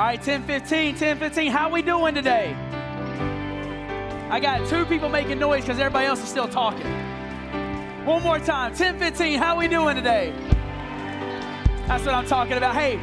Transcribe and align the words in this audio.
All 0.00 0.06
right, 0.06 0.22
10 0.22 0.44
15, 0.44 0.94
10 0.96 1.18
15. 1.18 1.50
How 1.50 1.68
we 1.68 1.82
doing 1.82 2.14
today? 2.14 2.54
I 4.30 4.40
got 4.40 4.66
two 4.66 4.86
people 4.86 5.10
making 5.10 5.38
noise 5.38 5.60
because 5.60 5.78
everybody 5.78 6.06
else 6.06 6.22
is 6.22 6.28
still 6.30 6.48
talking. 6.48 6.86
One 8.06 8.22
more 8.22 8.38
time, 8.38 8.74
10 8.74 8.98
15. 8.98 9.38
How 9.38 9.58
we 9.58 9.68
doing 9.68 9.96
today? 9.96 10.32
That's 11.86 12.06
what 12.06 12.14
I'm 12.14 12.24
talking 12.24 12.54
about. 12.54 12.74
Hey, 12.74 12.98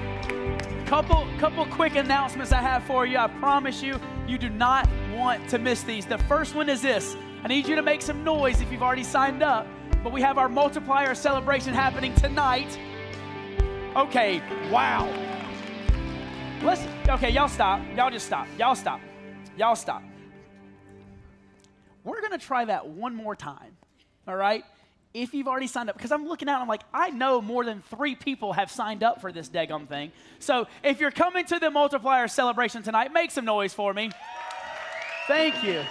couple 0.87 1.27
couple 1.37 1.67
quick 1.67 1.95
announcements 1.95 2.51
I 2.51 2.61
have 2.61 2.83
for 2.85 3.05
you. 3.05 3.19
I 3.19 3.27
promise 3.27 3.83
you, 3.83 3.99
you 4.27 4.39
do 4.39 4.49
not 4.49 4.89
want 5.13 5.47
to 5.49 5.59
miss 5.59 5.83
these. 5.83 6.07
The 6.07 6.17
first 6.17 6.55
one 6.55 6.67
is 6.67 6.81
this. 6.81 7.15
I 7.43 7.47
need 7.47 7.67
you 7.67 7.75
to 7.75 7.83
make 7.83 8.01
some 8.01 8.23
noise 8.23 8.59
if 8.59 8.71
you've 8.71 8.81
already 8.81 9.03
signed 9.03 9.43
up, 9.43 9.67
but 10.03 10.11
we 10.11 10.21
have 10.21 10.39
our 10.39 10.49
multiplier 10.49 11.13
celebration 11.13 11.75
happening 11.75 12.15
tonight. 12.15 12.75
Okay, 13.95 14.41
wow. 14.71 15.26
Let's 16.63 16.81
okay, 17.07 17.29
y'all 17.29 17.47
stop. 17.47 17.81
Y'all 17.95 18.09
just 18.09 18.25
stop. 18.25 18.47
Y'all 18.57 18.73
stop. 18.73 18.99
Y'all 19.57 19.75
stop. 19.75 20.01
We're 22.03 22.21
gonna 22.21 22.39
try 22.39 22.65
that 22.65 22.87
one 22.87 23.13
more 23.13 23.35
time. 23.35 23.77
All 24.27 24.35
right? 24.35 24.63
If 25.13 25.33
you've 25.33 25.47
already 25.47 25.67
signed 25.67 25.89
up, 25.89 25.95
because 25.95 26.11
I'm 26.11 26.27
looking 26.27 26.49
out, 26.49 26.61
I'm 26.61 26.67
like, 26.67 26.81
I 26.93 27.11
know 27.11 27.41
more 27.41 27.63
than 27.63 27.81
three 27.81 28.15
people 28.15 28.53
have 28.53 28.71
signed 28.71 29.03
up 29.03 29.21
for 29.21 29.31
this 29.31 29.49
daggum 29.49 29.87
thing. 29.87 30.11
So 30.39 30.67
if 30.83 30.99
you're 30.99 31.11
coming 31.11 31.45
to 31.45 31.59
the 31.59 31.69
multiplier 31.69 32.27
celebration 32.27 32.83
tonight, 32.83 33.13
make 33.13 33.31
some 33.31 33.45
noise 33.45 33.73
for 33.73 33.93
me. 33.93 34.11
Thank 35.27 35.63
you. 35.63 35.83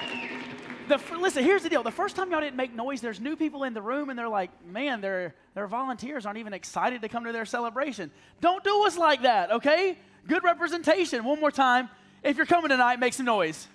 The, 0.88 1.00
listen, 1.18 1.42
here's 1.44 1.62
the 1.62 1.68
deal. 1.68 1.82
The 1.82 1.90
first 1.90 2.14
time 2.14 2.30
y'all 2.30 2.40
didn't 2.40 2.56
make 2.56 2.74
noise, 2.74 3.00
there's 3.00 3.20
new 3.20 3.36
people 3.36 3.64
in 3.64 3.74
the 3.74 3.82
room, 3.82 4.10
and 4.10 4.18
they're 4.18 4.28
like, 4.28 4.50
man, 4.64 5.00
their, 5.00 5.34
their 5.54 5.66
volunteers 5.66 6.26
aren't 6.26 6.38
even 6.38 6.52
excited 6.52 7.02
to 7.02 7.08
come 7.08 7.24
to 7.24 7.32
their 7.32 7.46
celebration. 7.46 8.10
Don't 8.40 8.62
do 8.62 8.84
us 8.84 8.96
like 8.96 9.22
that, 9.22 9.50
okay? 9.50 9.98
Good 10.26 10.44
representation. 10.44 11.24
One 11.24 11.40
more 11.40 11.50
time. 11.50 11.88
If 12.22 12.36
you're 12.36 12.46
coming 12.46 12.70
tonight, 12.70 12.98
make 12.98 13.12
some 13.12 13.26
noise. 13.26 13.68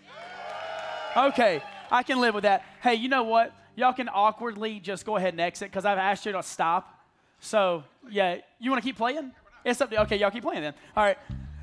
Okay, 1.16 1.62
I 1.90 2.04
can 2.04 2.20
live 2.20 2.34
with 2.34 2.44
that. 2.44 2.64
Hey, 2.82 2.96
you 2.96 3.10
know 3.10 3.24
what? 3.24 3.54
Y'all 3.76 3.94
can 3.94 4.10
awkwardly 4.10 4.80
just 4.80 5.06
go 5.06 5.16
ahead 5.16 5.34
and 5.34 5.42
exit 5.42 5.70
because 5.70 5.86
I've 5.86 5.98
asked 5.98 6.26
you 6.26 6.32
to 6.34 6.44
stop. 6.44 7.00
So, 7.40 7.84
yeah, 8.10 8.38
you 8.60 8.70
want 8.70 8.82
to 8.84 8.88
keep 8.88 8.98
playing? 8.98 9.32
It's 9.64 9.80
up 9.82 9.90
to, 9.90 9.96
you. 9.96 10.02
okay, 10.04 10.18
y'all 10.18 10.32
keep 10.32 10.44
playing 10.44 10.62
then. 10.62 10.74
All 10.96 11.04
right. 11.04 11.18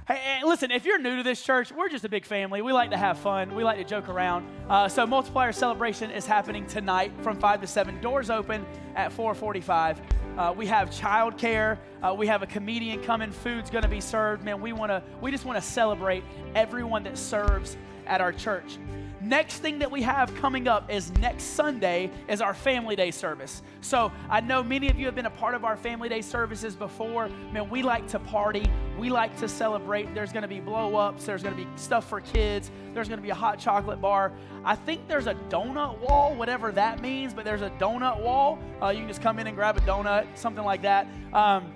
Hey, 0.09 0.41
listen, 0.43 0.71
if 0.71 0.87
you're 0.87 0.99
new 0.99 1.17
to 1.17 1.23
this 1.23 1.43
church, 1.43 1.71
we're 1.71 1.91
just 1.91 2.03
a 2.03 2.09
big 2.09 2.25
family. 2.25 2.63
We 2.63 2.73
like 2.73 2.93
to 2.93 2.97
have 2.97 3.19
fun. 3.19 3.55
We 3.55 3.63
like 3.63 3.77
to 3.77 3.85
joke 3.85 4.09
around. 4.09 4.49
Uh, 4.67 4.89
so 4.89 5.07
multiplier 5.07 5.53
celebration 5.53 6.11
is 6.11 6.25
happening 6.25 6.67
tonight 6.67 7.13
from 7.21 7.39
5 7.39 7.61
to 7.61 7.67
7. 7.67 8.01
Doors 8.01 8.31
open 8.31 8.65
at 8.97 9.13
445. 9.13 10.01
Uh, 10.39 10.55
we 10.57 10.65
have 10.65 10.89
childcare. 10.89 11.77
Uh, 12.03 12.15
we 12.15 12.27
have 12.27 12.43
a 12.43 12.47
comedian 12.47 13.03
coming. 13.03 13.31
Food's 13.31 13.69
going 13.69 13.83
to 13.83 13.89
be 13.89 14.01
served. 14.01 14.43
Man, 14.43 14.63
we 14.63 14.73
want 14.73 14.89
to. 14.89 15.03
We 15.21 15.31
just 15.31 15.45
want 15.45 15.63
to 15.63 15.63
celebrate 15.63 16.25
everyone 16.55 17.03
that 17.03 17.19
serves 17.19 17.77
at 18.07 18.23
our 18.23 18.33
church. 18.33 18.79
Next 19.21 19.59
thing 19.59 19.81
that 19.81 19.91
we 19.91 20.03
have 20.03 20.33
coming 20.37 20.69
up 20.69 20.93
is 20.93 21.11
next 21.19 21.43
Sunday 21.43 22.11
is 22.29 22.41
our 22.41 22.55
Family 22.55 22.95
Day 22.95 23.11
service. 23.11 23.63
So 23.81 24.13
I 24.31 24.41
know 24.41 24.63
many 24.63 24.89
of 24.89 24.99
you 24.99 25.07
have 25.07 25.17
been 25.17 25.27
a 25.27 25.31
part 25.31 25.57
of 25.57 25.65
our 25.65 25.77
Family 25.77 26.09
Day 26.09 26.23
services 26.23 26.77
before. 26.77 27.29
Man, 27.53 27.69
we 27.69 27.83
like 27.83 28.07
to 28.09 28.21
party. 28.21 28.71
We 28.97 29.11
like 29.11 29.37
to 29.39 29.49
celebrate. 29.49 30.15
There's 30.15 30.31
going 30.31 30.43
to 30.43 30.49
be 30.49 30.61
blow 30.61 30.95
ups. 30.95 31.25
There's 31.25 31.43
going 31.43 31.57
to 31.57 31.65
be 31.65 31.69
stuff 31.77 32.09
for 32.09 32.21
kids. 32.21 32.71
There's 32.95 33.09
going 33.09 33.19
to 33.19 33.23
be 33.23 33.31
a 33.31 33.35
hot 33.35 33.59
chocolate 33.59 34.01
bar. 34.01 34.33
I 34.65 34.77
think 34.77 35.09
there's 35.09 35.27
a 35.27 35.35
donut 35.49 35.99
wall, 35.99 36.37
whatever 36.37 36.71
that 36.73 37.03
means, 37.03 37.35
but 37.35 37.45
there's 37.45 37.63
a 37.63 37.71
donut 37.71 38.23
wall. 38.23 38.61
Uh, 38.81 38.91
you 38.91 39.01
can 39.01 39.09
just 39.09 39.23
come 39.23 39.41
in 39.41 39.49
and 39.49 39.57
grab 39.57 39.77
a 39.77 39.81
donut, 39.81 40.27
something 40.37 40.65
like 40.65 40.83
that. 40.83 41.09
Um, 41.33 41.73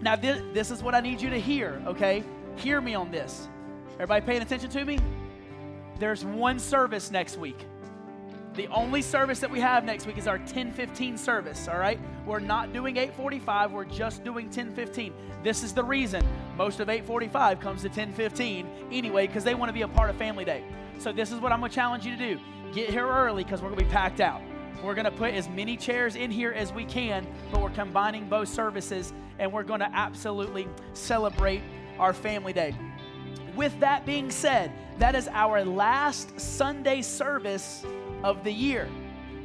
now, 0.00 0.16
this, 0.16 0.40
this 0.54 0.70
is 0.70 0.82
what 0.82 0.94
I 0.94 1.00
need 1.00 1.20
you 1.20 1.28
to 1.28 1.40
hear, 1.40 1.82
okay? 1.86 2.24
Hear 2.56 2.80
me 2.80 2.94
on 2.94 3.10
this. 3.10 3.48
Everybody 3.94 4.24
paying 4.24 4.42
attention 4.42 4.70
to 4.70 4.84
me? 4.84 4.98
There's 5.98 6.24
one 6.24 6.58
service 6.58 7.10
next 7.10 7.38
week. 7.38 7.58
The 8.54 8.68
only 8.68 9.02
service 9.02 9.40
that 9.40 9.50
we 9.50 9.60
have 9.60 9.84
next 9.84 10.06
week 10.06 10.16
is 10.16 10.26
our 10.26 10.38
1015 10.38 11.18
service, 11.18 11.68
all 11.68 11.78
right? 11.78 12.00
We're 12.24 12.40
not 12.40 12.72
doing 12.72 12.96
845, 12.96 13.72
we're 13.72 13.84
just 13.84 14.24
doing 14.24 14.46
1015. 14.46 15.12
This 15.42 15.62
is 15.62 15.74
the 15.74 15.84
reason 15.84 16.26
most 16.56 16.80
of 16.80 16.88
845 16.88 17.60
comes 17.60 17.82
to 17.82 17.88
1015 17.88 18.66
anyway, 18.90 19.26
because 19.26 19.44
they 19.44 19.54
want 19.54 19.68
to 19.68 19.74
be 19.74 19.82
a 19.82 19.88
part 19.88 20.08
of 20.08 20.16
Family 20.16 20.44
Day. 20.44 20.64
So, 20.98 21.12
this 21.12 21.32
is 21.32 21.40
what 21.40 21.52
I'm 21.52 21.60
to 21.70 21.74
challenge 21.74 22.06
you 22.06 22.16
to 22.16 22.34
do 22.34 22.40
get 22.72 22.90
here 22.90 23.06
early 23.06 23.44
because 23.44 23.62
we're 23.62 23.68
to 23.78 23.84
be 23.84 23.90
packed 23.90 24.20
out. 24.20 24.42
We're 24.82 24.94
to 25.04 25.10
put 25.10 25.34
as 25.34 25.48
many 25.48 25.76
chairs 25.76 26.16
in 26.16 26.30
here 26.30 26.52
as 26.52 26.72
we 26.72 26.84
can, 26.84 27.26
but 27.50 27.62
we're 27.62 27.70
combining 27.70 28.28
both 28.28 28.48
services 28.48 29.12
and 29.38 29.52
we're 29.52 29.62
to 29.80 29.90
absolutely 29.92 30.68
celebrate 30.92 31.62
our 31.98 32.12
Family 32.12 32.52
Day. 32.52 32.74
With 33.56 33.78
that 33.80 34.04
being 34.04 34.30
said, 34.30 34.70
that 34.98 35.14
is 35.14 35.28
our 35.28 35.64
last 35.64 36.38
Sunday 36.38 37.00
service 37.00 37.84
of 38.22 38.44
the 38.44 38.52
year. 38.52 38.88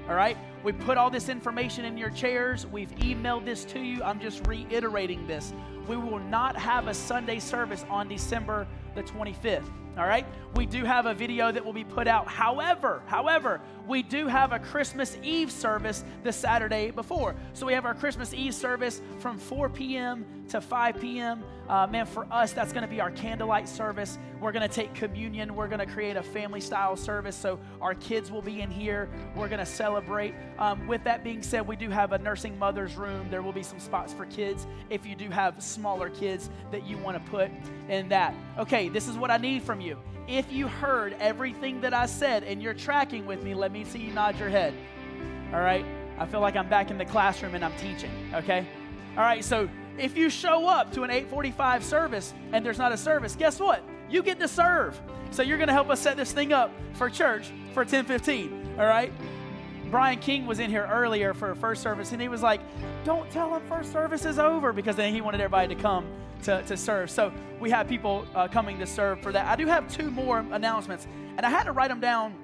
All 0.10 0.16
right? 0.16 0.38
We 0.64 0.74
put 0.74 0.98
all 0.98 1.10
this 1.10 1.30
information 1.30 1.86
in 1.86 1.98
your 1.98 2.10
chairs. 2.10 2.68
We've 2.68 2.92
emailed 2.98 3.46
this 3.46 3.64
to 3.66 3.80
you. 3.80 4.04
I'm 4.04 4.20
just 4.20 4.46
reiterating 4.46 5.26
this. 5.28 5.54
We 5.88 5.96
will 5.96 6.20
not 6.20 6.56
have 6.58 6.88
a 6.88 6.94
Sunday 6.94 7.40
service 7.40 7.86
on 7.90 8.08
December 8.08 8.68
the 8.96 9.04
25th. 9.04 9.70
All 9.97 10.06
right? 10.06 10.25
We 10.56 10.66
do 10.66 10.84
have 10.84 11.06
a 11.06 11.13
video 11.13 11.52
that 11.52 11.63
will 11.63 11.74
be 11.74 11.84
put 11.84 12.07
out. 12.07 12.28
However, 12.28 13.02
however, 13.06 13.62
we 13.88 14.03
do 14.03 14.28
have 14.28 14.52
a 14.52 14.59
Christmas 14.59 15.18
Eve 15.24 15.52
service 15.52 16.03
the 16.24 16.31
Saturday 16.31 16.91
before. 16.91 17.35
So 17.53 17.66
we 17.66 17.74
have 17.74 17.85
our 17.85 17.94
Christmas 17.94 18.34
Eve 18.34 18.53
service 18.53 19.01
from 19.19 19.38
4 19.38 19.69
p.m. 19.69 20.25
to 20.50 20.62
5 20.62 21.00
p.m. 21.00 21.44
Uh, 21.68 21.88
man, 21.88 22.06
for 22.06 22.25
us, 22.31 22.51
that's 22.51 22.74
going 22.74 22.84
to 22.84 22.90
be 22.90 23.00
our 23.00 23.12
candlelight 23.12 23.68
service. 23.68 24.18
We're 24.40 24.51
going 24.51 24.68
to 24.68 24.74
take 24.74 24.94
communion. 24.94 25.56
We're 25.56 25.68
going 25.68 25.80
to 25.80 25.85
create 25.85 26.18
a 26.18 26.24
family 26.24 26.62
style 26.62 26.96
service. 26.96 27.35
So 27.35 27.59
our 27.81 27.96
kids 27.96 28.31
will 28.31 28.41
be 28.41 28.62
in 28.62 28.69
here. 28.69 29.09
We're 29.35 29.47
going 29.47 29.59
to 29.59 29.66
celebrate. 29.66 30.34
Um, 30.59 30.85
with 30.88 31.03
that 31.06 31.24
being 31.24 31.41
said, 31.41 31.68
we 31.68 31.75
do 31.75 31.90
have 31.90 32.12
a 32.12 32.18
nursing 32.18 32.57
mother's 32.59 32.97
room. 32.97 33.28
There 33.30 33.41
will 33.41 33.53
be 33.53 33.63
some 33.63 33.80
spots 33.80 34.13
for 34.13 34.25
kids 34.25 34.68
if 34.90 35.06
you 35.06 35.16
do 35.16 35.30
have 35.30 35.62
smaller 35.63 36.09
kids 36.09 36.50
that 36.72 36.85
you 36.85 36.97
want 36.97 37.24
to 37.24 37.31
put 37.31 37.50
in 37.90 38.09
that. 38.09 38.35
Okay, 38.57 38.90
this 38.90 39.07
is 39.07 39.18
what 39.18 39.31
I 39.31 39.38
need 39.38 39.63
from 39.63 39.80
you. 39.81 39.81
If 40.28 40.52
you 40.52 40.68
heard 40.68 41.16
everything 41.19 41.81
that 41.81 41.94
I 41.94 42.06
said 42.06 42.44
and 42.44 42.62
you're 42.62 42.74
tracking 42.74 43.25
with 43.25 43.44
me, 43.44 43.53
let 43.53 43.72
me 43.72 43.84
see 43.84 44.00
you 44.00 44.14
nod 44.14 44.40
your 44.40 44.50
head. 44.50 44.74
All 45.53 45.59
right? 45.59 45.86
I 46.18 46.25
feel 46.25 46.40
like 46.40 46.56
I'm 46.56 46.69
back 46.69 46.92
in 46.92 46.97
the 46.97 47.06
classroom 47.06 47.56
and 47.56 47.66
I'm 47.66 47.75
teaching, 47.78 48.12
okay? 48.34 48.66
All 49.18 49.24
right, 49.24 49.44
so 49.44 49.68
if 49.97 50.16
you 50.16 50.30
show 50.30 50.68
up 50.68 50.92
to 50.94 51.03
an 51.03 51.09
845 51.09 51.84
service 51.84 52.34
and 52.52 52.66
there's 52.66 52.78
not 52.78 52.92
a 52.92 52.97
service, 52.97 53.36
guess 53.36 53.59
what? 53.59 53.84
You 54.09 54.24
get 54.24 54.40
to 54.40 54.47
serve. 54.47 55.00
So 55.31 55.42
you're 55.42 55.58
going 55.58 55.68
to 55.68 55.74
help 55.74 55.90
us 55.90 56.00
set 56.00 56.18
this 56.18 56.31
thing 56.31 56.53
up 56.53 56.72
for 56.94 57.09
church 57.09 57.48
for 57.74 57.81
1015, 57.81 58.75
all 58.78 58.86
right? 58.86 59.12
Brian 59.90 60.19
King 60.19 60.46
was 60.46 60.59
in 60.59 60.69
here 60.69 60.88
earlier 60.90 61.34
for 61.34 61.53
first 61.56 61.81
service 61.81 62.13
and 62.13 62.22
he 62.22 62.30
was 62.30 62.42
like, 62.42 62.62
Don't 63.03 63.30
tell 63.30 63.53
him 63.53 63.62
first 63.68 63.92
service 63.92 64.25
is 64.25 64.40
over 64.40 64.72
because 64.72 64.96
then 64.96 65.13
he 65.13 65.19
wanted 65.19 65.42
everybody 65.42 65.75
to 65.75 65.81
come 65.81 66.06
to, 66.44 66.62
to 66.63 66.78
serve. 66.78 67.09
So 67.09 67.31
we 67.59 67.69
have 67.69 67.88
people 67.88 68.25
uh, 68.35 68.47
coming 68.47 68.79
to 68.79 68.85
serve 68.85 69.22
for 69.22 69.31
that. 69.31 69.46
I 69.46 69.56
do 69.56 69.68
have 69.68 69.91
two 69.91 70.12
more 70.12 70.40
announcements, 70.40 71.07
and 71.38 71.46
I 71.46 71.50
had 71.50 71.63
to 71.63 71.72
write 71.72 71.90
them 71.90 72.00
down 72.00 72.35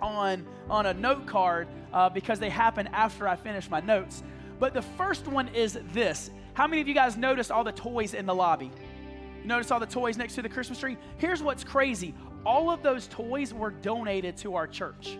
on, 0.00 0.46
on 0.68 0.86
a 0.86 0.94
note 0.94 1.26
card 1.26 1.68
uh, 1.92 2.08
because 2.08 2.38
they 2.38 2.50
happen 2.50 2.88
after 2.88 3.28
I 3.28 3.36
finish 3.36 3.70
my 3.70 3.80
notes. 3.80 4.22
But 4.58 4.74
the 4.74 4.82
first 4.82 5.26
one 5.26 5.48
is 5.48 5.78
this 5.92 6.30
How 6.54 6.66
many 6.66 6.80
of 6.80 6.88
you 6.88 6.94
guys 6.94 7.16
noticed 7.16 7.50
all 7.50 7.64
the 7.64 7.72
toys 7.72 8.14
in 8.14 8.26
the 8.26 8.34
lobby? 8.34 8.70
You 9.42 9.48
notice 9.48 9.70
all 9.70 9.80
the 9.80 9.86
toys 9.86 10.16
next 10.16 10.34
to 10.36 10.42
the 10.42 10.48
Christmas 10.48 10.78
tree? 10.78 10.96
Here's 11.18 11.42
what's 11.42 11.64
crazy 11.64 12.14
all 12.46 12.70
of 12.70 12.82
those 12.82 13.06
toys 13.06 13.54
were 13.54 13.70
donated 13.70 14.36
to 14.38 14.54
our 14.54 14.66
church. 14.66 15.18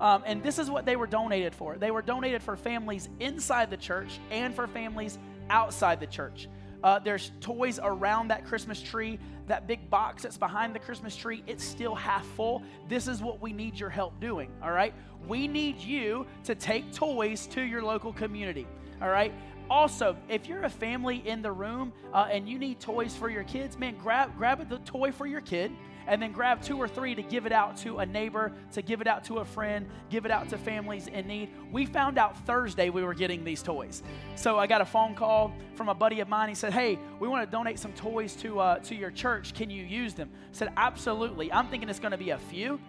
Um, 0.00 0.24
and 0.26 0.42
this 0.42 0.58
is 0.58 0.68
what 0.68 0.84
they 0.84 0.96
were 0.96 1.06
donated 1.06 1.54
for. 1.54 1.76
They 1.76 1.90
were 1.90 2.02
donated 2.02 2.42
for 2.42 2.56
families 2.56 3.08
inside 3.20 3.70
the 3.70 3.76
church 3.76 4.18
and 4.30 4.54
for 4.54 4.66
families 4.66 5.18
outside 5.50 6.00
the 6.00 6.06
church. 6.06 6.48
Uh, 6.84 6.98
there's 6.98 7.32
toys 7.40 7.80
around 7.82 8.28
that 8.28 8.44
Christmas 8.44 8.80
tree. 8.80 9.18
That 9.46 9.66
big 9.66 9.88
box 9.88 10.22
that's 10.22 10.36
behind 10.36 10.74
the 10.74 10.78
Christmas 10.78 11.16
tree, 11.16 11.42
it's 11.46 11.64
still 11.64 11.94
half 11.94 12.26
full. 12.36 12.62
This 12.88 13.08
is 13.08 13.22
what 13.22 13.40
we 13.40 13.52
need 13.52 13.80
your 13.80 13.88
help 13.88 14.20
doing, 14.20 14.50
all 14.62 14.70
right? 14.70 14.94
We 15.26 15.48
need 15.48 15.80
you 15.80 16.26
to 16.44 16.54
take 16.54 16.92
toys 16.92 17.46
to 17.48 17.62
your 17.62 17.82
local 17.82 18.12
community, 18.12 18.66
all 19.00 19.08
right? 19.08 19.32
Also, 19.70 20.14
if 20.28 20.46
you're 20.46 20.64
a 20.64 20.70
family 20.70 21.26
in 21.26 21.40
the 21.40 21.50
room 21.50 21.90
uh, 22.12 22.28
and 22.30 22.46
you 22.46 22.58
need 22.58 22.80
toys 22.80 23.16
for 23.16 23.30
your 23.30 23.44
kids, 23.44 23.78
man, 23.78 23.96
grab 23.96 24.36
grab 24.36 24.68
the 24.68 24.78
toy 24.80 25.10
for 25.10 25.26
your 25.26 25.40
kid 25.40 25.72
and 26.06 26.20
then 26.20 26.32
grab 26.32 26.62
two 26.62 26.76
or 26.76 26.88
three 26.88 27.14
to 27.14 27.22
give 27.22 27.46
it 27.46 27.52
out 27.52 27.76
to 27.78 27.98
a 27.98 28.06
neighbor, 28.06 28.52
to 28.72 28.82
give 28.82 29.00
it 29.00 29.06
out 29.06 29.24
to 29.24 29.38
a 29.38 29.44
friend, 29.44 29.86
give 30.10 30.24
it 30.24 30.30
out 30.30 30.48
to 30.50 30.58
families 30.58 31.06
in 31.06 31.26
need. 31.26 31.50
We 31.72 31.86
found 31.86 32.18
out 32.18 32.36
Thursday 32.46 32.90
we 32.90 33.02
were 33.02 33.14
getting 33.14 33.44
these 33.44 33.62
toys. 33.62 34.02
So 34.34 34.58
I 34.58 34.66
got 34.66 34.80
a 34.80 34.84
phone 34.84 35.14
call 35.14 35.54
from 35.74 35.88
a 35.88 35.94
buddy 35.94 36.20
of 36.20 36.28
mine. 36.28 36.48
He 36.48 36.54
said, 36.54 36.72
Hey, 36.72 36.98
we 37.20 37.28
want 37.28 37.44
to 37.44 37.50
donate 37.50 37.78
some 37.78 37.92
toys 37.92 38.34
to, 38.36 38.60
uh, 38.60 38.78
to 38.80 38.94
your 38.94 39.10
church. 39.10 39.54
Can 39.54 39.70
you 39.70 39.84
use 39.84 40.14
them? 40.14 40.30
I 40.32 40.48
said, 40.52 40.72
Absolutely. 40.76 41.52
I'm 41.52 41.68
thinking 41.68 41.88
it's 41.88 42.00
going 42.00 42.12
to 42.12 42.18
be 42.18 42.30
a 42.30 42.38
few. 42.38 42.80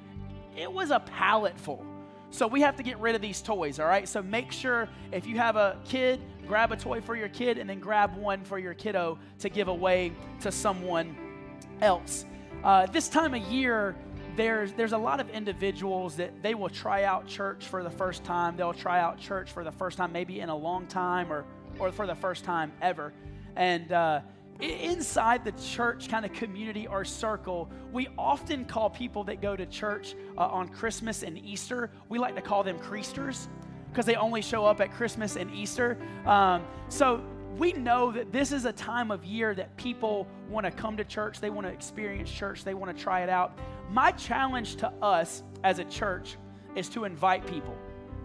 It 0.57 0.71
was 0.71 0.91
a 0.91 0.99
pallet 0.99 1.59
full. 1.59 1.85
So 2.31 2.47
we 2.47 2.61
have 2.61 2.75
to 2.77 2.83
get 2.83 2.99
rid 2.99 3.15
of 3.15 3.21
these 3.21 3.41
toys, 3.41 3.79
all 3.79 3.87
right? 3.87 4.07
So 4.09 4.21
make 4.21 4.51
sure 4.51 4.89
if 5.11 5.25
you 5.25 5.37
have 5.37 5.55
a 5.55 5.77
kid, 5.85 6.19
grab 6.47 6.71
a 6.71 6.75
toy 6.75 6.99
for 6.99 7.15
your 7.15 7.29
kid 7.29 7.57
and 7.57 7.69
then 7.69 7.79
grab 7.79 8.17
one 8.17 8.43
for 8.43 8.59
your 8.59 8.73
kiddo 8.73 9.19
to 9.39 9.49
give 9.49 9.69
away 9.69 10.11
to 10.41 10.51
someone 10.51 11.15
else. 11.81 12.25
Uh, 12.65 12.87
this 12.87 13.07
time 13.07 13.35
of 13.35 13.43
year, 13.43 13.95
there's, 14.35 14.73
there's 14.73 14.93
a 14.93 14.97
lot 14.97 15.19
of 15.19 15.29
individuals 15.29 16.15
that 16.15 16.41
they 16.41 16.55
will 16.55 16.67
try 16.67 17.03
out 17.03 17.27
church 17.27 17.67
for 17.67 17.83
the 17.83 17.91
first 17.91 18.23
time. 18.23 18.57
They'll 18.57 18.73
try 18.73 18.99
out 18.99 19.19
church 19.19 19.51
for 19.51 19.63
the 19.63 19.71
first 19.71 19.99
time, 19.99 20.11
maybe 20.11 20.39
in 20.39 20.49
a 20.49 20.55
long 20.55 20.87
time 20.87 21.31
or, 21.31 21.45
or 21.77 21.91
for 21.91 22.07
the 22.07 22.15
first 22.15 22.43
time 22.43 22.71
ever. 22.81 23.13
And 23.55 23.91
uh, 23.91 24.21
inside 24.59 25.45
the 25.45 25.51
church 25.51 26.09
kind 26.09 26.25
of 26.25 26.33
community 26.33 26.87
or 26.87 27.05
circle, 27.05 27.69
we 27.93 28.07
often 28.17 28.65
call 28.65 28.89
people 28.89 29.23
that 29.25 29.43
go 29.43 29.55
to 29.55 29.67
church 29.67 30.15
uh, 30.35 30.47
on 30.47 30.67
Christmas 30.67 31.21
and 31.21 31.37
Easter, 31.37 31.91
we 32.09 32.17
like 32.17 32.33
to 32.33 32.41
call 32.41 32.63
them 32.63 32.79
creasters 32.79 33.45
because 33.91 34.07
they 34.07 34.15
only 34.15 34.41
show 34.41 34.65
up 34.65 34.81
at 34.81 34.91
Christmas 34.91 35.35
and 35.35 35.53
Easter. 35.53 35.99
Um, 36.25 36.65
so 36.89 37.23
we 37.57 37.73
know 37.73 38.11
that 38.11 38.31
this 38.31 38.51
is 38.51 38.65
a 38.65 38.73
time 38.73 39.11
of 39.11 39.23
year 39.23 39.55
that 39.55 39.75
people 39.77 40.27
want 40.49 40.65
to 40.65 40.71
come 40.71 40.97
to 40.97 41.03
church, 41.03 41.39
they 41.39 41.49
want 41.49 41.65
to 41.67 41.73
experience 41.73 42.29
church, 42.29 42.63
they 42.63 42.73
want 42.73 42.95
to 42.95 43.03
try 43.03 43.21
it 43.21 43.29
out. 43.29 43.57
My 43.89 44.11
challenge 44.11 44.75
to 44.77 44.87
us 45.01 45.43
as 45.63 45.79
a 45.79 45.85
church 45.85 46.37
is 46.75 46.89
to 46.89 47.05
invite 47.05 47.45
people, 47.47 47.75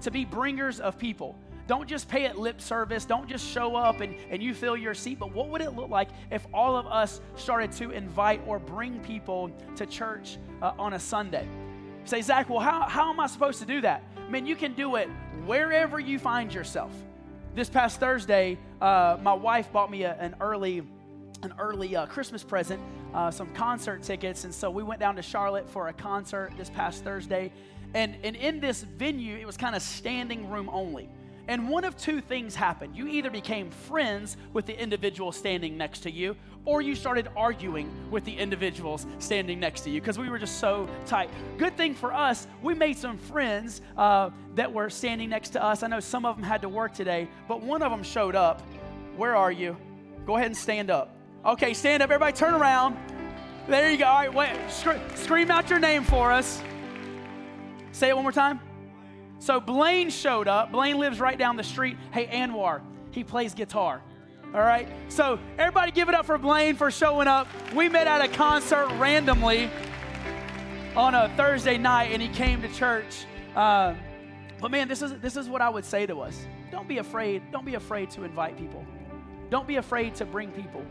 to 0.03 0.11
be 0.11 0.25
bringers 0.25 0.81
of 0.81 0.99
people. 0.99 1.39
Don't 1.67 1.89
just 1.89 2.09
pay 2.09 2.25
it 2.25 2.37
lip 2.37 2.61
service. 2.61 3.05
Don't 3.05 3.29
just 3.29 3.47
show 3.47 3.77
up 3.77 4.01
and, 4.01 4.17
and 4.29 4.43
you 4.43 4.55
fill 4.55 4.77
your 4.77 4.93
seat. 4.93 5.21
But 5.21 5.33
what 5.33 5.51
would 5.51 5.61
it 5.61 5.77
look 5.77 5.89
like 5.89 6.09
if 6.33 6.45
all 6.53 6.77
of 6.77 6.87
us 6.89 7.21
started 7.37 7.71
to 7.73 7.93
invite 7.93 8.41
or 8.45 8.59
bring 8.59 8.99
people 8.99 9.53
to 9.77 9.87
church 9.87 10.39
uh, 10.63 10.73
on 10.77 10.95
a 10.95 10.99
Sunday? 10.99 11.47
say, 12.05 12.23
Zach, 12.23 12.51
well, 12.51 12.59
how, 12.59 12.89
how 12.89 13.11
am 13.11 13.21
I 13.21 13.29
supposed 13.29 13.61
to 13.61 13.67
do 13.67 13.83
that? 13.83 14.03
I 14.17 14.29
mean, 14.31 14.47
you 14.47 14.57
can 14.57 14.75
do 14.75 14.97
it 14.97 15.09
wherever 15.47 16.01
you 16.01 16.19
find 16.19 16.53
yourself. 16.53 16.93
This 17.53 17.69
past 17.69 17.99
Thursday, 17.99 18.59
uh, 18.81 19.17
my 19.21 19.33
wife 19.33 19.73
bought 19.73 19.91
me 19.91 20.05
a, 20.05 20.15
an 20.21 20.37
early 20.41 20.83
an 21.43 21.55
early 21.59 21.97
uh, 21.97 22.07
Christmas 22.07 22.45
present, 22.45 22.81
uh, 23.15 23.31
some 23.31 23.53
concert 23.55 24.03
tickets. 24.03 24.45
And 24.45 24.55
so 24.55 24.71
we 24.71 24.83
went 24.83 25.01
down 25.01 25.17
to 25.17 25.23
Charlotte 25.23 25.69
for 25.69 25.89
a 25.89 25.93
concert 25.93 26.53
this 26.59 26.69
past 26.69 27.03
Thursday. 27.03 27.51
And, 27.95 28.17
and 28.23 28.37
in 28.37 28.61
this 28.61 28.83
venue, 28.83 29.37
it 29.37 29.47
was 29.47 29.57
kind 29.57 29.75
of 29.75 29.81
standing 29.83 30.51
room 30.51 30.69
only. 30.71 31.09
And 31.51 31.69
one 31.69 31.83
of 31.83 31.97
two 31.97 32.21
things 32.21 32.55
happened. 32.55 32.95
You 32.95 33.09
either 33.09 33.29
became 33.29 33.73
friends 33.73 34.37
with 34.53 34.67
the 34.67 34.81
individual 34.81 35.33
standing 35.33 35.77
next 35.77 35.99
to 36.05 36.11
you, 36.11 36.37
or 36.65 36.81
you 36.81 36.95
started 36.95 37.27
arguing 37.37 37.91
with 38.09 38.25
the 38.25 38.33
individuals 38.39 39.05
standing 39.19 39.59
next 39.59 39.81
to 39.81 39.91
you 39.91 40.01
because 40.01 40.17
we 40.17 40.31
were 40.31 40.39
just 40.39 40.61
so 40.61 40.89
tight. 41.07 41.29
Good 41.59 41.77
thing 41.77 41.93
for 41.93 42.15
us, 42.15 42.47
we 42.63 42.75
made 42.75 42.97
some 42.97 43.19
friends 43.19 43.81
uh, 43.97 44.31
that 44.55 44.73
were 44.73 44.89
standing 44.89 45.29
next 45.29 45.49
to 45.51 45.65
us. 45.65 45.83
I 45.83 45.89
know 45.89 45.99
some 45.99 46.25
of 46.25 46.37
them 46.37 46.45
had 46.45 46.63
to 46.63 46.69
work 46.69 46.95
today, 46.95 47.27
but 47.49 47.61
one 47.61 47.83
of 47.83 47.91
them 47.91 48.05
showed 48.05 48.37
up. 48.37 48.63
Where 49.17 49.35
are 49.35 49.51
you? 49.51 49.77
Go 50.27 50.37
ahead 50.37 50.47
and 50.47 50.57
stand 50.57 50.89
up. 50.89 51.17
Okay, 51.45 51.75
stand 51.75 52.01
up. 52.01 52.11
Everybody 52.11 52.33
turn 52.33 52.55
around. 52.55 52.97
There 53.67 53.91
you 53.91 53.99
go. 53.99 54.05
All 54.05 54.19
right, 54.19 54.33
wait. 54.33 54.57
scream 55.17 55.51
out 55.51 55.69
your 55.69 55.81
name 55.81 56.05
for 56.05 56.31
us. 56.31 56.63
Say 57.91 58.09
it 58.09 58.15
one 58.15 58.23
more 58.23 58.31
time. 58.31 58.61
So 59.41 59.59
Blaine 59.59 60.11
showed 60.11 60.49
up. 60.49 60.71
Blaine 60.71 60.99
lives 60.99 61.19
right 61.19 61.37
down 61.37 61.57
the 61.57 61.65
street. 61.65 61.97
Hey, 62.13 62.27
Anwar, 62.27 62.83
he 63.11 63.25
plays 63.25 63.55
guitar. 63.55 64.03
All 64.55 64.61
right. 64.61 64.87
So 65.09 65.39
everybody 65.59 65.93
give 65.93 66.09
it 66.09 66.15
up 66.15 66.27
for 66.27 66.37
Blaine 66.37 66.77
for 66.77 66.91
showing 66.91 67.27
up. 67.27 67.49
We 67.75 67.89
met 67.89 68.07
at 68.07 68.21
a 68.21 68.29
concert 68.29 68.87
randomly 68.99 69.71
on 70.95 71.15
a 71.15 71.33
Thursday 71.37 71.79
night, 71.79 72.13
and 72.13 72.21
he 72.21 72.29
came 72.29 72.61
to 72.61 72.69
church. 72.69 73.25
Uh, 73.57 73.95
but 74.61 74.71
man, 74.71 74.89
this 74.89 75.01
is 75.01 75.19
this 75.21 75.37
is 75.37 75.49
what 75.49 75.63
I 75.63 75.71
would 75.71 75.87
say 75.87 76.05
to 76.05 76.21
us. 76.21 76.47
Don't 76.71 76.87
be 76.87 76.99
afraid. 76.99 77.43
Don't 77.51 77.65
be 77.65 77.77
afraid 77.77 78.11
to 78.11 78.25
invite 78.25 78.59
people. 78.59 78.85
Don't 79.49 79.67
be 79.67 79.77
afraid 79.77 80.15
to 80.17 80.27
bring 80.27 80.51
people. 80.53 80.85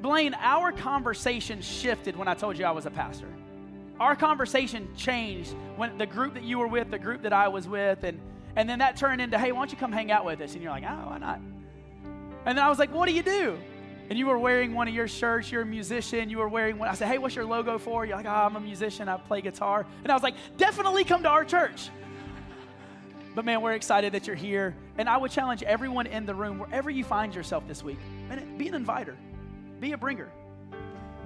Blaine, 0.00 0.34
our 0.34 0.70
conversation 0.70 1.60
shifted 1.60 2.14
when 2.14 2.28
I 2.28 2.34
told 2.34 2.58
you 2.58 2.64
I 2.64 2.70
was 2.70 2.86
a 2.86 2.90
pastor. 2.90 3.28
Our 4.00 4.16
conversation 4.16 4.88
changed 4.96 5.54
when 5.76 5.98
the 5.98 6.06
group 6.06 6.34
that 6.34 6.42
you 6.42 6.58
were 6.58 6.66
with, 6.66 6.90
the 6.90 6.98
group 6.98 7.22
that 7.22 7.32
I 7.32 7.48
was 7.48 7.68
with, 7.68 8.02
and, 8.02 8.20
and 8.56 8.68
then 8.68 8.80
that 8.80 8.96
turned 8.96 9.20
into, 9.20 9.38
hey, 9.38 9.52
why 9.52 9.60
don't 9.60 9.72
you 9.72 9.78
come 9.78 9.92
hang 9.92 10.10
out 10.10 10.24
with 10.24 10.40
us? 10.40 10.54
And 10.54 10.62
you're 10.62 10.72
like, 10.72 10.84
oh, 10.84 11.08
why 11.08 11.18
not? 11.18 11.40
And 12.46 12.58
then 12.58 12.64
I 12.64 12.68
was 12.68 12.78
like, 12.78 12.92
what 12.92 13.08
do 13.08 13.14
you 13.14 13.22
do? 13.22 13.58
And 14.10 14.18
you 14.18 14.26
were 14.26 14.38
wearing 14.38 14.74
one 14.74 14.86
of 14.86 14.94
your 14.94 15.08
shirts, 15.08 15.50
you're 15.50 15.62
a 15.62 15.66
musician, 15.66 16.28
you 16.28 16.38
were 16.38 16.48
wearing 16.48 16.76
one. 16.76 16.88
I 16.88 16.94
said, 16.94 17.08
hey, 17.08 17.18
what's 17.18 17.34
your 17.34 17.46
logo 17.46 17.78
for? 17.78 18.04
You're 18.04 18.16
like, 18.16 18.26
oh, 18.26 18.30
I'm 18.30 18.56
a 18.56 18.60
musician, 18.60 19.08
I 19.08 19.16
play 19.16 19.40
guitar. 19.40 19.86
And 20.02 20.12
I 20.12 20.14
was 20.14 20.22
like, 20.22 20.34
definitely 20.58 21.04
come 21.04 21.22
to 21.22 21.28
our 21.28 21.44
church. 21.44 21.88
But 23.34 23.44
man, 23.44 23.62
we're 23.62 23.72
excited 23.72 24.12
that 24.12 24.26
you're 24.26 24.36
here. 24.36 24.76
And 24.98 25.08
I 25.08 25.16
would 25.16 25.30
challenge 25.30 25.62
everyone 25.62 26.06
in 26.06 26.26
the 26.26 26.34
room, 26.34 26.58
wherever 26.58 26.90
you 26.90 27.02
find 27.02 27.34
yourself 27.34 27.66
this 27.66 27.82
week, 27.82 27.98
man, 28.28 28.58
be 28.58 28.68
an 28.68 28.74
inviter. 28.74 29.16
Be 29.80 29.92
a 29.92 29.98
bringer. 29.98 30.30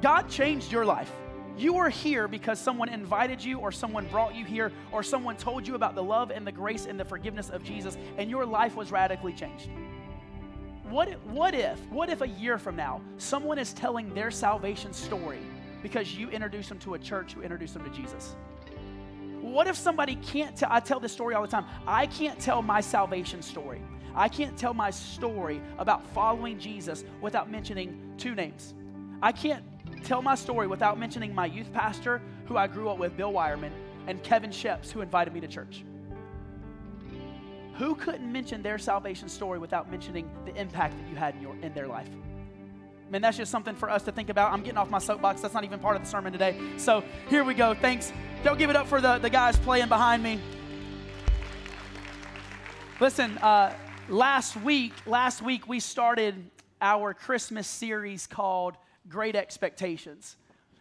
God 0.01 0.29
changed 0.31 0.71
your 0.71 0.85
life. 0.85 1.11
You 1.59 1.77
are 1.79 1.89
here 1.89 2.29
because 2.29 2.59
someone 2.59 2.89
invited 2.89 3.43
you, 3.43 3.59
or 3.59 3.73
someone 3.73 4.07
brought 4.09 4.35
you 4.35 4.45
here, 4.45 4.73
or 4.93 5.03
someone 5.03 5.37
told 5.37 5.67
you 5.67 5.75
about 5.75 5.95
the 5.95 6.03
love 6.03 6.31
and 6.31 6.47
the 6.47 6.53
grace 6.53 6.87
and 6.87 6.99
the 6.99 7.05
forgiveness 7.05 7.51
of 7.51 7.65
Jesus, 7.65 7.99
and 8.17 8.31
your 8.31 8.47
life 8.47 8.77
was 8.77 8.93
radically 8.93 9.33
changed. 9.33 9.69
What 10.89 11.21
what 11.27 11.55
if, 11.55 11.79
what 11.91 12.09
if 12.09 12.23
a 12.23 12.29
year 12.29 12.59
from 12.59 12.77
now, 12.77 13.03
someone 13.19 13.59
is 13.59 13.73
telling 13.73 14.15
their 14.15 14.31
salvation 14.31 14.93
story 14.93 15.41
because 15.83 16.15
you 16.15 16.31
introduced 16.31 16.69
them 16.69 16.79
to 16.81 16.95
a 16.95 16.99
church 16.99 17.35
who 17.35 17.43
introduced 17.43 17.75
them 17.75 17.85
to 17.85 17.91
Jesus? 17.91 18.37
What 19.41 19.67
if 19.67 19.77
somebody 19.77 20.17
can't 20.17 20.57
tell? 20.57 20.69
I 20.73 20.81
tell 20.81 21.01
this 21.01 21.13
story 21.13 21.35
all 21.35 21.43
the 21.43 21.49
time. 21.49 21.67
I 21.87 22.07
can't 22.07 22.39
tell 22.39 22.63
my 22.63 22.81
salvation 22.81 23.43
story 23.43 23.83
I 24.19 24.29
can't 24.29 24.59
tell 24.59 24.75
my 24.75 24.91
story 24.91 25.61
about 25.79 26.05
following 26.09 26.59
Jesus 26.59 27.05
without 27.21 27.51
mentioning 27.51 28.15
two 28.19 28.35
names. 28.35 28.75
I 29.23 29.31
can't 29.31 29.65
tell 29.99 30.23
my 30.23 30.35
story 30.35 30.67
without 30.67 30.99
mentioning 30.99 31.35
my 31.35 31.47
youth 31.47 31.73
pastor, 31.73 32.21
who 32.47 32.57
I 32.57 32.67
grew 32.67 32.89
up 32.89 32.99
with, 32.99 33.17
Bill 33.17 33.33
Wireman, 33.33 33.71
and 34.07 34.23
Kevin 34.23 34.51
Sheps, 34.51 34.91
who 34.91 35.01
invited 35.01 35.35
me 35.35 35.41
to 35.41 35.49
church. 35.49 35.85
Who 37.77 37.95
couldn't 37.95 38.31
mention 38.31 38.63
their 38.63 38.79
salvation 38.79 39.29
story 39.29 39.59
without 39.59 39.91
mentioning 39.91 40.29
the 40.45 40.55
impact 40.57 40.97
that 40.99 41.09
you 41.09 41.17
had 41.17 41.35
in, 41.37 41.43
your, 41.43 41.55
in 41.63 41.73
their 41.75 41.87
life? 41.87 42.09
Man, 43.11 43.23
that's 43.23 43.37
just 43.37 43.51
something 43.51 43.75
for 43.75 43.89
us 43.89 44.03
to 44.03 44.13
think 44.13 44.29
about. 44.29 44.53
I'm 44.53 44.63
getting 44.63 44.79
off 44.79 44.91
my 44.91 44.99
soapbox. 44.99 45.41
That's 45.41 45.55
not 45.55 45.65
even 45.65 45.79
part 45.79 45.97
of 45.97 46.03
the 46.03 46.09
sermon 46.09 46.33
today. 46.33 46.59
So 46.77 47.05
here 47.31 47.45
we 47.45 47.55
go. 47.55 47.75
Thanks. 47.75 48.13
Don't 48.45 48.59
give 48.59 48.69
it 48.69 48.77
up 48.77 48.87
for 48.87 49.01
the, 49.01 49.19
the 49.19 49.31
guys 49.31 49.57
playing 49.59 49.89
behind 49.89 50.23
me. 50.23 50.41
Listen, 53.01 53.39
uh, 53.39 53.73
last 54.09 54.57
week, 54.57 54.93
last 55.07 55.41
week 55.41 55.69
we 55.69 55.81
started 55.81 56.51
our 56.83 57.15
Christmas 57.15 57.67
series 57.67 58.27
called 58.27 58.77
Great 59.09 59.37
Expectations. 59.37 60.37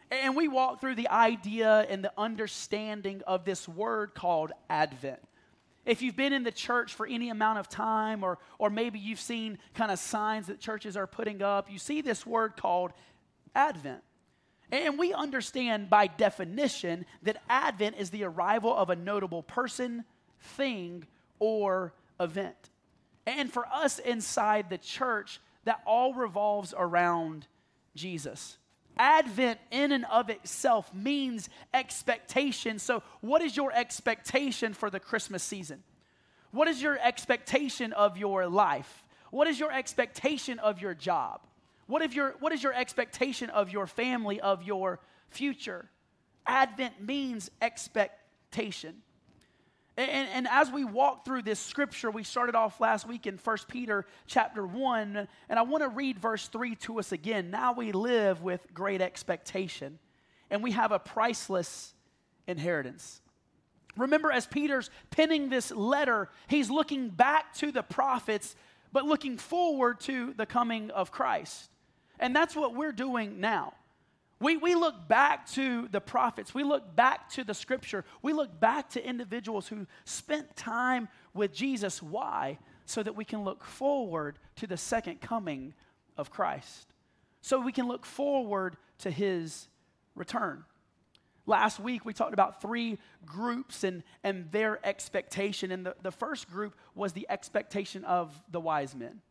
And 0.10 0.36
we 0.36 0.48
walk 0.48 0.79
through 0.79 0.96
the 0.96 1.10
idea 1.10 1.86
and 1.89 2.03
the 2.03 2.13
understanding 2.17 3.22
of 3.27 3.43
this 3.43 3.67
word 3.67 4.13
called 4.13 4.51
Advent. 4.69 5.19
If 5.86 6.01
you've 6.01 6.15
been 6.15 6.34
in 6.34 6.43
the 6.43 6.51
church 6.51 6.93
for 6.93 7.07
any 7.07 7.29
amount 7.29 7.60
of 7.60 7.69
time, 7.69 8.24
or, 8.24 8.39
or 8.60 8.69
maybe 8.69 9.00
you've 9.00 9.19
seen 9.19 9.57
kind 9.74 9.91
of 9.91 10.00
signs 10.00 10.48
that 10.48 10.60
churches 10.60 10.98
are 10.98 11.07
putting 11.07 11.41
up, 11.41 11.72
you 11.72 11.79
see 11.79 12.01
this 12.01 12.25
word 12.25 12.57
called 12.57 12.91
Advent. 13.55 14.03
And 14.72 15.00
we 15.00 15.13
understand 15.13 15.89
by 15.89 16.07
definition 16.07 17.05
that 17.24 17.41
Advent 17.50 17.96
is 17.98 18.10
the 18.10 18.25
arrival 18.25 18.75
of 18.75 18.89
a 18.89 18.96
notable 18.96 19.43
person, 19.43 20.03
thing, 20.41 21.05
or 21.39 21.93
event. 22.19 22.69
And 23.25 23.51
for 23.51 23.65
us 23.67 24.00
inside 24.00 24.69
the 24.69 24.77
church, 24.77 25.39
that 25.63 25.81
all 25.86 26.13
revolves 26.13 26.74
around 26.77 27.48
Jesus. 27.98 28.58
Advent, 28.98 29.60
in 29.70 29.92
and 29.92 30.06
of 30.06 30.30
itself, 30.30 30.94
means 30.94 31.50
expectation. 31.74 32.80
So, 32.80 33.04
what 33.22 33.42
is 33.42 33.56
your 33.56 33.72
expectation 33.72 34.74
for 34.74 34.89
the 34.89 35.00
Christmas 35.00 35.44
season? 35.44 35.84
What 36.51 36.68
is 36.68 36.82
your 36.82 36.98
expectation 36.98 37.94
of 37.94 38.18
your 38.18 38.48
life? 38.48 39.04
What 39.30 39.48
is 39.48 39.60
your 39.60 39.72
expectation 39.72 40.60
of 40.60 40.82
your 40.82 40.94
job? 40.94 41.42
What, 41.88 42.01
if 42.01 42.16
your, 42.16 42.36
what 42.39 42.51
is 42.54 42.63
your 42.63 42.74
expectation 42.74 43.50
of 43.50 43.72
your 43.72 43.88
family, 43.88 44.39
of 44.42 44.63
your 44.63 45.00
future? 45.30 45.89
Advent 46.46 47.01
means 47.01 47.51
expectation. 47.62 49.04
And, 49.98 50.30
and, 50.30 50.48
as 50.48 50.70
we 50.70 50.86
walk 50.86 51.25
through 51.25 51.42
this 51.42 51.60
scripture, 51.60 52.12
we 52.12 52.24
started 52.24 52.54
off 52.54 52.80
last 52.80 53.08
week 53.08 53.25
in 53.25 53.38
1 53.38 53.58
Peter 53.68 54.06
chapter 54.27 54.66
1, 54.66 55.27
and 55.50 55.60
I 55.60 55.63
want 55.63 55.82
to 55.82 55.89
read 55.89 56.20
verse 56.20 56.48
3 56.48 56.75
to 56.75 57.00
us 57.00 57.12
again. 57.12 57.50
Now 57.50 57.74
we 57.74 57.92
live 57.92 58.44
with 58.44 58.62
great 58.75 59.01
expectation, 59.01 59.98
and 60.51 60.62
we 60.62 60.72
have 60.74 60.92
a 60.92 61.00
priceless 61.00 61.96
inheritance. 62.46 63.22
Remember, 63.96 64.32
as 64.32 64.46
Peter's 64.46 64.92
penning 65.10 65.50
this 65.50 65.72
letter, 65.72 66.30
he's 66.48 66.70
looking 66.70 67.10
back 67.10 67.56
to 67.56 67.72
the 67.72 67.82
prophets, 67.82 68.56
but 68.94 69.06
looking 69.06 69.39
forward 69.39 70.00
to 70.01 70.34
the 70.34 70.46
coming 70.46 70.92
of 70.92 71.12
Christ. 71.12 71.72
And 72.20 72.36
that's 72.36 72.56
what 72.56 72.75
we're 72.75 72.92
doing 72.92 73.39
now. 73.39 73.74
We, 74.39 74.58
we 74.58 74.75
look 74.75 75.08
back 75.08 75.50
to 75.51 75.88
the 75.88 76.00
prophets, 76.00 76.53
we 76.53 76.63
look 76.63 76.96
back 76.96 77.29
to 77.32 77.44
the 77.44 77.56
scripture, 77.56 78.06
we 78.22 78.34
look 78.34 78.60
back 78.60 78.91
to 78.91 79.03
individuals 79.03 79.67
who 79.67 79.88
spent 80.06 80.56
time 80.56 81.10
with 81.34 81.53
Jesus. 81.53 82.03
Why? 82.03 82.60
So 82.86 83.01
that 83.01 83.15
we 83.15 83.25
can 83.25 83.44
look 83.44 83.63
forward 83.63 84.38
to 84.58 84.67
the 84.67 84.77
second 84.77 85.22
coming 85.22 85.74
of 86.17 86.29
Christ. 86.29 86.94
so 87.41 87.60
we 87.60 87.72
can 87.72 87.88
look 87.88 88.06
forward 88.06 88.75
to 89.00 89.10
his 89.10 89.70
return. 90.15 90.65
Last 91.46 91.79
week, 91.79 92.03
we 92.03 92.12
talked 92.12 92.34
about 92.34 92.62
three 92.62 92.98
groups 93.25 93.86
and, 93.86 94.03
and 94.22 94.51
their 94.51 94.86
expectation. 94.86 95.72
And 95.72 95.86
the, 95.86 95.96
the 96.01 96.12
first 96.12 96.50
group 96.50 96.75
was 96.94 97.13
the 97.13 97.25
expectation 97.29 98.03
of 98.03 98.38
the 98.51 98.60
wise 98.60 98.94
men. 98.94 99.22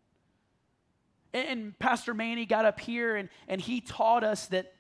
And, 1.35 1.79
Pastor 1.79 2.15
Manny 2.15 2.47
got 2.47 2.65
up 2.65 2.81
here 2.81 3.17
and, 3.17 3.29
and 3.49 3.61
he 3.61 3.83
taught 3.83 4.25
us 4.25 4.47
that 4.47 4.73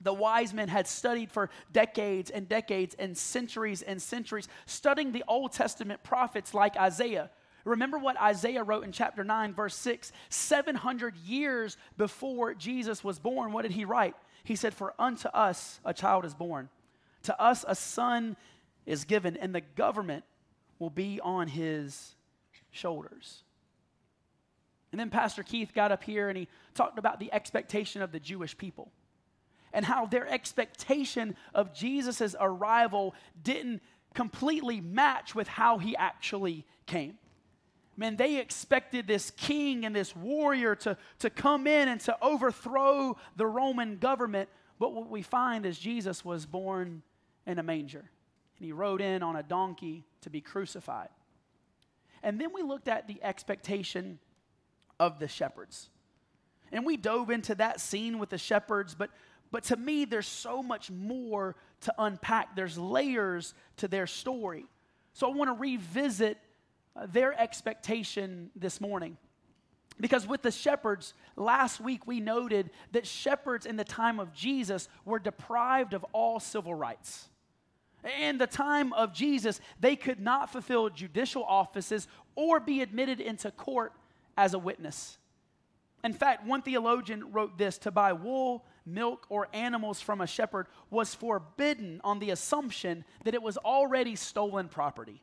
the 0.00 0.12
wise 0.12 0.54
men 0.54 0.68
had 0.68 0.86
studied 0.86 1.30
for 1.30 1.50
decades 1.72 2.30
and 2.30 2.48
decades 2.48 2.94
and 2.98 3.16
centuries 3.16 3.82
and 3.82 4.00
centuries, 4.00 4.48
studying 4.66 5.12
the 5.12 5.24
Old 5.28 5.52
Testament 5.52 6.02
prophets 6.02 6.54
like 6.54 6.76
Isaiah. 6.76 7.30
Remember 7.64 7.98
what 7.98 8.20
Isaiah 8.20 8.62
wrote 8.62 8.84
in 8.84 8.92
chapter 8.92 9.22
9, 9.22 9.54
verse 9.54 9.74
6 9.74 10.12
700 10.30 11.16
years 11.16 11.76
before 11.96 12.54
Jesus 12.54 13.04
was 13.04 13.18
born. 13.18 13.52
What 13.52 13.62
did 13.62 13.72
he 13.72 13.84
write? 13.84 14.14
He 14.44 14.56
said, 14.56 14.72
For 14.72 14.94
unto 14.98 15.28
us 15.28 15.80
a 15.84 15.92
child 15.92 16.24
is 16.24 16.34
born, 16.34 16.70
to 17.24 17.40
us 17.40 17.64
a 17.68 17.74
son 17.74 18.36
is 18.86 19.04
given, 19.04 19.36
and 19.36 19.54
the 19.54 19.60
government 19.60 20.24
will 20.78 20.90
be 20.90 21.20
on 21.22 21.48
his 21.48 22.14
shoulders. 22.70 23.42
And 24.92 24.98
then 24.98 25.10
Pastor 25.10 25.42
Keith 25.42 25.72
got 25.74 25.92
up 25.92 26.02
here 26.02 26.28
and 26.28 26.36
he 26.36 26.48
talked 26.74 26.98
about 26.98 27.20
the 27.20 27.32
expectation 27.32 28.02
of 28.02 28.10
the 28.10 28.18
Jewish 28.18 28.58
people 28.58 28.90
and 29.72 29.84
how 29.84 30.06
their 30.06 30.28
expectation 30.28 31.36
of 31.54 31.74
Jesus' 31.74 32.34
arrival 32.38 33.14
didn't 33.42 33.82
completely 34.14 34.80
match 34.80 35.34
with 35.34 35.48
how 35.48 35.78
he 35.78 35.96
actually 35.96 36.66
came. 36.86 37.18
Man, 37.96 38.16
they 38.16 38.38
expected 38.38 39.06
this 39.06 39.30
king 39.32 39.84
and 39.84 39.94
this 39.94 40.16
warrior 40.16 40.74
to, 40.76 40.96
to 41.18 41.30
come 41.30 41.66
in 41.66 41.88
and 41.88 42.00
to 42.02 42.16
overthrow 42.22 43.16
the 43.36 43.46
Roman 43.46 43.98
government. 43.98 44.48
But 44.78 44.94
what 44.94 45.10
we 45.10 45.22
find 45.22 45.66
is 45.66 45.78
Jesus 45.78 46.24
was 46.24 46.46
born 46.46 47.02
in 47.46 47.58
a 47.58 47.62
manger, 47.62 47.98
and 48.58 48.66
he 48.66 48.72
rode 48.72 49.00
in 49.00 49.22
on 49.22 49.36
a 49.36 49.42
donkey 49.42 50.04
to 50.22 50.30
be 50.30 50.40
crucified. 50.40 51.08
And 52.22 52.40
then 52.40 52.52
we 52.54 52.62
looked 52.62 52.88
at 52.88 53.06
the 53.06 53.22
expectation 53.22 54.18
of 54.98 55.18
the 55.18 55.28
shepherds. 55.28 55.88
And 56.72 56.86
we 56.86 56.96
dove 56.96 57.30
into 57.30 57.54
that 57.56 57.80
scene 57.80 58.18
with 58.18 58.30
the 58.30 58.38
shepherds, 58.38 58.94
but 58.94 59.10
but 59.50 59.64
to 59.64 59.76
me, 59.76 60.04
there's 60.04 60.26
so 60.26 60.62
much 60.62 60.90
more 60.90 61.56
to 61.82 61.94
unpack. 61.98 62.54
There's 62.54 62.78
layers 62.78 63.54
to 63.78 63.88
their 63.88 64.06
story. 64.06 64.66
So 65.12 65.30
I 65.30 65.34
want 65.34 65.48
to 65.48 65.60
revisit 65.60 66.38
uh, 66.94 67.06
their 67.06 67.38
expectation 67.38 68.50
this 68.54 68.80
morning. 68.80 69.16
Because 69.98 70.26
with 70.26 70.42
the 70.42 70.50
shepherds, 70.50 71.14
last 71.36 71.80
week 71.80 72.06
we 72.06 72.20
noted 72.20 72.70
that 72.92 73.06
shepherds 73.06 73.66
in 73.66 73.76
the 73.76 73.84
time 73.84 74.18
of 74.18 74.32
Jesus 74.32 74.88
were 75.04 75.18
deprived 75.18 75.92
of 75.92 76.04
all 76.12 76.40
civil 76.40 76.74
rights. 76.74 77.28
In 78.20 78.38
the 78.38 78.46
time 78.46 78.94
of 78.94 79.12
Jesus, 79.12 79.60
they 79.78 79.94
could 79.94 80.20
not 80.20 80.50
fulfill 80.50 80.88
judicial 80.88 81.44
offices 81.44 82.08
or 82.34 82.58
be 82.60 82.80
admitted 82.80 83.20
into 83.20 83.50
court 83.50 83.92
as 84.38 84.54
a 84.54 84.58
witness. 84.58 85.18
In 86.02 86.14
fact, 86.14 86.46
one 86.46 86.62
theologian 86.62 87.30
wrote 87.30 87.58
this 87.58 87.76
to 87.78 87.90
buy 87.90 88.14
wool, 88.14 88.64
milk, 88.92 89.26
or 89.28 89.48
animals 89.52 90.00
from 90.00 90.20
a 90.20 90.26
shepherd 90.26 90.66
was 90.90 91.14
forbidden 91.14 92.00
on 92.04 92.18
the 92.18 92.30
assumption 92.30 93.04
that 93.24 93.34
it 93.34 93.42
was 93.42 93.56
already 93.58 94.16
stolen 94.16 94.68
property. 94.68 95.22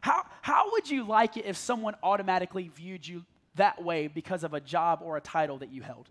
How, 0.00 0.24
how 0.42 0.70
would 0.72 0.88
you 0.88 1.04
like 1.04 1.36
it 1.36 1.46
if 1.46 1.56
someone 1.56 1.94
automatically 2.02 2.68
viewed 2.68 3.06
you 3.06 3.24
that 3.56 3.82
way 3.82 4.06
because 4.06 4.44
of 4.44 4.54
a 4.54 4.60
job 4.60 5.00
or 5.02 5.16
a 5.16 5.20
title 5.20 5.58
that 5.58 5.72
you 5.72 5.82
held? 5.82 6.08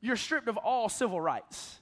You're 0.00 0.16
stripped 0.16 0.48
of 0.48 0.56
all 0.56 0.88
civil 0.88 1.20
rights. 1.20 1.78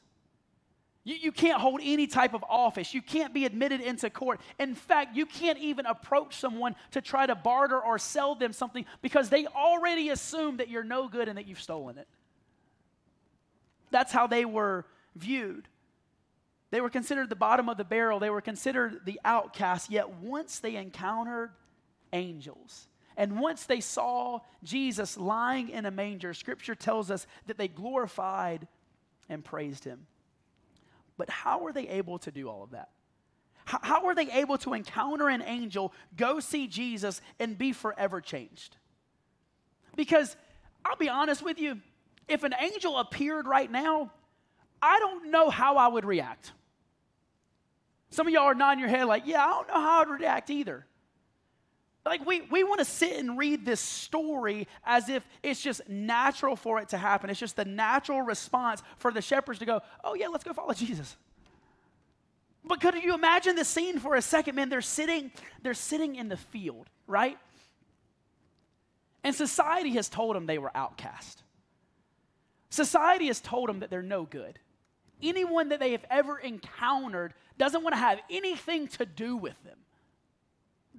You, 1.05 1.17
you 1.17 1.33
can't 1.33 1.61
hold 1.61 1.81
any 1.83 2.07
type 2.07 2.35
of 2.35 2.45
office. 2.49 2.93
You 2.93 3.01
can't 3.01 3.33
be 3.33 3.45
admitted 3.45 3.81
into 3.81 4.11
court. 4.11 4.41
In 4.59 4.75
fact, 4.75 5.17
you 5.17 5.25
can't 5.25 5.59
even 5.59 5.87
approach 5.87 6.37
someone 6.37 6.77
to 6.91 7.01
try 7.01 7.27
to 7.27 7.35
barter 7.35 7.81
or 7.81 7.99
sell 7.99 8.35
them 8.35 8.53
something 8.53 8.85
because 9.01 9.31
they 9.31 9.47
already 9.47 10.11
assume 10.11 10.59
that 10.59 10.69
you're 10.69 10.85
no 10.85 11.09
good 11.09 11.29
and 11.29 11.39
that 11.39 11.47
you've 11.47 11.61
stolen 11.61 11.97
it. 11.97 12.09
That's 13.91 14.13
how 14.13 14.27
they 14.27 14.45
were 14.45 14.87
viewed. 15.17 15.69
They 16.71 16.81
were 16.81 16.91
considered 16.91 17.31
the 17.31 17.37
bottom 17.37 17.69
of 17.69 17.77
the 17.77 17.85
barrel, 17.85 18.21
they 18.21 18.31
were 18.31 18.41
considered 18.41 19.01
the 19.05 19.21
outcast. 19.25 19.91
Yet 19.91 20.09
once 20.09 20.61
they 20.61 20.77
encountered 20.77 21.51
angels, 22.13 22.87
and 23.17 23.41
once 23.41 23.65
they 23.65 23.81
saw 23.81 24.41
Jesus 24.63 25.17
lying 25.17 25.71
in 25.71 25.85
a 25.85 25.91
manger, 25.91 26.33
scripture 26.33 26.75
tells 26.75 27.11
us 27.11 27.27
that 27.47 27.59
they 27.59 27.69
glorified 27.69 28.69
and 29.29 29.45
praised 29.45 29.85
him. 29.85 30.07
But 31.21 31.29
how 31.29 31.59
were 31.59 31.71
they 31.71 31.87
able 31.87 32.19
to 32.21 32.31
do 32.31 32.49
all 32.49 32.63
of 32.63 32.71
that? 32.71 32.89
How, 33.67 34.03
were 34.03 34.15
they 34.15 34.33
able 34.33 34.57
to 34.57 34.73
encounter 34.73 35.29
an 35.29 35.43
angel, 35.43 35.93
go 36.17 36.41
see 36.41 36.67
Jesus, 36.67 37.21
and 37.39 37.59
be 37.59 37.75
forever 37.75 38.23
changed? 38.23 38.79
Because 39.97 40.35
I'll 40.83 40.97
be 40.97 41.11
honest 41.11 41.43
with 41.43 41.61
you, 41.61 41.79
if 42.27 42.43
an 42.43 42.55
angel 42.59 42.97
appeared 42.97 43.47
right 43.47 43.71
now, 43.71 44.11
I 44.81 44.99
don't 44.99 45.31
know 45.31 45.51
how 45.51 45.77
I 45.77 45.89
would 45.89 46.07
react. 46.07 46.53
Some 48.09 48.27
of 48.27 48.33
y'all 48.33 48.45
are 48.45 48.55
nodding 48.55 48.81
your 48.81 48.89
head 48.89 49.05
like, 49.05 49.25
yeah, 49.27 49.45
I 49.45 49.49
don't 49.51 49.69
know 49.69 49.75
how 49.75 50.01
I'd 50.01 50.09
react 50.09 50.49
either. 50.49 50.87
Like, 52.05 52.25
we, 52.25 52.41
we 52.43 52.65
want 52.65 52.79
to 52.79 52.85
sit 52.85 53.19
and 53.19 53.37
read 53.37 53.67
this 53.67 53.81
story 53.81 54.67
as 54.85 55.09
if 55.09 55.23
it's 55.43 55.61
just 55.61 55.87
natural 55.89 56.57
for 56.57 56.81
it 56.81 56.89
to 56.91 56.99
happen. 56.99 57.29
It's 57.29 57.39
just 57.39 57.57
the 57.57 57.67
natural 57.67 58.23
response 58.23 58.83
for 58.97 59.13
the 59.13 59.21
shepherds 59.21 59.59
to 59.59 59.67
go, 59.67 59.81
oh, 60.03 60.15
yeah, 60.15 60.29
let's 60.29 60.45
go 60.45 60.55
follow 60.55 60.73
Jesus. 60.73 61.17
But 62.65 62.81
could 62.81 62.95
you 62.95 63.15
imagine 63.15 63.55
the 63.55 63.65
scene 63.65 63.99
for 63.99 64.15
a 64.15 64.23
second, 64.23 64.55
man? 64.55 64.71
They're 64.71 64.81
sitting, 64.81 65.31
they're 65.63 65.75
sitting 65.75 66.17
in 66.17 66.29
the 66.29 66.37
field, 66.37 66.89
right? 67.07 67.39
And 69.23 69.35
society 69.35 69.91
has 69.91 70.09
told 70.09 70.37
them 70.37 70.47
they 70.47 70.59
were 70.59 70.75
outcast. 70.75 71.43
Society 72.71 73.27
has 73.27 73.41
told 73.41 73.69
them 73.69 73.81
that 73.81 73.91
they're 73.91 74.03
no 74.03 74.25
good. 74.25 74.59
Anyone 75.23 75.69
that 75.69 75.81
they 75.81 75.93
have 75.93 76.05
ever 76.09 76.39
encountered 76.39 77.35
doesn't 77.59 77.83
want 77.83 77.95
to 77.95 77.99
have 77.99 78.21
anything 78.31 78.89
to 78.89 79.05
do 79.05 79.37
with 79.37 79.63
them 79.65 79.77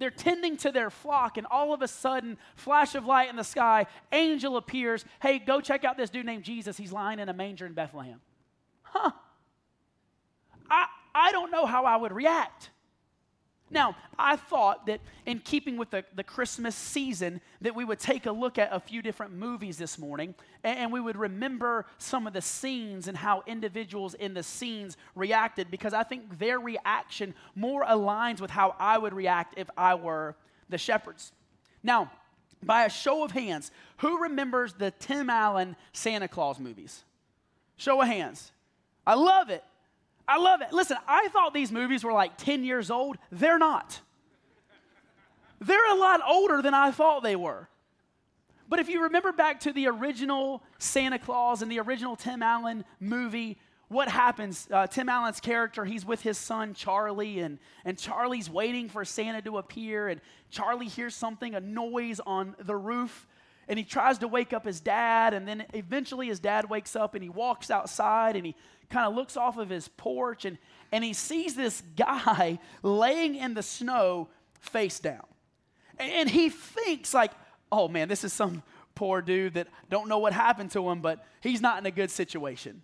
they're 0.02 0.10
tending 0.10 0.56
to 0.56 0.72
their 0.72 0.90
flock, 0.90 1.38
and 1.38 1.46
all 1.46 1.72
of 1.72 1.80
a 1.80 1.86
sudden, 1.86 2.36
flash 2.56 2.96
of 2.96 3.06
light 3.06 3.30
in 3.30 3.36
the 3.36 3.44
sky, 3.44 3.86
angel 4.10 4.56
appears. 4.56 5.04
Hey, 5.20 5.38
go 5.38 5.60
check 5.60 5.84
out 5.84 5.96
this 5.96 6.10
dude 6.10 6.26
named 6.26 6.42
Jesus. 6.42 6.76
He's 6.76 6.92
lying 6.92 7.20
in 7.20 7.28
a 7.28 7.32
manger 7.32 7.66
in 7.66 7.72
Bethlehem. 7.72 8.20
Huh. 8.82 9.12
I, 10.68 10.86
I 11.14 11.30
don't 11.30 11.52
know 11.52 11.66
how 11.66 11.84
I 11.84 11.96
would 11.96 12.12
react. 12.12 12.70
Now, 13.72 13.96
I 14.18 14.36
thought 14.36 14.86
that 14.86 15.00
in 15.24 15.38
keeping 15.38 15.78
with 15.78 15.90
the, 15.90 16.04
the 16.14 16.22
Christmas 16.22 16.76
season, 16.76 17.40
that 17.62 17.74
we 17.74 17.84
would 17.84 17.98
take 17.98 18.26
a 18.26 18.32
look 18.32 18.58
at 18.58 18.68
a 18.70 18.78
few 18.78 19.00
different 19.00 19.32
movies 19.32 19.78
this 19.78 19.98
morning 19.98 20.34
and, 20.62 20.78
and 20.78 20.92
we 20.92 21.00
would 21.00 21.16
remember 21.16 21.86
some 21.96 22.26
of 22.26 22.34
the 22.34 22.42
scenes 22.42 23.08
and 23.08 23.16
how 23.16 23.42
individuals 23.46 24.12
in 24.14 24.34
the 24.34 24.42
scenes 24.42 24.98
reacted 25.14 25.70
because 25.70 25.94
I 25.94 26.02
think 26.02 26.38
their 26.38 26.60
reaction 26.60 27.34
more 27.54 27.84
aligns 27.84 28.40
with 28.40 28.50
how 28.50 28.76
I 28.78 28.98
would 28.98 29.14
react 29.14 29.54
if 29.56 29.70
I 29.76 29.94
were 29.94 30.36
the 30.68 30.78
shepherds. 30.78 31.32
Now, 31.82 32.12
by 32.62 32.84
a 32.84 32.90
show 32.90 33.24
of 33.24 33.32
hands, 33.32 33.70
who 33.98 34.22
remembers 34.22 34.74
the 34.74 34.90
Tim 34.90 35.30
Allen 35.30 35.76
Santa 35.92 36.28
Claus 36.28 36.60
movies? 36.60 37.04
Show 37.76 38.00
of 38.02 38.06
hands. 38.06 38.52
I 39.06 39.14
love 39.14 39.50
it. 39.50 39.64
I 40.26 40.38
love 40.38 40.60
it. 40.62 40.72
Listen, 40.72 40.96
I 41.06 41.28
thought 41.28 41.52
these 41.52 41.72
movies 41.72 42.04
were 42.04 42.12
like 42.12 42.36
10 42.36 42.64
years 42.64 42.90
old. 42.90 43.18
They're 43.30 43.58
not. 43.58 44.00
They're 45.60 45.92
a 45.92 45.96
lot 45.96 46.20
older 46.28 46.62
than 46.62 46.74
I 46.74 46.90
thought 46.90 47.22
they 47.22 47.36
were. 47.36 47.68
But 48.68 48.78
if 48.78 48.88
you 48.88 49.02
remember 49.02 49.32
back 49.32 49.60
to 49.60 49.72
the 49.72 49.88
original 49.88 50.62
Santa 50.78 51.18
Claus 51.18 51.62
and 51.62 51.70
the 51.70 51.78
original 51.80 52.16
Tim 52.16 52.42
Allen 52.42 52.84
movie, 53.00 53.58
what 53.88 54.08
happens? 54.08 54.66
Uh, 54.70 54.86
Tim 54.86 55.08
Allen's 55.08 55.40
character, 55.40 55.84
he's 55.84 56.06
with 56.06 56.22
his 56.22 56.38
son 56.38 56.72
Charlie, 56.72 57.40
and, 57.40 57.58
and 57.84 57.98
Charlie's 57.98 58.48
waiting 58.48 58.88
for 58.88 59.04
Santa 59.04 59.42
to 59.42 59.58
appear, 59.58 60.08
and 60.08 60.20
Charlie 60.50 60.88
hears 60.88 61.14
something, 61.14 61.54
a 61.54 61.60
noise 61.60 62.18
on 62.24 62.56
the 62.58 62.74
roof, 62.74 63.26
and 63.68 63.78
he 63.78 63.84
tries 63.84 64.18
to 64.18 64.28
wake 64.28 64.52
up 64.52 64.64
his 64.64 64.80
dad, 64.80 65.34
and 65.34 65.46
then 65.46 65.64
eventually 65.72 66.26
his 66.26 66.40
dad 66.40 66.68
wakes 66.68 66.96
up 66.96 67.14
and 67.14 67.22
he 67.22 67.28
walks 67.28 67.70
outside 67.70 68.36
and 68.36 68.44
he 68.44 68.54
kind 68.90 69.06
of 69.06 69.14
looks 69.14 69.36
off 69.36 69.56
of 69.56 69.70
his 69.70 69.88
porch 69.88 70.44
and, 70.44 70.58
and 70.92 71.02
he 71.02 71.12
sees 71.12 71.54
this 71.54 71.82
guy 71.96 72.58
laying 72.82 73.34
in 73.34 73.54
the 73.54 73.62
snow 73.62 74.28
face 74.60 74.98
down. 74.98 75.24
And, 75.98 76.12
and 76.12 76.30
he 76.30 76.50
thinks 76.50 77.14
like, 77.14 77.32
oh 77.70 77.88
man, 77.88 78.08
this 78.08 78.24
is 78.24 78.32
some 78.32 78.62
poor 78.94 79.22
dude 79.22 79.54
that 79.54 79.68
don't 79.88 80.08
know 80.08 80.18
what 80.18 80.32
happened 80.32 80.70
to 80.72 80.88
him, 80.90 81.00
but 81.00 81.24
he's 81.40 81.60
not 81.60 81.78
in 81.78 81.86
a 81.86 81.90
good 81.90 82.10
situation. 82.10 82.82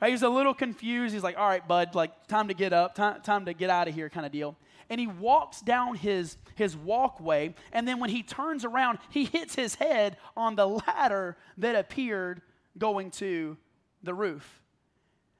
Right? 0.00 0.10
He's 0.10 0.22
a 0.22 0.28
little 0.28 0.54
confused. 0.54 1.14
He's 1.14 1.22
like, 1.22 1.38
all 1.38 1.48
right, 1.48 1.66
bud, 1.66 1.94
like 1.94 2.26
time 2.26 2.48
to 2.48 2.54
get 2.54 2.72
up, 2.72 2.94
time, 2.94 3.20
time 3.20 3.44
to 3.44 3.54
get 3.54 3.70
out 3.70 3.88
of 3.88 3.94
here 3.94 4.08
kind 4.08 4.26
of 4.26 4.32
deal. 4.32 4.56
And 4.88 5.00
he 5.00 5.06
walks 5.06 5.60
down 5.60 5.96
his, 5.96 6.36
his 6.54 6.76
walkway. 6.76 7.54
And 7.72 7.86
then 7.86 8.00
when 8.00 8.10
he 8.10 8.22
turns 8.22 8.64
around, 8.64 8.98
he 9.10 9.24
hits 9.24 9.54
his 9.54 9.74
head 9.74 10.16
on 10.36 10.56
the 10.56 10.66
ladder 10.66 11.36
that 11.58 11.76
appeared 11.76 12.42
going 12.78 13.10
to 13.12 13.56
the 14.02 14.14
roof. 14.14 14.62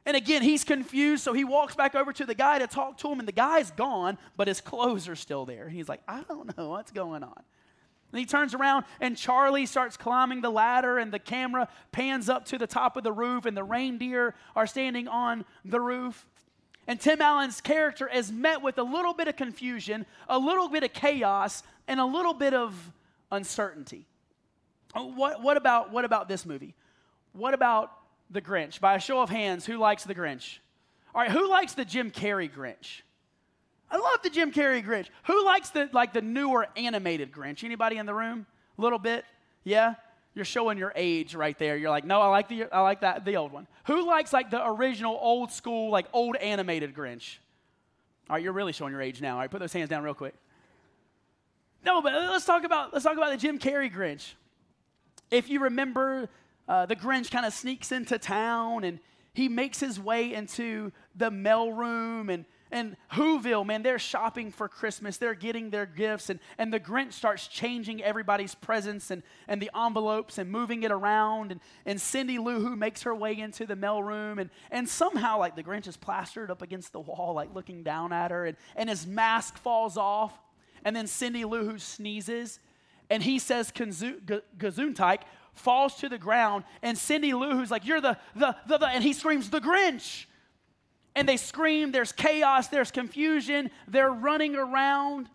And 0.06 0.16
again, 0.16 0.42
he's 0.42 0.64
confused, 0.64 1.24
so 1.24 1.32
he 1.32 1.44
walks 1.44 1.74
back 1.74 1.94
over 1.94 2.12
to 2.12 2.26
the 2.26 2.34
guy 2.34 2.58
to 2.58 2.66
talk 2.66 2.98
to 2.98 3.08
him, 3.08 3.20
and 3.20 3.28
the 3.28 3.32
guy's 3.32 3.70
gone, 3.70 4.18
but 4.36 4.48
his 4.48 4.60
clothes 4.60 5.08
are 5.08 5.16
still 5.16 5.46
there. 5.46 5.68
He's 5.68 5.88
like, 5.88 6.02
I 6.06 6.22
don't 6.28 6.56
know 6.56 6.68
what's 6.68 6.90
going 6.90 7.22
on. 7.22 7.42
And 8.12 8.20
he 8.20 8.26
turns 8.26 8.54
around, 8.54 8.84
and 9.00 9.16
Charlie 9.16 9.66
starts 9.66 9.96
climbing 9.96 10.42
the 10.42 10.50
ladder, 10.50 10.98
and 10.98 11.10
the 11.10 11.18
camera 11.18 11.68
pans 11.90 12.28
up 12.28 12.44
to 12.46 12.58
the 12.58 12.66
top 12.66 12.98
of 12.98 13.02
the 13.02 13.12
roof, 13.12 13.46
and 13.46 13.56
the 13.56 13.64
reindeer 13.64 14.34
are 14.54 14.66
standing 14.66 15.08
on 15.08 15.44
the 15.64 15.80
roof. 15.80 16.26
And 16.86 17.00
Tim 17.00 17.20
Allen's 17.20 17.60
character 17.60 18.08
is 18.08 18.30
met 18.30 18.62
with 18.62 18.78
a 18.78 18.82
little 18.82 19.14
bit 19.14 19.28
of 19.28 19.36
confusion, 19.36 20.04
a 20.28 20.38
little 20.38 20.68
bit 20.68 20.82
of 20.82 20.92
chaos, 20.92 21.62
and 21.88 21.98
a 21.98 22.04
little 22.04 22.34
bit 22.34 22.54
of 22.54 22.74
uncertainty. 23.32 24.06
Uh, 24.94 25.02
what, 25.02 25.42
what, 25.42 25.56
about, 25.56 25.92
what 25.92 26.04
about 26.04 26.28
this 26.28 26.44
movie? 26.44 26.74
What 27.32 27.54
about 27.54 27.90
The 28.30 28.40
Grinch? 28.40 28.80
By 28.80 28.94
a 28.94 29.00
show 29.00 29.20
of 29.20 29.30
hands, 29.30 29.64
who 29.64 29.78
likes 29.78 30.04
The 30.04 30.14
Grinch? 30.14 30.58
All 31.14 31.20
right, 31.20 31.30
who 31.30 31.48
likes 31.48 31.74
the 31.74 31.84
Jim 31.84 32.10
Carrey 32.10 32.50
Grinch? 32.50 33.02
I 33.90 33.96
love 33.96 34.22
the 34.22 34.30
Jim 34.30 34.50
Carrey 34.50 34.84
Grinch. 34.84 35.06
Who 35.24 35.44
likes 35.44 35.70
the 35.70 35.88
like 35.92 36.12
the 36.12 36.22
newer 36.22 36.66
animated 36.76 37.30
Grinch? 37.30 37.62
Anybody 37.62 37.96
in 37.96 38.06
the 38.06 38.14
room? 38.14 38.46
A 38.76 38.82
little 38.82 38.98
bit? 38.98 39.24
Yeah? 39.62 39.94
You're 40.34 40.44
showing 40.44 40.78
your 40.78 40.92
age 40.96 41.34
right 41.34 41.56
there. 41.58 41.76
You're 41.76 41.90
like, 41.90 42.04
no, 42.04 42.20
I 42.20 42.28
like 42.28 42.48
the 42.48 42.64
I 42.72 42.80
like 42.80 43.02
that 43.02 43.24
the 43.24 43.36
old 43.36 43.52
one. 43.52 43.68
Who 43.86 44.06
likes 44.06 44.32
like 44.32 44.50
the 44.50 44.66
original 44.66 45.16
old 45.20 45.52
school, 45.52 45.90
like 45.90 46.06
old 46.12 46.36
animated 46.36 46.94
Grinch? 46.94 47.38
All 48.28 48.34
right, 48.34 48.42
you're 48.42 48.52
really 48.52 48.72
showing 48.72 48.92
your 48.92 49.02
age 49.02 49.20
now. 49.20 49.34
All 49.34 49.40
right, 49.40 49.50
put 49.50 49.60
those 49.60 49.72
hands 49.72 49.90
down 49.90 50.02
real 50.02 50.14
quick. 50.14 50.34
No, 51.84 52.00
but 52.02 52.14
let's 52.14 52.44
talk 52.44 52.64
about 52.64 52.92
let's 52.92 53.04
talk 53.04 53.16
about 53.16 53.30
the 53.30 53.36
Jim 53.36 53.58
Carrey 53.58 53.92
Grinch. 53.92 54.32
If 55.30 55.48
you 55.48 55.60
remember, 55.60 56.28
uh, 56.68 56.86
the 56.86 56.96
Grinch 56.96 57.30
kind 57.30 57.46
of 57.46 57.52
sneaks 57.52 57.92
into 57.92 58.18
town 58.18 58.84
and 58.84 58.98
he 59.34 59.48
makes 59.48 59.80
his 59.80 60.00
way 60.00 60.32
into 60.32 60.92
the 61.14 61.30
mailroom 61.30 62.32
and 62.32 62.44
and 62.74 62.96
Whoville, 63.12 63.64
man, 63.64 63.84
they're 63.84 64.00
shopping 64.00 64.50
for 64.50 64.68
Christmas. 64.68 65.16
They're 65.16 65.36
getting 65.36 65.70
their 65.70 65.86
gifts. 65.86 66.28
And, 66.28 66.40
and 66.58 66.72
the 66.72 66.80
Grinch 66.80 67.12
starts 67.12 67.46
changing 67.46 68.02
everybody's 68.02 68.56
presents 68.56 69.12
and, 69.12 69.22
and 69.46 69.62
the 69.62 69.70
envelopes 69.78 70.38
and 70.38 70.50
moving 70.50 70.82
it 70.82 70.90
around. 70.90 71.52
And, 71.52 71.60
and 71.86 72.00
Cindy 72.00 72.36
Lou 72.36 72.58
Who 72.58 72.74
makes 72.74 73.02
her 73.02 73.14
way 73.14 73.38
into 73.38 73.64
the 73.64 73.76
mailroom. 73.76 74.40
And, 74.40 74.50
and 74.72 74.88
somehow, 74.88 75.38
like, 75.38 75.54
the 75.54 75.62
Grinch 75.62 75.86
is 75.86 75.96
plastered 75.96 76.50
up 76.50 76.62
against 76.62 76.92
the 76.92 76.98
wall, 76.98 77.34
like, 77.34 77.54
looking 77.54 77.84
down 77.84 78.12
at 78.12 78.32
her. 78.32 78.44
And, 78.44 78.56
and 78.74 78.88
his 78.88 79.06
mask 79.06 79.56
falls 79.56 79.96
off. 79.96 80.32
And 80.84 80.96
then 80.96 81.06
Cindy 81.06 81.44
Lou 81.44 81.70
Who 81.70 81.78
sneezes. 81.78 82.58
And 83.08 83.22
he 83.22 83.38
says, 83.38 83.70
Gesundheit, 83.70 85.20
falls 85.52 85.94
to 85.98 86.08
the 86.08 86.18
ground. 86.18 86.64
And 86.82 86.98
Cindy 86.98 87.34
Lou 87.34 87.52
Who's 87.52 87.70
like, 87.70 87.86
You're 87.86 88.00
the, 88.00 88.18
the, 88.34 88.56
the, 88.66 88.78
the, 88.78 88.88
and 88.88 89.04
he 89.04 89.12
screams, 89.12 89.48
The 89.48 89.60
Grinch 89.60 90.24
and 91.14 91.28
they 91.28 91.36
scream, 91.36 91.92
there's 91.92 92.12
chaos, 92.12 92.68
there's 92.68 92.90
confusion, 92.90 93.70
they're 93.86 94.10
running 94.10 94.56
around. 94.56 95.28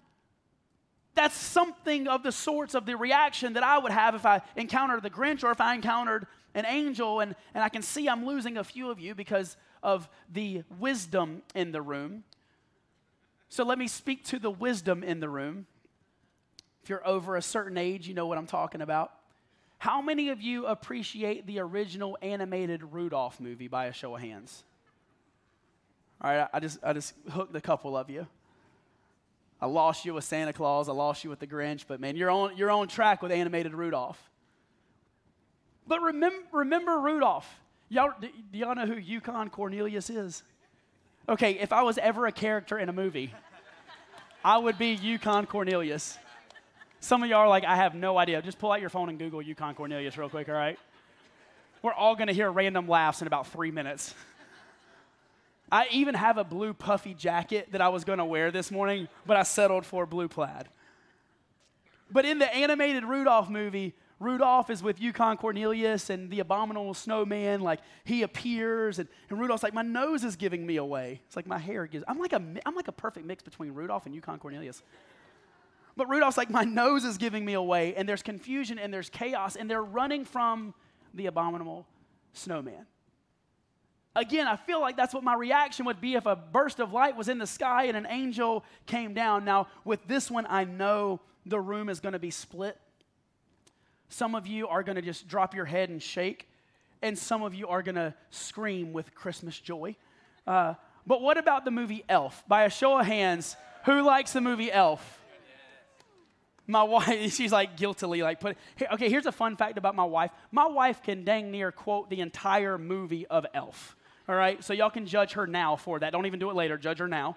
That's 1.16 1.36
something 1.36 2.08
of 2.08 2.24
the 2.24 2.32
sorts 2.32 2.76
of 2.76 2.86
the 2.86 2.96
reaction 2.96 3.54
that 3.54 3.64
I 3.64 3.78
would 3.78 3.92
have 3.92 4.16
if 4.16 4.26
I 4.26 4.42
encountered 4.56 5.04
the 5.04 5.10
Grinch 5.10 5.44
or 5.44 5.52
if 5.52 5.62
I 5.62 5.74
encountered 5.74 6.28
an 6.54 6.66
angel. 6.66 7.20
And, 7.20 7.36
and 7.54 7.64
I 7.64 7.70
can 7.70 7.82
see 7.82 8.08
I'm 8.08 8.26
losing 8.26 8.58
a 8.58 8.64
few 8.64 8.90
of 8.90 9.00
you 9.00 9.16
because 9.16 9.58
of 9.82 10.10
the 10.32 10.64
wisdom 10.80 11.42
in 11.56 11.72
the 11.72 11.82
room. 11.82 12.24
So 13.50 13.64
let 13.64 13.80
me 13.80 13.88
speak 13.88 14.26
to 14.26 14.40
the 14.40 14.52
wisdom 14.52 15.04
in 15.04 15.20
the 15.20 15.30
room. 15.30 15.66
If 16.84 16.90
you're 16.90 17.06
over 17.08 17.36
a 17.36 17.42
certain 17.42 17.78
age, 17.78 18.08
you 18.08 18.14
know 18.14 18.28
what 18.28 18.38
I'm 18.38 18.48
talking 18.48 18.82
about. 18.82 19.12
How 19.80 20.02
many 20.02 20.30
of 20.30 20.42
you 20.42 20.66
appreciate 20.66 21.48
the 21.48 21.60
original 21.60 22.18
animated 22.22 22.84
Rudolph 22.84 23.40
movie 23.40 23.68
by 23.68 23.86
a 23.86 23.94
show 23.94 24.16
of 24.16 24.22
hands? 24.22 24.64
All 26.22 26.32
right, 26.32 26.48
I 26.52 26.60
just, 26.60 26.80
I 26.84 26.94
just 26.94 27.14
hooked 27.32 27.56
a 27.56 27.62
couple 27.62 27.96
of 27.96 28.10
you. 28.10 28.28
I 29.62 29.66
lost 29.66 30.06
you 30.06 30.14
with 30.14 30.24
Santa 30.24 30.54
Claus. 30.54 30.90
I 30.90 30.94
lost 30.94 31.24
you 31.24 31.30
with 31.30 31.40
the 31.40 31.48
Grinch, 31.48 31.86
but 31.88 32.00
man, 32.00 32.16
you're 32.16 32.32
on, 32.32 32.56
you're 32.58 32.72
on 32.72 32.88
track 32.88 33.22
with 33.22 33.32
animated 33.32 33.74
Rudolph. 33.74 34.22
But 35.88 36.02
remember, 36.02 36.46
remember 36.52 37.00
Rudolph. 37.00 37.50
Y'all, 37.90 38.14
do, 38.20 38.28
do 38.52 38.60
y'all 38.60 38.76
know 38.76 38.86
who 38.86 38.96
Yukon 38.96 39.50
Cornelius 39.50 40.10
is? 40.10 40.44
Okay, 41.28 41.54
if 41.54 41.74
I 41.74 41.84
was 41.84 41.98
ever 41.98 42.26
a 42.28 42.32
character 42.32 42.78
in 42.78 42.90
a 42.90 42.94
movie, 42.94 43.34
I 44.44 44.58
would 44.58 44.78
be 44.78 44.94
Yukon 44.94 45.46
Cornelius. 45.46 46.18
Some 47.02 47.24
of 47.24 47.30
y'all 47.30 47.40
are 47.40 47.48
like, 47.48 47.64
I 47.64 47.76
have 47.76 47.96
no 47.96 48.18
idea. 48.18 48.42
Just 48.42 48.60
pull 48.60 48.72
out 48.72 48.82
your 48.82 48.90
phone 48.90 49.10
and 49.10 49.18
Google 49.18 49.42
Yukon 49.42 49.74
Cornelius 49.74 50.18
real 50.18 50.30
quick, 50.30 50.50
all 50.50 50.56
right? 50.56 50.78
We're 51.82 51.94
all 51.94 52.16
gonna 52.16 52.34
hear 52.34 52.52
random 52.52 52.88
laughs 52.88 53.22
in 53.22 53.28
about 53.28 53.48
three 53.48 53.72
minutes. 53.72 54.14
I 55.72 55.88
even 55.92 56.16
have 56.16 56.38
a 56.38 56.44
blue 56.44 56.74
puffy 56.74 57.14
jacket 57.14 57.72
that 57.72 57.82
I 57.82 57.90
was 57.90 58.04
going 58.04 58.20
to 58.20 58.26
wear 58.26 58.52
this 58.52 58.72
morning, 58.72 59.08
but 59.26 59.38
I 59.38 59.44
settled 59.44 59.86
for 59.86 60.06
blue 60.06 60.28
plaid. 60.28 60.68
But 62.12 62.26
in 62.26 62.40
the 62.40 62.54
animated 62.54 63.04
Rudolph 63.04 63.50
movie, 63.50 63.94
Rudolph 64.20 64.70
is 64.70 64.84
with 64.84 65.00
Yukon 65.00 65.38
Cornelius 65.38 66.10
and 66.10 66.30
the 66.30 66.40
abominable 66.40 66.94
snowman. 66.94 67.62
Like 67.62 67.80
he 68.04 68.24
appears, 68.24 69.00
and, 69.00 69.08
and 69.30 69.40
Rudolph's 69.40 69.64
like, 69.64 69.74
My 69.74 69.82
nose 69.82 70.24
is 70.24 70.36
giving 70.36 70.66
me 70.66 70.78
away. 70.78 71.22
It's 71.28 71.36
like 71.36 71.48
my 71.48 71.58
hair 71.58 71.86
gives. 71.86 72.04
I'm 72.08 72.20
like 72.20 72.34
a, 72.34 72.42
I'm 72.66 72.76
like 72.76 72.88
a 72.88 72.94
perfect 72.94 73.26
mix 73.26 73.44
between 73.44 73.74
Rudolph 73.74 74.06
and 74.06 74.14
Yukon 74.14 74.40
Cornelius. 74.40 74.84
But 75.96 76.10
Rudolph's 76.10 76.38
like, 76.38 76.50
My 76.50 76.64
nose 76.64 77.06
is 77.06 77.18
giving 77.18 77.46
me 77.46 77.54
away, 77.54 77.96
and 77.96 78.10
there's 78.10 78.24
confusion 78.24 78.78
and 78.80 78.94
there's 78.94 79.10
chaos, 79.10 79.56
and 79.56 79.70
they're 79.70 79.84
running 79.84 80.26
from 80.26 80.74
the 81.14 81.28
abominable 81.28 81.86
snowman. 82.34 82.86
Again, 84.20 84.48
I 84.48 84.58
feel 84.58 84.82
like 84.82 84.98
that's 84.98 85.14
what 85.14 85.24
my 85.24 85.34
reaction 85.34 85.86
would 85.86 86.02
be 86.02 86.16
if 86.16 86.26
a 86.26 86.36
burst 86.36 86.82
of 86.82 86.92
light 86.92 87.16
was 87.16 87.30
in 87.30 87.38
the 87.38 87.48
sky 87.48 87.86
and 87.86 87.96
an 87.96 88.06
angel 88.10 88.66
came 88.86 89.14
down. 89.14 89.46
Now, 89.46 89.68
with 89.86 90.06
this 90.08 90.30
one, 90.30 90.46
I 90.50 90.66
know 90.66 91.22
the 91.46 91.60
room 91.60 91.88
is 91.88 92.02
going 92.02 92.12
to 92.12 92.20
be 92.20 92.30
split. 92.30 92.78
Some 94.10 94.36
of 94.36 94.46
you 94.46 94.68
are 94.68 94.84
going 94.84 94.98
to 94.98 95.02
just 95.02 95.30
drop 95.30 95.56
your 95.56 95.64
head 95.64 95.90
and 95.90 96.04
shake, 96.04 96.50
and 97.02 97.18
some 97.18 97.44
of 97.44 97.56
you 97.56 97.70
are 97.70 97.82
going 97.82 97.96
to 97.96 98.14
scream 98.30 98.92
with 98.92 99.16
Christmas 99.16 99.58
joy. 99.58 99.96
Uh, 100.46 100.74
but 101.08 101.22
what 101.22 101.38
about 101.38 101.64
the 101.64 101.72
movie 101.72 102.04
Elf? 102.10 102.44
By 102.46 102.64
a 102.64 102.70
show 102.70 103.00
of 103.00 103.06
hands, 103.06 103.56
who 103.86 104.02
likes 104.02 104.34
the 104.34 104.42
movie 104.42 104.70
Elf? 104.70 105.16
my 106.68 106.84
wife 106.84 107.34
she's 107.34 107.52
like 107.52 107.78
guiltily 107.78 108.22
like 108.22 108.40
put 108.40 108.56
okay 108.92 109.10
here's 109.10 109.26
a 109.26 109.32
fun 109.32 109.58
fact 109.58 109.78
about 109.80 109.96
my 109.96 110.04
wife 110.04 110.30
my 110.52 110.68
wife 110.68 111.02
can 111.02 111.24
dang 111.24 111.50
near 111.50 111.72
quote 111.72 112.12
the 112.12 112.22
entire 112.22 112.78
movie 112.78 113.26
of 113.26 113.44
elf 113.56 113.96
all 114.30 114.36
right? 114.36 114.64
So 114.64 114.74
y'all 114.74 114.92
can 114.92 115.08
judge 115.08 115.34
her 115.34 115.48
now 115.48 115.76
for 115.76 116.00
that. 116.00 116.12
Don't 116.12 116.28
even 116.28 116.40
do 116.40 116.52
it 116.52 116.56
later. 116.56 116.78
Judge 116.78 117.00
her 117.00 117.08
now. 117.08 117.36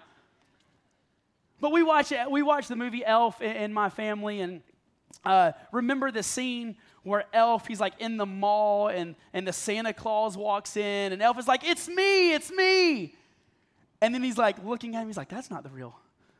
But 1.59 1.71
we 1.71 1.81
watch, 1.81 2.13
we 2.29 2.43
watch 2.43 2.67
the 2.67 2.75
movie 2.75 3.03
Elf 3.03 3.41
in, 3.41 3.55
in 3.55 3.73
my 3.73 3.89
family, 3.89 4.41
and 4.41 4.61
uh, 5.25 5.53
remember 5.71 6.11
the 6.11 6.21
scene 6.21 6.75
where 7.01 7.25
Elf, 7.33 7.67
he's 7.67 7.79
like 7.79 7.93
in 7.99 8.17
the 8.17 8.25
mall, 8.25 8.89
and, 8.89 9.15
and 9.33 9.47
the 9.47 9.53
Santa 9.53 9.93
Claus 9.93 10.37
walks 10.37 10.77
in, 10.77 11.11
and 11.11 11.21
Elf 11.21 11.39
is 11.39 11.47
like, 11.47 11.63
It's 11.63 11.87
me, 11.87 12.33
it's 12.33 12.51
me. 12.51 13.15
And 14.01 14.13
then 14.13 14.21
he's 14.21 14.37
like 14.37 14.63
looking 14.63 14.95
at 14.95 15.01
him, 15.01 15.07
he's 15.07 15.17
like, 15.17 15.29
That's 15.29 15.49
not 15.49 15.63
the 15.63 15.69
real, 15.69 15.97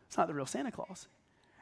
it's 0.08 0.18
not 0.18 0.28
the 0.28 0.34
real 0.34 0.46
Santa 0.46 0.72
Claus. 0.72 1.08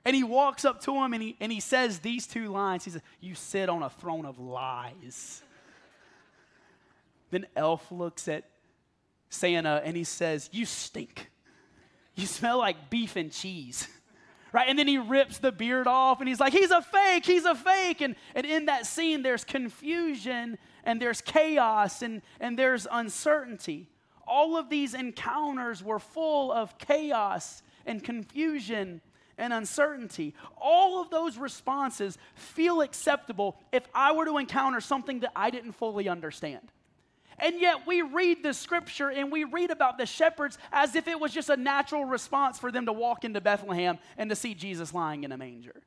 And 0.03 0.15
he 0.15 0.23
walks 0.23 0.65
up 0.65 0.81
to 0.81 0.95
him 0.95 1.13
and 1.13 1.21
he, 1.21 1.37
and 1.39 1.51
he 1.51 1.59
says 1.59 1.99
these 1.99 2.25
two 2.25 2.49
lines. 2.49 2.83
He 2.83 2.89
says, 2.89 3.03
You 3.19 3.35
sit 3.35 3.69
on 3.69 3.83
a 3.83 3.89
throne 3.89 4.25
of 4.25 4.39
lies. 4.39 5.43
then 7.29 7.45
Elf 7.55 7.91
looks 7.91 8.27
at 8.27 8.45
Santa 9.31 9.81
and 9.83 9.97
he 9.97 10.03
says, 10.03 10.49
You 10.51 10.65
stink. 10.65 11.31
You 12.15 12.27
smell 12.27 12.59
like 12.59 12.89
beef 12.89 13.15
and 13.15 13.31
cheese. 13.31 13.87
Right? 14.53 14.67
And 14.67 14.77
then 14.77 14.87
he 14.89 14.97
rips 14.97 15.37
the 15.37 15.53
beard 15.53 15.87
off 15.87 16.19
and 16.19 16.27
he's 16.27 16.41
like, 16.41 16.51
He's 16.51 16.71
a 16.71 16.81
fake, 16.81 17.25
he's 17.25 17.45
a 17.45 17.55
fake. 17.55 18.01
And, 18.01 18.15
and 18.35 18.45
in 18.45 18.65
that 18.65 18.85
scene, 18.85 19.23
there's 19.23 19.45
confusion 19.45 20.57
and 20.83 21.01
there's 21.01 21.21
chaos 21.21 22.01
and, 22.01 22.21
and 22.39 22.59
there's 22.59 22.85
uncertainty. 22.91 23.89
All 24.27 24.57
of 24.57 24.69
these 24.69 24.93
encounters 24.93 25.81
were 25.81 25.99
full 25.99 26.51
of 26.51 26.77
chaos 26.77 27.63
and 27.85 28.03
confusion 28.03 28.99
and 29.37 29.53
uncertainty. 29.53 30.35
All 30.57 31.01
of 31.01 31.09
those 31.09 31.37
responses 31.37 32.17
feel 32.35 32.81
acceptable 32.81 33.57
if 33.71 33.87
I 33.95 34.11
were 34.11 34.25
to 34.25 34.37
encounter 34.37 34.81
something 34.81 35.21
that 35.21 35.31
I 35.33 35.49
didn't 35.49 35.73
fully 35.73 36.09
understand. 36.09 36.71
And 37.41 37.59
yet 37.59 37.87
we 37.87 38.03
read 38.03 38.43
the 38.43 38.53
scripture 38.53 39.09
and 39.09 39.31
we 39.31 39.43
read 39.43 39.71
about 39.71 39.97
the 39.97 40.05
shepherds 40.05 40.59
as 40.71 40.95
if 40.95 41.07
it 41.07 41.19
was 41.19 41.33
just 41.33 41.49
a 41.49 41.57
natural 41.57 42.05
response 42.05 42.59
for 42.59 42.71
them 42.71 42.85
to 42.85 42.93
walk 42.93 43.25
into 43.25 43.41
Bethlehem 43.41 43.97
and 44.15 44.29
to 44.29 44.35
see 44.35 44.53
Jesus 44.53 44.93
lying 44.93 45.23
in 45.23 45.31
a 45.31 45.37
manger. 45.37 45.81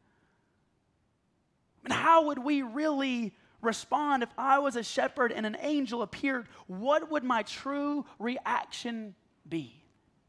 And 1.84 1.92
how 1.92 2.26
would 2.26 2.38
we 2.38 2.62
really 2.62 3.32
respond 3.60 4.24
if 4.24 4.30
I 4.36 4.58
was 4.58 4.74
a 4.74 4.82
shepherd 4.82 5.30
and 5.30 5.46
an 5.46 5.56
angel 5.60 6.02
appeared? 6.02 6.48
What 6.66 7.10
would 7.10 7.22
my 7.22 7.44
true 7.44 8.04
reaction 8.18 9.14
be? 9.48 9.80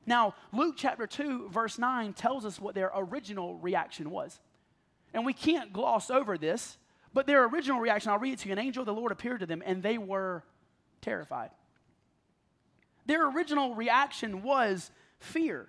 Now, 0.06 0.36
Luke 0.54 0.76
chapter 0.78 1.08
2, 1.08 1.50
verse 1.50 1.80
9 1.80 2.14
tells 2.14 2.46
us 2.46 2.60
what 2.60 2.76
their 2.76 2.92
original 2.96 3.56
reaction 3.56 4.12
was. 4.12 4.40
And 5.14 5.26
we 5.26 5.34
can't 5.34 5.74
gloss 5.74 6.12
over 6.12 6.38
this, 6.38 6.78
but 7.14 7.26
their 7.26 7.46
original 7.46 7.80
reaction, 7.80 8.12
I'll 8.12 8.20
read 8.20 8.34
it 8.34 8.40
to 8.40 8.50
you. 8.50 8.54
An 8.54 8.60
angel 8.60 8.82
of 8.82 8.86
the 8.86 8.94
Lord 8.94 9.12
appeared 9.12 9.40
to 9.40 9.46
them, 9.48 9.64
and 9.66 9.82
they 9.82 9.98
were 9.98 10.44
terrified. 11.06 11.52
Their 13.06 13.30
original 13.30 13.76
reaction 13.76 14.42
was 14.42 14.90
fear. 15.20 15.68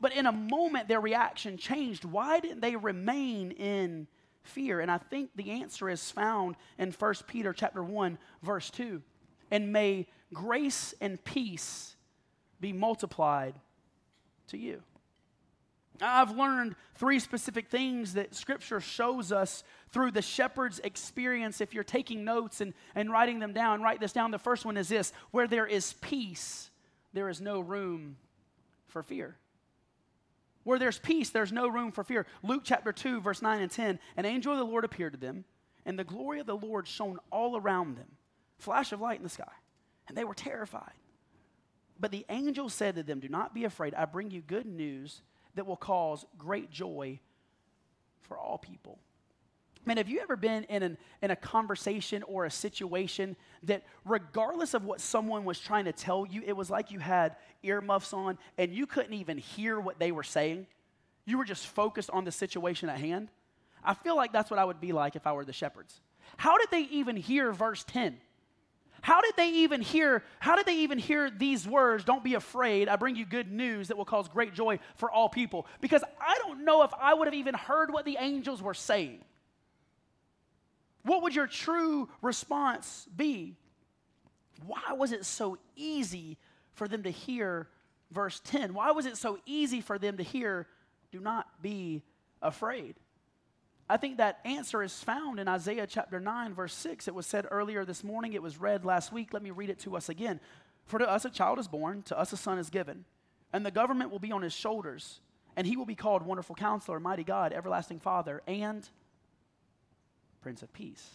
But 0.00 0.14
in 0.14 0.26
a 0.26 0.32
moment, 0.32 0.88
their 0.88 1.00
reaction 1.00 1.58
changed. 1.58 2.04
Why 2.04 2.40
didn't 2.40 2.60
they 2.60 2.74
remain 2.74 3.50
in 3.52 4.06
fear? 4.42 4.80
And 4.80 4.90
I 4.90 4.98
think 4.98 5.30
the 5.36 5.50
answer 5.50 5.88
is 5.88 6.10
found 6.10 6.56
in 6.78 6.90
1 6.90 7.14
Peter 7.26 7.52
chapter 7.52 7.82
1, 7.82 8.18
verse 8.42 8.70
2. 8.70 9.02
And 9.50 9.72
may 9.72 10.06
grace 10.32 10.94
and 11.00 11.22
peace 11.22 11.94
be 12.60 12.72
multiplied 12.72 13.54
to 14.48 14.56
you. 14.56 14.82
I've 16.02 16.36
learned 16.36 16.74
three 16.94 17.18
specific 17.18 17.68
things 17.68 18.14
that 18.14 18.34
Scripture 18.34 18.80
shows 18.80 19.32
us 19.32 19.64
through 19.90 20.12
the 20.12 20.22
shepherd's 20.22 20.78
experience. 20.80 21.60
If 21.60 21.74
you're 21.74 21.84
taking 21.84 22.24
notes 22.24 22.60
and, 22.60 22.74
and 22.94 23.10
writing 23.10 23.38
them 23.38 23.52
down, 23.52 23.82
write 23.82 24.00
this 24.00 24.12
down. 24.12 24.30
The 24.30 24.38
first 24.38 24.64
one 24.64 24.76
is 24.76 24.88
this 24.88 25.12
where 25.30 25.46
there 25.46 25.66
is 25.66 25.94
peace, 25.94 26.70
there 27.12 27.28
is 27.28 27.40
no 27.40 27.60
room 27.60 28.16
for 28.88 29.02
fear. 29.02 29.36
Where 30.64 30.78
there's 30.78 30.98
peace, 30.98 31.30
there's 31.30 31.52
no 31.52 31.68
room 31.68 31.92
for 31.92 32.02
fear. 32.02 32.26
Luke 32.42 32.62
chapter 32.64 32.92
2, 32.92 33.20
verse 33.20 33.40
9 33.40 33.62
and 33.62 33.70
10 33.70 33.98
An 34.16 34.24
angel 34.24 34.52
of 34.52 34.58
the 34.58 34.64
Lord 34.64 34.84
appeared 34.84 35.12
to 35.12 35.18
them, 35.18 35.44
and 35.84 35.98
the 35.98 36.04
glory 36.04 36.40
of 36.40 36.46
the 36.46 36.56
Lord 36.56 36.88
shone 36.88 37.18
all 37.30 37.56
around 37.56 37.96
them. 37.96 38.08
Flash 38.58 38.92
of 38.92 39.00
light 39.00 39.18
in 39.18 39.22
the 39.22 39.28
sky. 39.28 39.44
And 40.08 40.16
they 40.16 40.24
were 40.24 40.34
terrified. 40.34 40.92
But 41.98 42.10
the 42.10 42.26
angel 42.28 42.68
said 42.68 42.96
to 42.96 43.02
them, 43.02 43.20
Do 43.20 43.28
not 43.28 43.54
be 43.54 43.64
afraid. 43.64 43.94
I 43.94 44.04
bring 44.04 44.30
you 44.30 44.40
good 44.40 44.66
news 44.66 45.22
that 45.56 45.66
will 45.66 45.76
cause 45.76 46.24
great 46.38 46.70
joy 46.70 47.18
for 48.22 48.38
all 48.38 48.58
people. 48.58 48.98
Man, 49.84 49.98
have 49.98 50.08
you 50.08 50.20
ever 50.20 50.34
been 50.34 50.64
in, 50.64 50.82
an, 50.82 50.98
in 51.22 51.30
a 51.30 51.36
conversation 51.36 52.24
or 52.24 52.44
a 52.44 52.50
situation 52.50 53.36
that, 53.62 53.84
regardless 54.04 54.74
of 54.74 54.84
what 54.84 55.00
someone 55.00 55.44
was 55.44 55.60
trying 55.60 55.84
to 55.84 55.92
tell 55.92 56.26
you, 56.26 56.42
it 56.44 56.56
was 56.56 56.70
like 56.70 56.90
you 56.90 56.98
had 56.98 57.36
earmuffs 57.62 58.12
on 58.12 58.36
and 58.58 58.72
you 58.72 58.86
couldn't 58.86 59.12
even 59.12 59.38
hear 59.38 59.78
what 59.78 60.00
they 60.00 60.10
were 60.10 60.24
saying? 60.24 60.66
You 61.24 61.38
were 61.38 61.44
just 61.44 61.68
focused 61.68 62.10
on 62.10 62.24
the 62.24 62.32
situation 62.32 62.88
at 62.88 62.98
hand? 62.98 63.28
I 63.84 63.94
feel 63.94 64.16
like 64.16 64.32
that's 64.32 64.50
what 64.50 64.58
I 64.58 64.64
would 64.64 64.80
be 64.80 64.92
like 64.92 65.14
if 65.14 65.24
I 65.24 65.32
were 65.32 65.44
the 65.44 65.52
shepherds. 65.52 66.00
How 66.36 66.58
did 66.58 66.68
they 66.72 66.82
even 66.90 67.14
hear 67.14 67.52
verse 67.52 67.84
10? 67.84 68.18
How 69.06 69.20
did 69.20 69.34
they 69.36 69.50
even 69.50 69.82
hear 69.82 70.24
how 70.40 70.56
did 70.56 70.66
they 70.66 70.78
even 70.78 70.98
hear 70.98 71.30
these 71.30 71.64
words, 71.64 72.02
don't 72.02 72.24
be 72.24 72.34
afraid, 72.34 72.88
I 72.88 72.96
bring 72.96 73.14
you 73.14 73.24
good 73.24 73.52
news 73.52 73.86
that 73.86 73.96
will 73.96 74.04
cause 74.04 74.26
great 74.26 74.52
joy 74.52 74.80
for 74.96 75.08
all 75.08 75.28
people? 75.28 75.68
Because 75.80 76.02
I 76.20 76.36
don't 76.38 76.64
know 76.64 76.82
if 76.82 76.90
I 77.00 77.14
would 77.14 77.28
have 77.28 77.34
even 77.34 77.54
heard 77.54 77.92
what 77.92 78.04
the 78.04 78.16
angels 78.18 78.60
were 78.60 78.74
saying 78.74 79.20
what 81.06 81.22
would 81.22 81.36
your 81.36 81.46
true 81.46 82.08
response 82.20 83.06
be? 83.16 83.54
Why 84.66 84.92
was 84.92 85.12
it 85.12 85.24
so 85.24 85.56
easy 85.76 86.36
for 86.72 86.88
them 86.88 87.04
to 87.04 87.10
hear 87.10 87.68
verse 88.10 88.40
10? 88.44 88.74
Why 88.74 88.90
was 88.90 89.06
it 89.06 89.16
so 89.16 89.38
easy 89.46 89.80
for 89.80 89.98
them 90.00 90.16
to 90.16 90.24
hear, 90.24 90.66
do 91.12 91.20
not 91.20 91.62
be 91.62 92.02
afraid? 92.42 92.96
I 93.88 93.96
think 93.96 94.16
that 94.16 94.40
answer 94.44 94.82
is 94.82 95.02
found 95.02 95.38
in 95.38 95.46
Isaiah 95.46 95.86
chapter 95.86 96.18
9, 96.18 96.54
verse 96.54 96.74
6. 96.74 97.06
It 97.06 97.14
was 97.14 97.26
said 97.26 97.46
earlier 97.50 97.84
this 97.84 98.02
morning, 98.02 98.32
it 98.32 98.42
was 98.42 98.58
read 98.58 98.84
last 98.84 99.12
week. 99.12 99.32
Let 99.32 99.42
me 99.42 99.52
read 99.52 99.70
it 99.70 99.78
to 99.80 99.96
us 99.96 100.08
again. 100.08 100.40
For 100.86 100.98
to 100.98 101.08
us 101.08 101.24
a 101.24 101.30
child 101.30 101.58
is 101.58 101.68
born, 101.68 102.02
to 102.02 102.18
us 102.18 102.32
a 102.32 102.36
son 102.36 102.58
is 102.58 102.70
given, 102.70 103.04
and 103.52 103.64
the 103.64 103.70
government 103.70 104.10
will 104.10 104.18
be 104.18 104.32
on 104.32 104.42
his 104.42 104.52
shoulders, 104.52 105.20
and 105.56 105.66
he 105.66 105.76
will 105.76 105.86
be 105.86 105.94
called 105.94 106.22
Wonderful 106.22 106.56
Counselor, 106.56 106.98
Mighty 106.98 107.24
God, 107.24 107.52
Everlasting 107.52 108.00
Father, 108.00 108.42
and 108.46 108.88
Prince 110.42 110.62
of 110.62 110.72
Peace. 110.72 111.08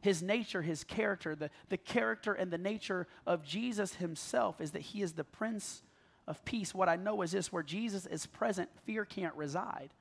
His 0.00 0.22
nature, 0.22 0.62
his 0.62 0.84
character, 0.84 1.34
the, 1.34 1.50
the 1.68 1.76
character 1.76 2.32
and 2.32 2.50
the 2.50 2.58
nature 2.58 3.06
of 3.26 3.44
Jesus 3.44 3.94
himself 3.94 4.60
is 4.60 4.72
that 4.72 4.82
he 4.82 5.00
is 5.00 5.12
the 5.12 5.24
Prince 5.24 5.82
of 6.26 6.44
Peace. 6.44 6.74
What 6.74 6.88
I 6.88 6.96
know 6.96 7.22
is 7.22 7.32
this 7.32 7.52
where 7.52 7.62
Jesus 7.62 8.06
is 8.06 8.26
present, 8.26 8.68
fear 8.84 9.04
can't 9.04 9.34
reside. 9.34 9.94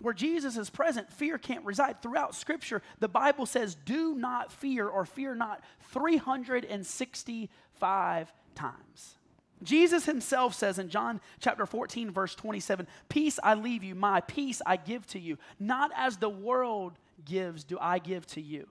Where 0.00 0.14
Jesus 0.14 0.58
is 0.58 0.68
present, 0.68 1.12
fear 1.12 1.38
can't 1.38 1.64
reside. 1.64 2.02
Throughout 2.02 2.34
Scripture, 2.34 2.82
the 3.00 3.08
Bible 3.08 3.46
says, 3.46 3.74
do 3.74 4.14
not 4.14 4.52
fear 4.52 4.86
or 4.86 5.06
fear 5.06 5.34
not 5.34 5.64
365 5.92 8.32
times. 8.54 9.14
Jesus 9.62 10.04
himself 10.04 10.54
says 10.54 10.78
in 10.78 10.90
John 10.90 11.22
chapter 11.40 11.64
14, 11.64 12.10
verse 12.10 12.34
27, 12.34 12.86
Peace 13.08 13.38
I 13.42 13.54
leave 13.54 13.82
you, 13.82 13.94
my 13.94 14.20
peace 14.20 14.60
I 14.66 14.76
give 14.76 15.06
to 15.08 15.18
you. 15.18 15.38
Not 15.58 15.90
as 15.96 16.18
the 16.18 16.28
world 16.28 16.92
gives, 17.24 17.64
do 17.64 17.78
I 17.80 17.98
give 17.98 18.26
to 18.28 18.42
you. 18.42 18.68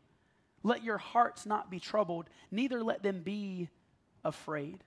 Let 0.61 0.83
your 0.83 0.99
hearts 0.99 1.47
not 1.47 1.71
be 1.71 1.79
troubled, 1.79 2.29
neither 2.51 2.83
let 2.83 3.01
them 3.01 3.21
be 3.21 3.69
afraid. 4.23 4.83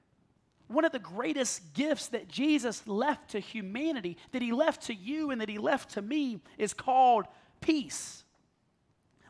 One 0.68 0.84
of 0.84 0.92
the 0.92 0.98
greatest 0.98 1.74
gifts 1.74 2.08
that 2.08 2.28
Jesus 2.28 2.86
left 2.86 3.30
to 3.30 3.40
humanity, 3.40 4.16
that 4.32 4.42
he 4.42 4.52
left 4.52 4.82
to 4.84 4.94
you 4.94 5.30
and 5.30 5.40
that 5.40 5.48
he 5.48 5.58
left 5.58 5.90
to 5.94 6.02
me, 6.02 6.40
is 6.58 6.74
called 6.74 7.24
peace. 7.60 8.22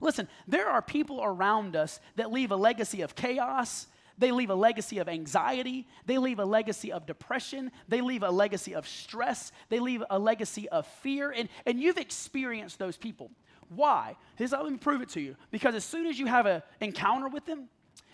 Listen, 0.01 0.29
there 0.47 0.69
are 0.69 0.83
people 0.83 1.23
around 1.23 1.75
us 1.75 2.01
that 2.17 2.33
leave 2.33 2.51
a 2.51 2.57
legacy 2.57 3.03
of 3.03 3.15
chaos 3.15 3.87
they 4.19 4.33
leave 4.33 4.51
a 4.51 4.55
legacy 4.55 4.99
of 4.99 5.09
anxiety. 5.09 5.87
They 6.07 6.19
leave 6.19 6.41
a 6.41 6.45
legacy 6.45 6.93
of 6.93 7.07
depression. 7.07 7.71
They 7.87 8.01
leave 8.01 8.25
a 8.25 8.31
legacy 8.31 8.75
of 8.75 8.87
stress. 8.87 9.53
They 9.69 9.79
leave 9.79 10.03
a 10.11 10.19
legacy 10.19 10.69
of 10.69 10.87
fear. 10.87 11.31
And, 11.31 11.49
and 11.65 11.81
you've 11.81 11.99
experienced 11.99 12.81
those 12.81 12.97
people. 12.97 13.31
Why? 13.69 14.17
Here's, 14.35 14.53
let 14.53 14.65
me 14.65 14.77
prove 14.77 15.03
it 15.03 15.11
to 15.11 15.21
you. 15.21 15.37
Because 15.53 15.75
as 15.77 15.85
soon 15.85 16.07
as 16.07 16.19
you 16.19 16.27
have 16.27 16.47
an 16.47 16.63
encounter 16.81 17.29
with 17.29 17.47
them, 17.47 17.69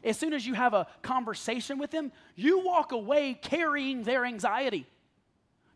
as 0.04 0.18
soon 0.18 0.32
as 0.32 0.46
you 0.46 0.54
have 0.54 0.74
a 0.74 0.86
conversation 1.02 1.78
with 1.78 1.90
them, 1.90 2.12
you 2.34 2.60
walk 2.60 2.92
away 2.92 3.34
carrying 3.34 4.02
their 4.02 4.24
anxiety. 4.24 4.86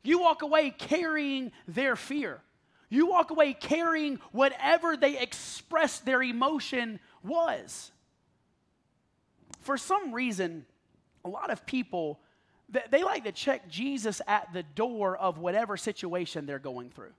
You 0.02 0.20
walk 0.20 0.42
away 0.42 0.70
carrying 0.70 1.52
their 1.66 1.96
fear. 1.96 2.40
You 2.90 3.06
walk 3.06 3.30
away 3.30 3.52
carrying 3.52 4.20
whatever 4.32 4.96
they 4.96 5.18
expressed 5.18 6.04
their 6.04 6.22
emotion 6.22 7.00
was 7.22 7.90
for 9.68 9.76
some 9.76 10.14
reason, 10.14 10.64
a 11.26 11.28
lot 11.28 11.50
of 11.50 11.66
people, 11.66 12.20
they 12.90 13.04
like 13.04 13.24
to 13.24 13.32
check 13.32 13.68
Jesus 13.68 14.22
at 14.26 14.50
the 14.54 14.62
door 14.62 15.14
of 15.14 15.36
whatever 15.36 15.76
situation 15.76 16.46
they're 16.46 16.58
going 16.58 16.88
through. 16.88 17.12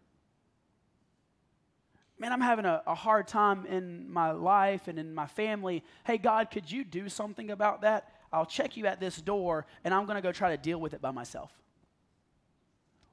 Man, 2.19 2.33
I'm 2.33 2.41
having 2.41 2.65
a, 2.65 2.83
a 2.85 2.95
hard 2.95 3.27
time 3.29 3.65
in 3.65 4.11
my 4.11 4.31
life 4.31 4.89
and 4.89 4.99
in 4.99 5.15
my 5.15 5.25
family. 5.25 5.83
Hey, 6.03 6.17
God, 6.17 6.51
could 6.51 6.69
you 6.69 6.83
do 6.83 7.07
something 7.07 7.49
about 7.49 7.81
that? 7.81 8.11
I'll 8.31 8.45
check 8.45 8.75
you 8.75 8.85
at 8.87 8.99
this 8.99 9.21
door 9.21 9.65
and 9.85 9.93
I'm 9.93 10.05
going 10.05 10.17
to 10.17 10.21
go 10.21 10.33
try 10.33 10.55
to 10.55 10.61
deal 10.61 10.79
with 10.79 10.93
it 10.93 11.01
by 11.01 11.11
myself. 11.11 11.51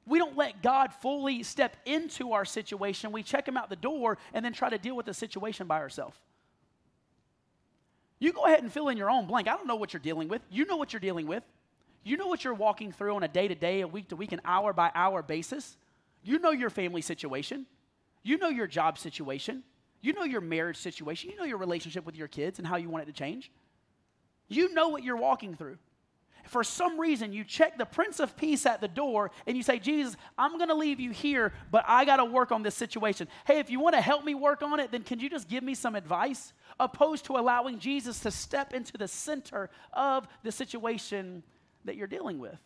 We 0.07 0.19
don't 0.19 0.37
let 0.37 0.63
God 0.63 0.93
fully 0.93 1.43
step 1.45 1.77
into 1.85 2.33
our 2.33 2.45
situation. 2.45 3.13
We 3.13 3.23
check 3.23 3.47
him 3.47 3.57
out 3.57 3.71
the 3.71 3.77
door 3.77 4.19
and 4.35 4.45
then 4.45 4.53
try 4.53 4.71
to 4.71 4.79
deal 4.79 4.97
with 4.97 5.07
the 5.07 5.15
situation 5.15 5.67
by 5.67 5.79
ourselves. 5.79 6.17
You 8.19 8.33
go 8.33 8.45
ahead 8.47 8.63
and 8.63 8.73
fill 8.73 8.89
in 8.89 8.97
your 8.97 9.11
own 9.11 9.27
blank. 9.27 9.47
I 9.47 9.57
don't 9.57 9.67
know 9.67 9.77
what 9.77 9.93
you're 9.93 10.01
dealing 10.01 10.29
with. 10.29 10.43
You 10.51 10.65
know 10.65 10.77
what 10.77 10.93
you're 10.93 11.01
dealing 11.01 11.27
with. 11.27 11.45
You 12.03 12.17
know 12.17 12.29
what 12.29 12.45
you're 12.45 12.55
walking 12.55 12.93
through 12.93 13.15
on 13.15 13.23
a 13.23 13.29
day 13.29 13.49
to 13.49 13.55
day, 13.55 13.81
a 13.81 13.89
week 13.89 14.09
to 14.09 14.17
week, 14.17 14.33
an 14.33 14.41
hour 14.45 14.73
by 14.73 14.91
hour 14.95 15.23
basis. 15.23 15.77
You 16.23 16.39
know 16.39 16.51
your 16.51 16.71
family 16.71 17.03
situation. 17.03 17.67
You 18.27 18.39
know 18.39 18.49
your 18.49 18.67
job 18.67 18.99
situation. 18.99 19.63
You 20.01 20.13
know 20.13 20.25
your 20.25 20.41
marriage 20.41 20.77
situation. 20.77 21.31
You 21.31 21.37
know 21.37 21.45
your 21.45 21.59
relationship 21.59 22.05
with 22.05 22.17
your 22.17 22.29
kids 22.29 22.59
and 22.59 22.67
how 22.67 22.77
you 22.77 22.89
want 22.89 23.05
it 23.05 23.07
to 23.07 23.13
change. 23.13 23.51
You 24.49 24.73
know 24.75 24.89
what 24.89 25.03
you're 25.03 25.17
walking 25.17 25.55
through 25.55 25.79
for 26.49 26.65
some 26.65 26.99
reason 26.99 27.33
you 27.33 27.45
check 27.45 27.79
the 27.79 27.85
Prince 27.85 28.21
of 28.21 28.37
Peace 28.37 28.67
at 28.67 28.81
the 28.81 28.89
door 28.89 29.31
and 29.47 29.57
you 29.57 29.63
say, 29.63 29.79
Jesus, 29.79 30.17
I'm 30.39 30.57
going 30.57 30.69
to 30.69 30.75
leave 30.75 31.01
you 31.01 31.11
here, 31.11 31.53
but 31.71 31.85
I 31.87 32.05
got 32.05 32.17
to 32.17 32.25
work 32.25 32.53
on 32.53 32.63
this 32.63 32.75
situation. 32.75 33.29
Hey, 33.47 33.59
if 33.59 33.71
you 33.71 33.81
want 33.81 33.95
to 33.95 34.01
help 34.01 34.25
me 34.25 34.35
work 34.35 34.63
on 34.63 34.81
it, 34.81 34.91
then 34.93 35.03
can 35.03 35.19
you 35.19 35.29
just 35.29 35.49
give 35.49 35.63
me 35.63 35.75
some 35.75 35.95
advice? 35.95 36.53
Opposed 36.79 37.27
to 37.27 37.37
allowing 37.37 37.79
Jesus 37.79 38.21
to 38.21 38.31
step 38.31 38.73
into 38.73 38.97
the 38.97 39.09
center 39.09 39.71
of 39.93 40.27
the 40.43 40.53
situation 40.53 41.43
that 41.85 41.97
you're 41.97 42.07
dealing 42.07 42.39
with. 42.39 42.59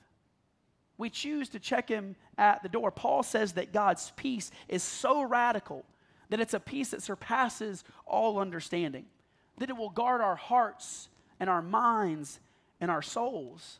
We 1.00 1.08
choose 1.08 1.48
to 1.50 1.58
check 1.58 1.88
him 1.88 2.14
at 2.36 2.62
the 2.62 2.68
door. 2.68 2.90
Paul 2.90 3.22
says 3.22 3.54
that 3.54 3.72
God's 3.72 4.12
peace 4.16 4.50
is 4.68 4.82
so 4.82 5.22
radical 5.22 5.86
that 6.28 6.40
it's 6.40 6.52
a 6.52 6.60
peace 6.60 6.90
that 6.90 7.02
surpasses 7.02 7.84
all 8.04 8.38
understanding, 8.38 9.06
that 9.56 9.70
it 9.70 9.78
will 9.78 9.88
guard 9.88 10.20
our 10.20 10.36
hearts 10.36 11.08
and 11.40 11.48
our 11.48 11.62
minds 11.62 12.38
and 12.82 12.90
our 12.90 13.00
souls. 13.00 13.78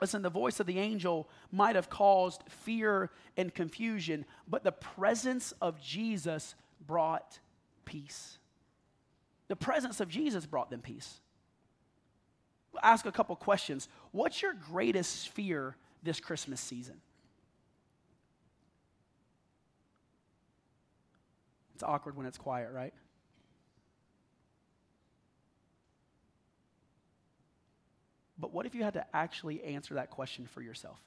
Listen, 0.00 0.22
the 0.22 0.30
voice 0.30 0.60
of 0.60 0.66
the 0.66 0.78
angel 0.78 1.28
might 1.50 1.74
have 1.74 1.90
caused 1.90 2.44
fear 2.48 3.10
and 3.36 3.52
confusion, 3.52 4.24
but 4.46 4.62
the 4.62 4.70
presence 4.70 5.52
of 5.60 5.82
Jesus 5.82 6.54
brought 6.86 7.40
peace. 7.84 8.38
The 9.48 9.56
presence 9.56 9.98
of 9.98 10.08
Jesus 10.08 10.46
brought 10.46 10.70
them 10.70 10.80
peace. 10.80 11.20
ask 12.84 13.04
a 13.04 13.10
couple 13.10 13.34
questions. 13.34 13.88
What's 14.12 14.40
your 14.40 14.54
greatest 14.54 15.30
fear 15.30 15.74
this 16.02 16.20
Christmas 16.20 16.60
season? 16.60 17.00
It's 21.74 21.82
awkward 21.82 22.16
when 22.16 22.26
it's 22.26 22.38
quiet, 22.38 22.70
right? 22.72 22.92
But 28.38 28.52
what 28.52 28.66
if 28.66 28.74
you 28.74 28.82
had 28.82 28.94
to 28.94 29.04
actually 29.14 29.62
answer 29.62 29.94
that 29.94 30.10
question 30.10 30.46
for 30.46 30.62
yourself? 30.62 30.98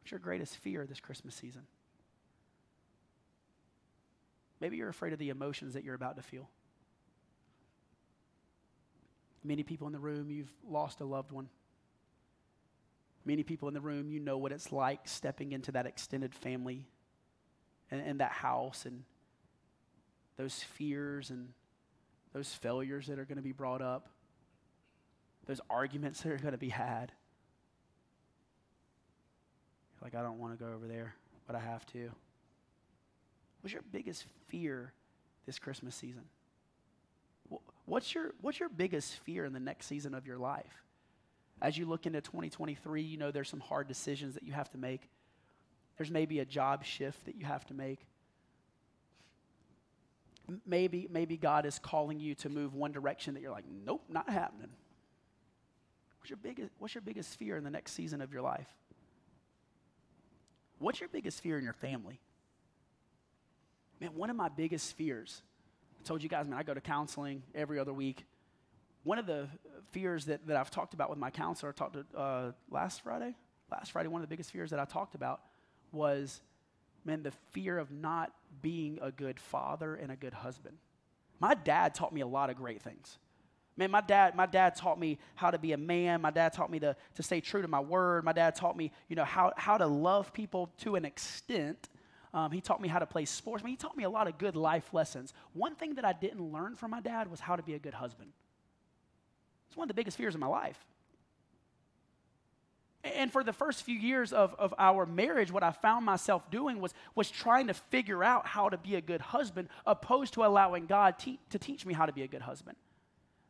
What's 0.00 0.10
your 0.10 0.20
greatest 0.20 0.56
fear 0.58 0.84
this 0.86 1.00
Christmas 1.00 1.34
season? 1.34 1.62
Maybe 4.60 4.76
you're 4.76 4.88
afraid 4.88 5.12
of 5.12 5.18
the 5.18 5.30
emotions 5.30 5.74
that 5.74 5.84
you're 5.84 5.94
about 5.94 6.16
to 6.16 6.22
feel. 6.22 6.48
Many 9.42 9.62
people 9.62 9.86
in 9.86 9.92
the 9.92 9.98
room, 9.98 10.30
you've 10.30 10.52
lost 10.66 11.00
a 11.00 11.04
loved 11.04 11.32
one. 11.32 11.48
Many 13.24 13.42
people 13.42 13.68
in 13.68 13.74
the 13.74 13.80
room, 13.80 14.10
you 14.10 14.20
know 14.20 14.36
what 14.36 14.52
it's 14.52 14.70
like 14.70 15.08
stepping 15.08 15.52
into 15.52 15.72
that 15.72 15.86
extended 15.86 16.34
family 16.34 16.86
and, 17.90 18.00
and 18.00 18.20
that 18.20 18.32
house 18.32 18.84
and 18.84 19.04
those 20.36 20.62
fears 20.62 21.30
and 21.30 21.48
those 22.32 22.52
failures 22.52 23.06
that 23.06 23.18
are 23.18 23.24
going 23.24 23.36
to 23.36 23.42
be 23.42 23.52
brought 23.52 23.80
up, 23.80 24.08
those 25.46 25.60
arguments 25.70 26.20
that 26.22 26.32
are 26.32 26.38
going 26.38 26.52
to 26.52 26.58
be 26.58 26.68
had. 26.68 27.12
Like, 30.02 30.14
I 30.14 30.22
don't 30.22 30.38
want 30.38 30.58
to 30.58 30.62
go 30.62 30.70
over 30.70 30.86
there, 30.86 31.14
but 31.46 31.56
I 31.56 31.60
have 31.60 31.86
to. 31.86 32.10
What's 33.62 33.72
your 33.72 33.84
biggest 33.90 34.26
fear 34.48 34.92
this 35.46 35.58
Christmas 35.58 35.94
season? 35.94 36.24
What's 37.86 38.14
your, 38.14 38.32
what's 38.42 38.60
your 38.60 38.68
biggest 38.68 39.14
fear 39.20 39.46
in 39.46 39.54
the 39.54 39.60
next 39.60 39.86
season 39.86 40.14
of 40.14 40.26
your 40.26 40.36
life? 40.36 40.83
As 41.62 41.78
you 41.78 41.86
look 41.86 42.06
into 42.06 42.20
2023, 42.20 43.02
you 43.02 43.16
know 43.16 43.30
there's 43.30 43.48
some 43.48 43.60
hard 43.60 43.88
decisions 43.88 44.34
that 44.34 44.42
you 44.42 44.52
have 44.52 44.70
to 44.72 44.78
make. 44.78 45.08
There's 45.96 46.10
maybe 46.10 46.40
a 46.40 46.44
job 46.44 46.84
shift 46.84 47.24
that 47.26 47.36
you 47.36 47.44
have 47.44 47.64
to 47.66 47.74
make. 47.74 48.00
Maybe, 50.66 51.08
maybe 51.10 51.36
God 51.36 51.64
is 51.64 51.78
calling 51.78 52.20
you 52.20 52.34
to 52.36 52.48
move 52.48 52.74
one 52.74 52.92
direction 52.92 53.34
that 53.34 53.40
you're 53.40 53.52
like, 53.52 53.64
nope, 53.86 54.02
not 54.08 54.28
happening. 54.28 54.70
What's 56.18 56.30
your 56.30 56.38
biggest, 56.42 56.72
what's 56.78 56.94
your 56.94 57.02
biggest 57.02 57.38
fear 57.38 57.56
in 57.56 57.64
the 57.64 57.70
next 57.70 57.92
season 57.92 58.20
of 58.20 58.32
your 58.32 58.42
life? 58.42 58.68
What's 60.78 61.00
your 61.00 61.08
biggest 61.08 61.40
fear 61.40 61.56
in 61.56 61.64
your 61.64 61.72
family? 61.72 62.20
Man, 64.00 64.14
one 64.14 64.28
of 64.28 64.36
my 64.36 64.48
biggest 64.48 64.96
fears 64.96 65.42
I 66.04 66.06
told 66.06 66.22
you 66.22 66.28
guys, 66.28 66.46
man, 66.46 66.58
I 66.58 66.62
go 66.62 66.74
to 66.74 66.82
counseling 66.82 67.42
every 67.54 67.78
other 67.78 67.94
week. 67.94 68.26
One 69.04 69.18
of 69.18 69.26
the 69.26 69.48
fears 69.92 70.24
that, 70.26 70.46
that 70.46 70.56
I've 70.56 70.70
talked 70.70 70.94
about 70.94 71.10
with 71.10 71.18
my 71.18 71.30
counselor, 71.30 71.70
I 71.70 71.72
talked 71.72 71.94
to 71.94 72.18
uh, 72.18 72.52
last 72.70 73.02
Friday. 73.02 73.34
Last 73.70 73.92
Friday, 73.92 74.08
one 74.08 74.22
of 74.22 74.28
the 74.28 74.32
biggest 74.32 74.50
fears 74.50 74.70
that 74.70 74.80
I 74.80 74.84
talked 74.84 75.14
about 75.14 75.40
was, 75.92 76.40
man, 77.04 77.22
the 77.22 77.32
fear 77.52 77.78
of 77.78 77.90
not 77.90 78.32
being 78.62 78.98
a 79.00 79.10
good 79.10 79.38
father 79.38 79.94
and 79.94 80.10
a 80.10 80.16
good 80.16 80.34
husband. 80.34 80.76
My 81.40 81.54
dad 81.54 81.94
taught 81.94 82.12
me 82.12 82.20
a 82.20 82.26
lot 82.26 82.50
of 82.50 82.56
great 82.56 82.82
things. 82.82 83.18
Man, 83.76 83.90
my 83.90 84.00
dad, 84.00 84.36
my 84.36 84.46
dad 84.46 84.76
taught 84.76 84.98
me 84.98 85.18
how 85.34 85.50
to 85.50 85.58
be 85.58 85.72
a 85.72 85.76
man. 85.76 86.20
My 86.20 86.30
dad 86.30 86.52
taught 86.52 86.70
me 86.70 86.78
to, 86.80 86.94
to 87.16 87.22
stay 87.22 87.40
true 87.40 87.60
to 87.62 87.68
my 87.68 87.80
word. 87.80 88.24
My 88.24 88.32
dad 88.32 88.54
taught 88.54 88.76
me, 88.76 88.92
you 89.08 89.16
know, 89.16 89.24
how, 89.24 89.52
how 89.56 89.76
to 89.76 89.86
love 89.86 90.32
people 90.32 90.70
to 90.78 90.96
an 90.96 91.04
extent 91.04 91.88
um, 92.34 92.50
he 92.50 92.60
taught 92.60 92.80
me 92.80 92.88
how 92.88 92.98
to 92.98 93.06
play 93.06 93.24
sports. 93.26 93.62
I 93.62 93.64
mean, 93.64 93.74
he 93.74 93.76
taught 93.76 93.96
me 93.96 94.02
a 94.02 94.10
lot 94.10 94.26
of 94.26 94.38
good 94.38 94.56
life 94.56 94.92
lessons. 94.92 95.32
One 95.52 95.76
thing 95.76 95.94
that 95.94 96.04
I 96.04 96.12
didn't 96.12 96.42
learn 96.52 96.74
from 96.74 96.90
my 96.90 97.00
dad 97.00 97.30
was 97.30 97.38
how 97.38 97.54
to 97.54 97.62
be 97.62 97.74
a 97.74 97.78
good 97.78 97.94
husband. 97.94 98.32
It's 99.74 99.76
one 99.76 99.86
of 99.86 99.88
the 99.88 99.94
biggest 99.94 100.16
fears 100.16 100.36
of 100.36 100.40
my 100.40 100.46
life. 100.46 100.78
And 103.02 103.32
for 103.32 103.42
the 103.42 103.52
first 103.52 103.82
few 103.82 103.98
years 103.98 104.32
of, 104.32 104.54
of 104.56 104.72
our 104.78 105.04
marriage, 105.04 105.50
what 105.50 105.64
I 105.64 105.72
found 105.72 106.06
myself 106.06 106.48
doing 106.48 106.80
was, 106.80 106.94
was 107.16 107.28
trying 107.28 107.66
to 107.66 107.74
figure 107.74 108.22
out 108.22 108.46
how 108.46 108.68
to 108.68 108.78
be 108.78 108.94
a 108.94 109.00
good 109.00 109.20
husband, 109.20 109.68
opposed 109.84 110.34
to 110.34 110.44
allowing 110.44 110.86
God 110.86 111.18
te- 111.18 111.40
to 111.50 111.58
teach 111.58 111.84
me 111.84 111.92
how 111.92 112.06
to 112.06 112.12
be 112.12 112.22
a 112.22 112.28
good 112.28 112.42
husband. 112.42 112.76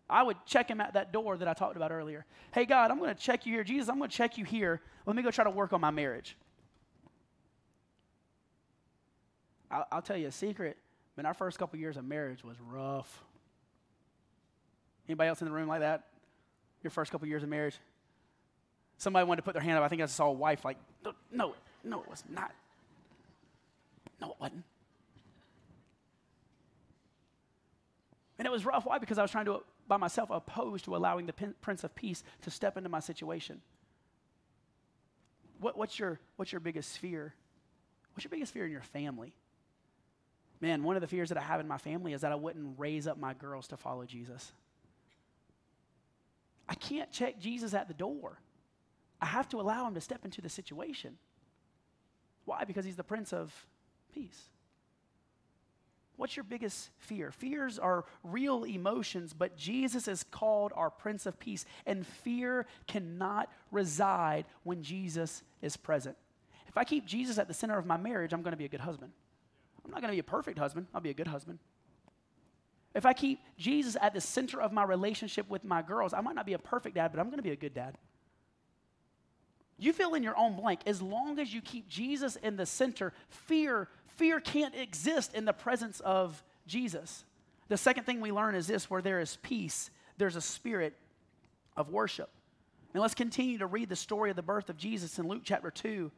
I 0.08 0.22
would 0.22 0.38
check 0.46 0.70
him 0.70 0.80
at 0.80 0.94
that 0.94 1.12
door 1.12 1.37
that 1.37 1.46
I 1.46 1.52
talked 1.52 1.76
about 1.76 1.92
earlier. 1.92 2.24
Hey, 2.54 2.64
God, 2.64 2.90
I'm 2.90 2.98
going 2.98 3.14
to 3.14 3.20
check 3.20 3.44
you 3.44 3.52
here. 3.52 3.64
Jesus, 3.64 3.90
I'm 3.90 3.98
going 3.98 4.08
to 4.08 4.16
check 4.16 4.38
you 4.38 4.46
here. 4.46 4.80
Let 5.04 5.14
me 5.14 5.22
go 5.22 5.30
try 5.30 5.44
to 5.44 5.50
work 5.50 5.74
on 5.74 5.82
my 5.82 5.90
marriage. 5.90 6.38
I'll, 9.70 9.87
I'll 9.92 10.02
tell 10.02 10.16
you 10.16 10.28
a 10.28 10.32
secret. 10.32 10.78
Man, 11.18 11.26
our 11.26 11.34
first 11.34 11.58
couple 11.58 11.78
years 11.78 11.98
of 11.98 12.06
marriage 12.06 12.42
was 12.42 12.56
rough. 12.62 13.22
Anybody 15.06 15.28
else 15.28 15.42
in 15.42 15.48
the 15.48 15.52
room 15.52 15.68
like 15.68 15.80
that? 15.80 16.04
Your 16.84 16.92
first 16.92 17.10
couple 17.10 17.26
years 17.26 17.42
of 17.42 17.48
marriage? 17.48 17.76
Somebody 18.98 19.26
wanted 19.26 19.40
to 19.40 19.44
put 19.44 19.54
their 19.54 19.62
hand 19.62 19.76
up. 19.76 19.82
I 19.82 19.88
think 19.88 20.02
I 20.02 20.06
saw 20.06 20.26
a 20.26 20.32
wife 20.32 20.64
like, 20.64 20.76
no, 21.32 21.54
no, 21.82 22.00
it 22.00 22.08
was 22.08 22.22
not. 22.30 22.52
No, 24.20 24.30
it 24.30 24.36
wasn't. 24.38 24.62
And 28.38 28.46
it 28.46 28.50
was 28.50 28.64
rough. 28.64 28.84
Why? 28.84 28.98
Because 28.98 29.18
I 29.18 29.22
was 29.22 29.30
trying 29.30 29.46
to, 29.46 29.62
by 29.88 29.96
myself, 29.96 30.30
oppose 30.30 30.82
to 30.82 30.94
allowing 30.94 31.26
the 31.26 31.32
Prince 31.32 31.84
of 31.84 31.94
Peace 31.94 32.22
to 32.42 32.50
step 32.50 32.76
into 32.76 32.88
my 32.88 33.00
situation. 33.00 33.60
What, 35.60 35.76
what's, 35.78 35.98
your, 35.98 36.20
what's 36.36 36.52
your 36.52 36.60
biggest 36.60 36.98
fear? 36.98 37.34
What's 38.12 38.24
your 38.24 38.30
biggest 38.30 38.52
fear 38.52 38.64
in 38.66 38.70
your 38.70 38.82
family? 38.82 39.34
Man, 40.60 40.82
one 40.82 40.96
of 40.96 41.02
the 41.02 41.08
fears 41.08 41.30
that 41.30 41.38
I 41.38 41.42
have 41.42 41.60
in 41.60 41.68
my 41.68 41.78
family 41.78 42.12
is 42.12 42.20
that 42.20 42.32
I 42.32 42.36
wouldn't 42.36 42.78
raise 42.78 43.06
up 43.06 43.18
my 43.18 43.34
girls 43.34 43.68
to 43.68 43.76
follow 43.76 44.04
Jesus. 44.04 44.52
I 46.68 46.74
can't 46.74 47.11
check 47.11 47.38
Jesus 47.38 47.74
at 47.74 47.88
the 47.88 47.94
door. 47.94 48.38
I 49.20 49.27
have 49.27 49.48
to 49.50 49.61
allow 49.61 49.87
him 49.87 49.94
to 49.94 50.00
step 50.00 50.24
into 50.24 50.40
the 50.40 50.48
situation. 50.48 51.16
Why? 52.44 52.64
Because 52.64 52.85
he's 52.85 52.96
the 52.96 53.05
Prince 53.05 53.33
of 53.33 53.53
Peace. 54.12 54.48
What's 56.16 56.37
your 56.37 56.44
biggest 56.44 56.90
fear? 56.98 57.33
Fears 57.33 57.79
are 57.79 58.05
real 58.22 58.64
emotions, 58.64 59.33
but 59.33 59.57
Jesus 59.57 60.07
is 60.07 60.22
called 60.22 60.72
our 60.77 60.90
Prince 60.90 61.27
of 61.27 61.38
Peace, 61.40 61.64
and 61.87 62.07
fear 62.07 62.66
cannot 62.87 63.50
reside 63.72 64.44
when 64.62 64.83
Jesus 64.83 65.42
is 65.61 65.77
present. 65.77 66.16
If 66.68 66.79
I 66.79 66.85
keep 66.85 67.05
Jesus 67.05 67.38
at 67.38 67.48
the 67.48 67.55
center 67.55 67.79
of 67.79 67.87
my 67.87 67.96
marriage, 67.96 68.33
I'm 68.33 68.42
going 68.42 68.53
to 68.53 68.59
be 68.59 68.64
a 68.64 68.68
good 68.68 68.81
husband. 68.81 69.12
I'm 69.85 69.90
not 69.90 70.00
going 70.00 70.11
to 70.11 70.16
be 70.16 70.20
a 70.20 70.24
perfect 70.24 70.59
husband, 70.59 70.87
I'll 70.94 71.00
be 71.00 71.11
a 71.11 71.14
good 71.14 71.27
husband. 71.27 71.59
If 72.94 73.04
I 73.04 73.12
keep 73.12 73.40
Jesus 73.59 73.96
at 74.00 74.14
the 74.14 74.20
center 74.20 74.61
of 74.61 74.72
my 74.72 74.85
relationship 74.85 75.48
with 75.48 75.64
my 75.64 75.83
girls, 75.83 76.14
I 76.14 76.20
might 76.20 76.37
not 76.37 76.46
be 76.46 76.52
a 76.52 76.59
perfect 76.59 76.94
dad, 76.94 77.11
but 77.12 77.20
I'm 77.20 77.26
going 77.26 77.38
to 77.38 77.42
be 77.42 77.50
a 77.50 77.57
good 77.57 77.74
dad. 77.74 77.98
You 79.78 79.92
fill 79.92 80.14
in 80.14 80.22
your 80.22 80.38
own 80.38 80.54
blank. 80.54 80.80
As 80.87 81.02
long 81.02 81.40
as 81.40 81.52
you 81.52 81.61
keep 81.61 81.88
Jesus 81.88 82.37
in 82.37 82.57
the 82.57 82.66
center, 82.66 83.12
fear, 83.28 83.88
fear 84.16 84.38
can't 84.38 84.74
exist 84.76 85.35
in 85.35 85.44
the 85.44 85.52
presence 85.52 85.98
of 86.00 86.42
Jesus. 86.66 87.24
The 87.68 87.76
second 87.76 88.04
thing 88.04 88.20
we 88.20 88.30
learn 88.30 88.54
is 88.54 88.68
this 88.68 88.88
where 88.88 89.02
there 89.02 89.20
is 89.20 89.38
peace, 89.42 89.90
there's 90.16 90.37
a 90.37 90.40
spirit 90.40 90.94
of 91.76 91.90
worship. 91.90 92.30
And 92.92 93.02
let's 93.02 93.14
continue 93.14 93.59
to 93.59 93.66
read 93.66 93.88
the 93.88 93.96
story 93.96 94.30
of 94.30 94.37
the 94.37 94.42
birth 94.42 94.70
of 94.70 94.76
Jesus 94.76 95.18
in 95.18 95.26
Luke 95.26 95.42
chapter 95.42 95.72
2. 95.72 96.12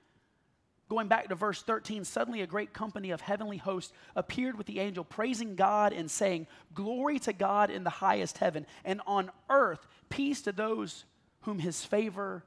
Going 0.89 1.09
back 1.09 1.29
to 1.29 1.35
verse 1.35 1.63
13, 1.63 2.05
suddenly 2.05 2.43
a 2.43 2.47
great 2.47 2.73
company 2.73 3.11
of 3.11 3.21
heavenly 3.21 3.57
hosts 3.57 3.93
appeared 4.15 4.57
with 4.57 4.69
the 4.69 4.79
angel, 4.79 5.03
praising 5.03 5.57
God 5.57 5.93
and 5.93 6.09
saying, 6.09 6.47
Glory 6.75 7.19
to 7.21 7.33
God 7.33 7.71
in 7.71 7.83
the 7.83 7.91
highest 7.91 8.39
heaven, 8.39 8.67
and 8.85 9.01
on 9.07 9.31
earth 9.51 9.85
peace 10.11 10.43
to 10.43 10.53
those 10.53 11.05
whom 11.43 11.59
his 11.59 11.85
favor 11.85 12.45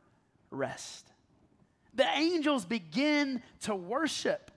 rests. 0.52 1.04
The 1.96 2.08
angels 2.16 2.64
begin 2.64 3.42
to 3.62 3.76
worship. 3.76 4.52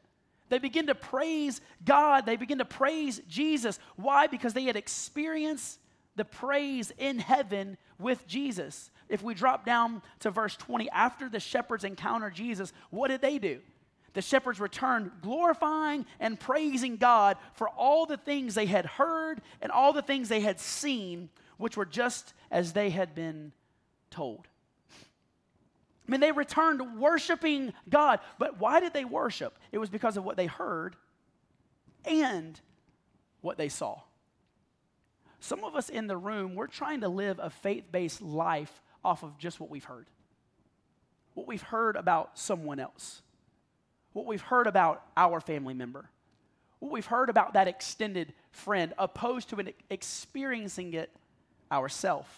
They 0.48 0.58
begin 0.58 0.86
to 0.86 0.94
praise 0.94 1.60
God. 1.84 2.24
They 2.24 2.36
begin 2.36 2.58
to 2.58 2.64
praise 2.64 3.20
Jesus. 3.28 3.80
Why? 3.96 4.28
Because 4.28 4.54
they 4.54 4.64
had 4.64 4.76
experienced 4.76 5.80
the 6.14 6.24
praise 6.24 6.92
in 6.98 7.18
heaven 7.18 7.78
with 7.98 8.28
Jesus. 8.28 8.90
If 9.08 9.22
we 9.22 9.34
drop 9.34 9.64
down 9.64 10.02
to 10.20 10.30
verse 10.30 10.54
20, 10.56 10.88
after 10.90 11.28
the 11.28 11.40
shepherds 11.40 11.84
encounter 11.84 12.30
Jesus, 12.30 12.72
what 12.90 13.08
did 13.08 13.22
they 13.22 13.38
do? 13.38 13.60
The 14.14 14.22
shepherds 14.22 14.60
returned 14.60 15.10
glorifying 15.22 16.04
and 16.20 16.38
praising 16.38 16.96
God 16.96 17.36
for 17.54 17.68
all 17.68 18.06
the 18.06 18.16
things 18.16 18.54
they 18.54 18.66
had 18.66 18.84
heard 18.84 19.40
and 19.60 19.72
all 19.72 19.92
the 19.92 20.02
things 20.02 20.28
they 20.28 20.40
had 20.40 20.60
seen, 20.60 21.30
which 21.56 21.76
were 21.76 21.86
just 21.86 22.34
as 22.50 22.72
they 22.72 22.90
had 22.90 23.14
been 23.14 23.52
told. 24.10 24.46
I 26.06 26.10
mean, 26.10 26.20
they 26.20 26.32
returned 26.32 26.98
worshiping 26.98 27.72
God. 27.88 28.20
But 28.38 28.58
why 28.58 28.80
did 28.80 28.92
they 28.92 29.04
worship? 29.04 29.58
It 29.70 29.78
was 29.78 29.88
because 29.88 30.16
of 30.16 30.24
what 30.24 30.36
they 30.36 30.46
heard 30.46 30.96
and 32.04 32.60
what 33.40 33.56
they 33.56 33.68
saw. 33.68 34.00
Some 35.40 35.64
of 35.64 35.74
us 35.74 35.88
in 35.88 36.06
the 36.06 36.16
room, 36.16 36.54
we're 36.54 36.66
trying 36.66 37.00
to 37.00 37.08
live 37.08 37.38
a 37.42 37.50
faith 37.50 37.90
based 37.90 38.20
life 38.20 38.82
off 39.04 39.22
of 39.22 39.38
just 39.38 39.58
what 39.58 39.70
we've 39.70 39.84
heard, 39.84 40.06
what 41.34 41.46
we've 41.46 41.62
heard 41.62 41.96
about 41.96 42.38
someone 42.38 42.78
else 42.78 43.22
what 44.12 44.26
we've 44.26 44.42
heard 44.42 44.66
about 44.66 45.02
our 45.16 45.40
family 45.40 45.74
member, 45.74 46.08
what 46.78 46.92
we've 46.92 47.06
heard 47.06 47.28
about 47.28 47.54
that 47.54 47.68
extended 47.68 48.32
friend, 48.50 48.92
opposed 48.98 49.48
to 49.50 49.56
an 49.56 49.70
experiencing 49.90 50.94
it 50.94 51.10
ourselves. 51.70 52.28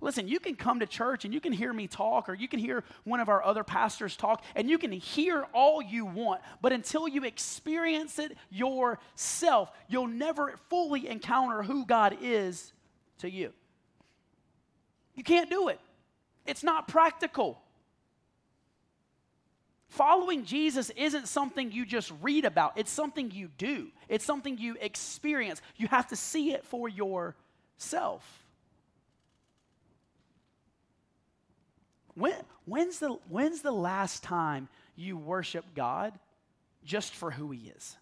Listen, 0.00 0.28
you 0.28 0.38
can 0.38 0.54
come 0.54 0.78
to 0.80 0.86
church 0.86 1.24
and 1.24 1.34
you 1.34 1.40
can 1.40 1.52
hear 1.52 1.72
me 1.72 1.88
talk, 1.88 2.28
or 2.28 2.34
you 2.34 2.46
can 2.46 2.60
hear 2.60 2.84
one 3.04 3.18
of 3.18 3.28
our 3.28 3.42
other 3.42 3.64
pastors 3.64 4.16
talk, 4.16 4.44
and 4.54 4.70
you 4.70 4.78
can 4.78 4.92
hear 4.92 5.44
all 5.52 5.82
you 5.82 6.06
want, 6.06 6.40
but 6.62 6.72
until 6.72 7.08
you 7.08 7.24
experience 7.24 8.18
it 8.18 8.36
yourself, 8.50 9.72
you'll 9.88 10.06
never 10.06 10.54
fully 10.68 11.08
encounter 11.08 11.62
who 11.62 11.84
God 11.84 12.18
is 12.22 12.72
to 13.18 13.28
you. 13.28 13.52
You 15.16 15.24
can't 15.24 15.50
do 15.50 15.68
it, 15.68 15.80
it's 16.46 16.62
not 16.62 16.86
practical. 16.86 17.60
Following 19.88 20.44
Jesus 20.44 20.90
isn't 20.90 21.28
something 21.28 21.72
you 21.72 21.86
just 21.86 22.12
read 22.20 22.44
about, 22.44 22.72
it's 22.76 22.90
something 22.90 23.30
you 23.30 23.48
do, 23.56 23.88
it's 24.08 24.24
something 24.24 24.58
you 24.58 24.76
experience. 24.80 25.62
You 25.76 25.88
have 25.88 26.08
to 26.08 26.16
see 26.16 26.52
it 26.52 26.64
for 26.64 26.88
yourself. 26.88 28.44
When, 32.14 32.34
when's, 32.64 32.98
the, 32.98 33.16
when's 33.28 33.62
the 33.62 33.72
last 33.72 34.22
time 34.22 34.68
you 34.96 35.16
worship 35.16 35.64
God 35.74 36.12
just 36.84 37.14
for 37.14 37.30
who 37.30 37.50
He 37.50 37.72
is? 37.76 37.96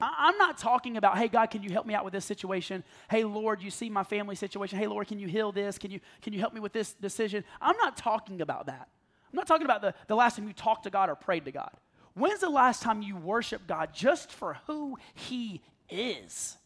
I'm 0.00 0.36
not 0.38 0.58
talking 0.58 0.96
about, 0.96 1.16
hey, 1.16 1.28
God, 1.28 1.50
can 1.50 1.62
you 1.62 1.70
help 1.70 1.86
me 1.86 1.94
out 1.94 2.02
with 2.02 2.12
this 2.12 2.24
situation? 2.24 2.82
Hey, 3.08 3.22
Lord, 3.22 3.62
you 3.62 3.70
see 3.70 3.88
my 3.88 4.02
family 4.02 4.34
situation. 4.34 4.76
Hey, 4.76 4.88
Lord, 4.88 5.06
can 5.06 5.20
you 5.20 5.28
heal 5.28 5.52
this? 5.52 5.78
Can 5.78 5.92
you, 5.92 6.00
can 6.22 6.32
you 6.32 6.40
help 6.40 6.52
me 6.52 6.58
with 6.58 6.72
this 6.72 6.94
decision? 6.94 7.44
I'm 7.60 7.76
not 7.76 7.96
talking 7.96 8.40
about 8.40 8.66
that. 8.66 8.88
I'm 9.32 9.36
not 9.36 9.46
talking 9.46 9.64
about 9.64 9.80
the, 9.80 9.94
the 10.08 10.14
last 10.14 10.36
time 10.36 10.46
you 10.46 10.52
talked 10.52 10.84
to 10.84 10.90
God 10.90 11.08
or 11.08 11.14
prayed 11.14 11.46
to 11.46 11.52
God. 11.52 11.70
When's 12.14 12.40
the 12.40 12.50
last 12.50 12.82
time 12.82 13.00
you 13.00 13.16
worship 13.16 13.66
God 13.66 13.90
just 13.94 14.30
for 14.30 14.58
who 14.66 14.98
He 15.14 15.62
is? 15.88 16.56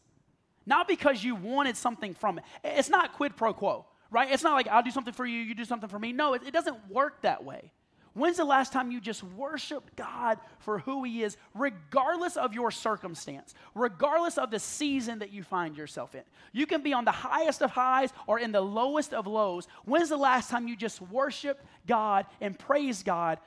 Not 0.65 0.87
because 0.87 1.23
you 1.23 1.35
wanted 1.35 1.77
something 1.77 2.13
from 2.13 2.39
it. 2.39 2.43
It's 2.63 2.89
not 2.89 3.13
quid 3.13 3.35
pro 3.35 3.53
quo 3.53 3.85
right? 4.11 4.31
It's 4.31 4.43
not 4.43 4.53
like 4.53 4.67
I'll 4.67 4.83
do 4.83 4.91
something 4.91 5.13
for 5.13 5.25
you, 5.25 5.39
you 5.39 5.55
do 5.55 5.65
something 5.65 5.89
for 5.89 5.99
me. 5.99 6.11
No, 6.11 6.33
it, 6.33 6.43
it 6.45 6.53
doesn't 6.53 6.89
work 6.89 7.21
that 7.21 7.43
way. 7.43 7.71
When's 8.17 8.37
the 8.37 8.45
last 8.45 8.73
time 8.73 8.89
you 8.89 8.99
just 8.99 9.21
worshiped 9.23 9.95
God 9.95 10.39
for 10.57 10.79
who 10.79 11.03
He 11.03 11.21
is, 11.21 11.37
regardless 11.53 12.35
of 12.35 12.51
your 12.51 12.71
circumstance, 12.71 13.53
regardless 13.75 14.39
of 14.39 14.49
the 14.49 14.57
season 14.57 15.19
that 15.19 15.31
you 15.31 15.43
find 15.43 15.77
yourself 15.77 16.15
in? 16.15 16.23
You 16.51 16.65
can 16.65 16.81
be 16.81 16.93
on 16.93 17.05
the 17.05 17.11
highest 17.11 17.61
of 17.61 17.69
highs 17.69 18.11
or 18.25 18.39
in 18.39 18.51
the 18.51 18.59
lowest 18.61 19.13
of 19.13 19.27
lows. 19.27 19.67
When's 19.85 20.09
the 20.09 20.17
last 20.17 20.49
time 20.49 20.67
you 20.67 20.75
just 20.75 20.99
worshiped 20.99 21.63
God 21.85 22.25
and 22.41 22.57
praised 22.57 23.05
God 23.05 23.37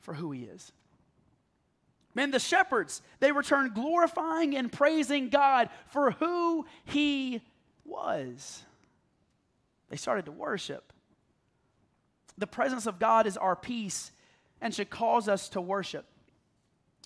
for 0.00 0.14
who 0.14 0.32
He 0.32 0.44
is? 0.44 0.72
Man, 2.14 2.30
the 2.30 2.38
shepherds, 2.38 3.02
they 3.20 3.30
returned 3.30 3.74
glorifying 3.74 4.56
and 4.56 4.72
praising 4.72 5.28
God 5.28 5.68
for 5.88 6.12
who 6.12 6.64
He 6.86 7.42
was. 7.84 8.62
They 9.90 9.96
started 9.96 10.24
to 10.24 10.32
worship. 10.32 10.94
The 12.38 12.46
presence 12.46 12.86
of 12.86 12.98
God 12.98 13.26
is 13.26 13.36
our 13.36 13.54
peace 13.54 14.12
and 14.64 14.74
should 14.74 14.88
cause 14.88 15.28
us 15.28 15.50
to 15.50 15.60
worship. 15.60 16.06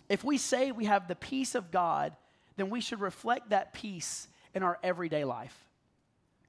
If 0.09 0.23
we 0.23 0.39
say 0.39 0.71
we 0.71 0.85
have 0.85 1.09
the 1.09 1.17
peace 1.17 1.57
of 1.57 1.73
God, 1.73 2.17
then 2.57 2.71
we 2.71 2.81
should 2.81 3.01
reflect 3.01 3.51
that 3.51 3.75
peace 3.75 4.29
in 4.55 4.63
our 4.63 4.79
everyday 4.83 5.25
life. 5.25 5.67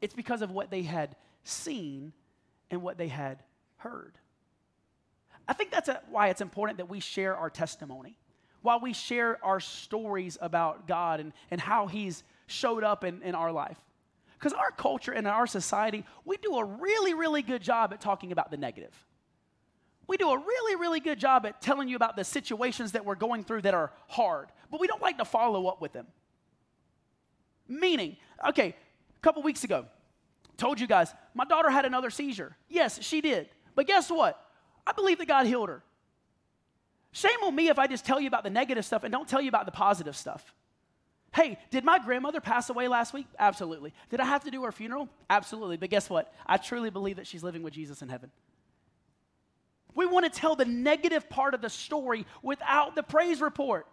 It's 0.02 0.14
because 0.14 0.44
of 0.44 0.52
what 0.52 0.70
they 0.70 0.84
had 0.84 1.16
seen 1.44 2.14
and 2.70 2.84
what 2.84 3.00
they 3.00 3.08
had 3.08 3.42
heard. 3.78 4.14
I 5.48 5.54
think 5.54 5.72
that's 5.72 5.90
a, 5.90 6.00
why 6.12 6.30
it's 6.30 6.42
important 6.42 6.78
that 6.78 6.90
we 6.90 7.00
share 7.00 7.36
our 7.36 7.50
testimony, 7.50 8.16
while 8.62 8.80
we 8.80 8.94
share 8.94 9.44
our 9.44 9.60
stories 9.60 10.38
about 10.40 10.88
God 10.88 11.20
and, 11.20 11.34
and 11.50 11.60
how 11.60 11.88
He's 11.88 12.24
showed 12.46 12.84
up 12.84 13.04
in, 13.04 13.24
in 13.24 13.34
our 13.34 13.52
life. 13.52 13.80
Because 14.38 14.54
our 14.54 14.72
culture 14.72 15.12
and 15.12 15.28
our 15.28 15.48
society, 15.48 16.06
we 16.24 16.38
do 16.38 16.56
a 16.58 16.64
really, 16.64 17.16
really 17.16 17.42
good 17.42 17.64
job 17.64 17.94
at 17.94 18.00
talking 18.00 18.32
about 18.32 18.52
the 18.52 18.58
negative. 18.58 18.94
We 20.10 20.18
do 20.18 20.32
a 20.32 20.38
really, 20.38 20.76
really 20.76 21.00
good 21.00 21.20
job 21.20 21.46
at 21.46 21.62
telling 21.62 21.88
you 21.88 21.96
about 21.96 22.16
the 22.16 22.24
situations 22.24 22.94
that 22.94 23.06
we're 23.06 23.14
going 23.14 23.44
through 23.44 23.62
that 23.62 23.76
are 23.76 23.92
hard, 24.08 24.48
but 24.72 24.82
we 24.82 24.88
don't 24.88 25.04
like 25.04 25.20
to 25.20 25.26
follow 25.26 25.68
up 25.68 25.82
with 25.82 25.94
them. 25.94 26.08
Meaning, 27.68 28.18
okay, 28.48 28.70
a 28.70 29.20
couple 29.22 29.44
weeks 29.44 29.64
ago, 29.64 29.86
told 30.58 30.80
you 30.80 30.88
guys, 30.88 31.14
my 31.36 31.46
daughter 31.46 31.70
had 31.70 31.86
another 31.86 32.10
seizure. 32.10 32.58
Yes, 32.70 33.00
she 33.04 33.22
did. 33.22 33.50
But 33.76 33.86
guess 33.86 34.10
what? 34.10 34.44
I 34.88 34.94
believe 34.94 35.20
that 35.20 35.28
God 35.28 35.46
healed 35.46 35.70
her. 35.70 35.84
Shame 37.12 37.44
on 37.44 37.56
me 37.56 37.68
if 37.68 37.78
I 37.78 37.86
just 37.86 38.04
tell 38.04 38.20
you 38.20 38.28
about 38.28 38.44
the 38.44 38.50
negative 38.50 38.86
stuff 38.86 39.04
and 39.04 39.12
don't 39.12 39.28
tell 39.28 39.42
you 39.42 39.50
about 39.50 39.68
the 39.68 39.72
positive 39.72 40.18
stuff. 40.18 40.56
Hey, 41.36 41.60
did 41.70 41.84
my 41.86 42.00
grandmother 42.00 42.42
pass 42.42 42.72
away 42.72 42.88
last 42.88 43.14
week? 43.14 43.28
Absolutely. 43.38 43.94
Did 44.10 44.22
I 44.22 44.26
have 44.26 44.44
to 44.46 44.50
do 44.50 44.64
her 44.64 44.72
funeral? 44.72 45.08
Absolutely. 45.30 45.78
But 45.78 45.92
guess 45.92 46.10
what? 46.10 46.34
I 46.48 46.58
truly 46.58 46.90
believe 46.90 47.18
that 47.18 47.28
she's 47.28 47.44
living 47.44 47.62
with 47.62 47.74
Jesus 47.74 48.02
in 48.02 48.10
heaven. 48.10 48.32
We 49.96 50.06
want 50.06 50.32
to 50.32 50.40
tell 50.40 50.56
the 50.56 50.66
negative 50.66 51.30
part 51.30 51.54
of 51.54 51.62
the 51.62 51.70
story 51.70 52.26
without 52.42 52.96
the 52.96 53.04
praise 53.04 53.42
report. 53.42 53.88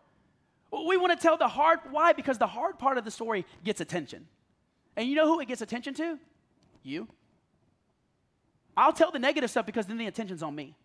We 0.71 0.97
want 0.97 1.13
to 1.13 1.19
tell 1.19 1.37
the 1.37 1.49
hard, 1.49 1.81
why? 1.91 2.13
Because 2.13 2.39
the 2.39 2.47
hard 2.47 2.79
part 2.79 2.99
of 2.99 3.05
the 3.05 3.11
story 3.11 3.47
gets 3.65 3.81
attention. 3.81 4.27
And 4.97 5.09
you 5.09 5.15
know 5.15 5.27
who 5.27 5.41
it 5.41 5.49
gets 5.49 5.63
attention 5.63 5.95
to? 5.95 6.19
You. 6.83 7.09
I'll 8.77 8.93
tell 8.93 9.11
the 9.11 9.19
negative 9.19 9.51
stuff 9.51 9.67
because 9.67 9.87
then 9.87 9.97
the 9.97 10.07
attention's 10.07 10.43
on 10.43 10.55
me. 10.55 10.77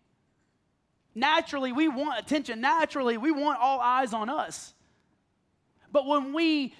Naturally, 1.14 1.72
we 1.72 1.88
want 1.88 2.18
attention. 2.18 2.60
Naturally, 2.60 3.18
we 3.18 3.30
want 3.30 3.58
all 3.60 3.80
eyes 3.80 4.14
on 4.14 4.30
us. 4.30 4.72
But 5.90 6.06
when 6.06 6.32
we 6.32 6.74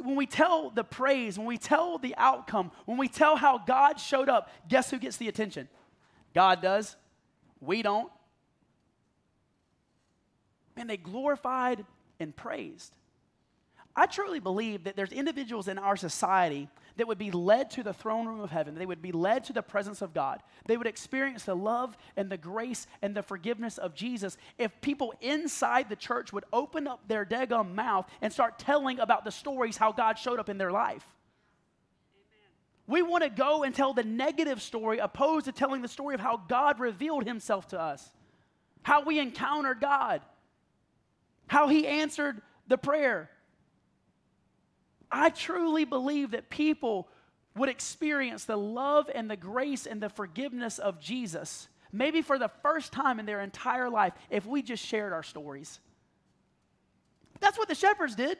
when 0.00 0.14
we 0.14 0.26
tell 0.26 0.70
the 0.70 0.84
praise, 0.84 1.36
when 1.36 1.46
we 1.46 1.58
tell 1.58 1.98
the 1.98 2.14
outcome, 2.16 2.70
when 2.84 2.96
we 2.96 3.08
tell 3.08 3.36
how 3.36 3.58
God 3.58 3.98
showed 3.98 4.28
up, 4.28 4.50
guess 4.68 4.90
who 4.90 4.98
gets 4.98 5.16
the 5.16 5.28
attention? 5.28 5.68
God 6.32 6.62
does. 6.62 6.96
We 7.64 7.82
don't. 7.82 8.10
Man, 10.76 10.86
they 10.86 10.96
glorified 10.96 11.84
and 12.20 12.34
praised. 12.34 12.92
I 13.96 14.06
truly 14.06 14.40
believe 14.40 14.84
that 14.84 14.96
there's 14.96 15.12
individuals 15.12 15.68
in 15.68 15.78
our 15.78 15.96
society 15.96 16.68
that 16.96 17.06
would 17.06 17.18
be 17.18 17.30
led 17.30 17.70
to 17.72 17.82
the 17.82 17.92
throne 17.92 18.26
room 18.26 18.40
of 18.40 18.50
heaven. 18.50 18.74
They 18.74 18.86
would 18.86 19.02
be 19.02 19.12
led 19.12 19.44
to 19.44 19.52
the 19.52 19.62
presence 19.62 20.02
of 20.02 20.12
God. 20.12 20.42
They 20.66 20.76
would 20.76 20.86
experience 20.86 21.44
the 21.44 21.54
love 21.54 21.96
and 22.16 22.30
the 22.30 22.36
grace 22.36 22.88
and 23.02 23.16
the 23.16 23.22
forgiveness 23.22 23.78
of 23.78 23.94
Jesus 23.94 24.36
if 24.58 24.80
people 24.80 25.14
inside 25.20 25.88
the 25.88 25.96
church 25.96 26.32
would 26.32 26.44
open 26.52 26.88
up 26.88 27.06
their 27.06 27.24
daggum 27.24 27.74
mouth 27.74 28.08
and 28.20 28.32
start 28.32 28.58
telling 28.58 28.98
about 28.98 29.24
the 29.24 29.30
stories 29.30 29.76
how 29.76 29.92
God 29.92 30.18
showed 30.18 30.40
up 30.40 30.48
in 30.48 30.58
their 30.58 30.72
life. 30.72 31.06
We 32.86 33.02
want 33.02 33.24
to 33.24 33.30
go 33.30 33.62
and 33.62 33.74
tell 33.74 33.94
the 33.94 34.02
negative 34.02 34.60
story 34.60 34.98
opposed 34.98 35.46
to 35.46 35.52
telling 35.52 35.82
the 35.82 35.88
story 35.88 36.14
of 36.14 36.20
how 36.20 36.36
God 36.48 36.78
revealed 36.80 37.24
himself 37.26 37.68
to 37.68 37.80
us, 37.80 38.06
how 38.82 39.02
we 39.04 39.18
encountered 39.18 39.80
God, 39.80 40.20
how 41.46 41.68
he 41.68 41.86
answered 41.86 42.42
the 42.68 42.78
prayer, 42.78 43.30
I 45.14 45.30
truly 45.30 45.84
believe 45.84 46.32
that 46.32 46.50
people 46.50 47.08
would 47.56 47.68
experience 47.68 48.44
the 48.44 48.56
love 48.56 49.08
and 49.14 49.30
the 49.30 49.36
grace 49.36 49.86
and 49.86 50.02
the 50.02 50.08
forgiveness 50.08 50.80
of 50.80 51.00
Jesus, 51.00 51.68
maybe 51.92 52.20
for 52.20 52.36
the 52.36 52.50
first 52.62 52.92
time 52.92 53.20
in 53.20 53.26
their 53.26 53.40
entire 53.40 53.88
life, 53.88 54.12
if 54.28 54.44
we 54.44 54.60
just 54.60 54.84
shared 54.84 55.12
our 55.12 55.22
stories. 55.22 55.78
That's 57.38 57.56
what 57.56 57.68
the 57.68 57.76
shepherds 57.76 58.16
did. 58.16 58.38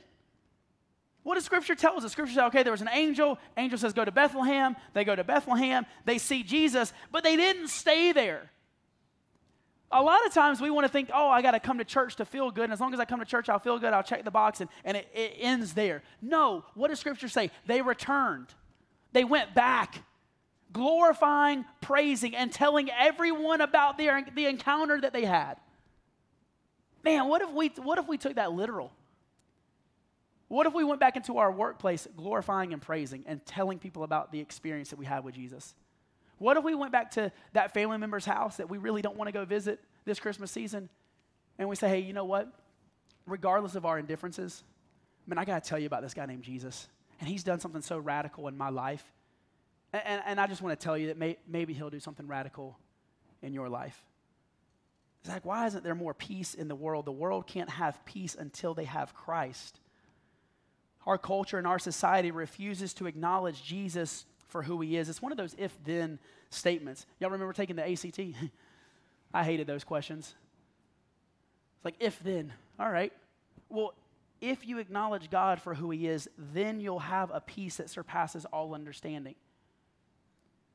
What 1.25 1.35
does 1.35 1.45
Scripture 1.45 1.75
tell 1.75 1.97
us? 1.97 2.05
The 2.05 2.09
Scripture 2.09 2.35
says, 2.35 2.45
okay, 2.45 2.63
there 2.63 2.73
was 2.73 2.83
an 2.83 2.91
angel. 2.93 3.39
Angel 3.57 3.79
says, 3.79 3.93
go 3.93 4.05
to 4.05 4.13
Bethlehem. 4.13 4.77
They 4.93 5.05
go 5.05 5.17
to 5.17 5.25
Bethlehem. 5.25 5.85
They 6.05 6.19
see 6.19 6.45
Jesus, 6.45 6.93
but 7.11 7.25
they 7.25 7.35
didn't 7.35 7.69
stay 7.69 8.13
there 8.13 8.51
a 9.95 10.03
lot 10.03 10.27
of 10.27 10.35
times 10.35 10.61
we 10.61 10.71
want 10.71 10.85
to 10.85 10.93
think, 10.93 11.11
oh, 11.15 11.29
I 11.29 11.41
got 11.41 11.53
to 11.53 11.61
come 11.61 11.79
to 11.79 11.85
church 11.85 12.17
to 12.17 12.25
feel 12.25 12.51
good. 12.51 12.65
And 12.65 12.73
as 12.73 12.81
long 12.81 12.93
as 12.93 13.01
I 13.01 13.05
come 13.05 13.21
to 13.21 13.25
church, 13.25 13.49
I'll 13.49 13.61
feel 13.61 13.79
good. 13.79 13.93
I'll 13.93 14.03
check 14.03 14.25
the 14.25 14.31
box 14.31 14.61
and, 14.61 14.69
and 14.85 14.97
it, 14.97 15.09
it 15.15 15.37
ends 15.39 15.73
there. 15.73 16.03
No. 16.21 16.65
What 16.75 16.89
does 16.89 16.99
Scripture 16.99 17.29
say? 17.29 17.51
They 17.67 17.81
returned, 17.81 18.49
they 19.13 19.25
went 19.25 19.55
back, 19.55 20.03
glorifying, 20.73 21.65
praising, 21.81 22.35
and 22.35 22.53
telling 22.53 22.91
everyone 22.91 23.61
about 23.61 23.97
their, 23.97 24.27
the 24.35 24.47
encounter 24.47 25.01
that 25.01 25.13
they 25.13 25.25
had. 25.25 25.55
Man, 27.05 27.29
what 27.29 27.43
if, 27.43 27.51
we, 27.53 27.69
what 27.77 27.99
if 27.99 28.09
we 28.09 28.19
took 28.19 28.35
that 28.35 28.53
literal? 28.53 28.91
What 30.55 30.69
if 30.69 30.73
we 30.73 30.85
went 30.85 31.01
back 31.01 31.17
into 31.17 31.39
our 31.39 31.51
workplace 31.51 32.07
glorifying 32.17 32.73
and 32.73 32.81
praising 32.81 33.25
and 33.27 33.45
telling 33.45 33.81
people 33.81 34.05
about 34.05 34.31
the 34.31 34.39
experience 34.39 34.91
that 34.91 35.01
we 35.01 35.05
had 35.05 35.25
with 35.25 35.35
Jesus? 35.35 35.75
What 36.39 36.57
if 36.57 36.63
we 36.63 36.77
went 36.77 36.93
back 36.93 37.11
to 37.13 37.33
that 37.55 37.75
family 37.75 37.99
member's 37.99 38.25
house 38.25 38.59
that 38.59 38.71
we 38.71 38.79
really 38.79 39.03
don't 39.03 39.17
want 39.17 39.27
to 39.27 39.33
go 39.33 39.45
visit 39.45 39.81
this 40.05 40.21
Christmas 40.21 40.53
season 40.53 40.89
and 41.59 41.69
we 41.69 41.75
say, 41.75 41.89
hey, 41.89 41.99
you 41.99 42.13
know 42.13 42.25
what? 42.25 42.53
Regardless 43.27 43.75
of 43.75 43.85
our 43.85 43.99
indifferences, 43.99 44.63
I 45.27 45.29
mean, 45.29 45.39
I 45.39 45.45
got 45.45 45.65
to 45.65 45.69
tell 45.69 45.77
you 45.81 45.87
about 45.87 46.03
this 46.03 46.15
guy 46.15 46.25
named 46.25 46.45
Jesus. 46.45 46.87
And 47.19 47.29
he's 47.29 47.43
done 47.43 47.59
something 47.59 47.83
so 47.83 47.99
radical 47.99 48.47
in 48.47 48.57
my 48.57 48.69
life. 48.69 49.05
And, 49.93 50.03
and, 50.07 50.23
and 50.25 50.41
I 50.41 50.47
just 50.47 50.63
want 50.63 50.79
to 50.79 50.85
tell 50.85 50.97
you 50.97 51.09
that 51.09 51.19
may, 51.19 51.37
maybe 51.49 51.75
he'll 51.75 51.91
do 51.91 51.99
something 51.99 52.29
radical 52.29 52.79
in 53.43 53.55
your 53.55 53.69
life. 53.69 54.01
Zach, 55.27 55.45
why 55.45 55.67
isn't 55.67 55.83
there 55.83 55.97
more 55.97 56.15
peace 56.15 56.55
in 56.55 56.69
the 56.69 56.77
world? 56.77 57.07
The 57.07 57.13
world 57.13 57.49
can't 57.49 57.71
have 57.71 58.05
peace 58.05 58.37
until 58.39 58.73
they 58.73 58.85
have 58.85 59.15
Christ. 59.15 59.81
Our 61.07 61.19
culture 61.19 61.59
and 61.59 61.67
our 61.67 61.79
society 61.79 62.31
refuses 62.31 62.95
to 62.95 63.07
acknowledge 63.07 63.63
Jesus 63.63 64.27
for 64.49 64.63
who 64.63 64.81
he 64.81 64.97
is. 64.97 65.09
It's 65.09 65.21
one 65.21 65.33
of 65.33 65.39
those 65.39 65.55
if 65.59 65.77
then 65.85 66.19
statements. 66.51 67.07
Y'all 67.21 67.31
remember 67.31 67.53
taking 67.53 67.77
the 67.77 67.91
ACT? 67.91 68.21
I 69.35 69.45
hated 69.45 69.67
those 69.67 69.85
questions. 69.85 70.35
It's 71.77 71.85
like 71.85 71.97
if 72.01 72.23
then. 72.23 72.53
All 72.79 72.91
right. 72.91 73.13
Well, 73.69 73.95
if 74.41 74.67
you 74.67 74.79
acknowledge 74.79 75.31
God 75.31 75.61
for 75.61 75.75
who 75.75 75.91
he 75.91 76.07
is, 76.07 76.29
then 76.37 76.81
you'll 76.81 76.99
have 77.01 77.31
a 77.33 77.41
peace 77.41 77.77
that 77.77 77.91
surpasses 77.91 78.45
all 78.47 78.75
understanding. 78.75 79.35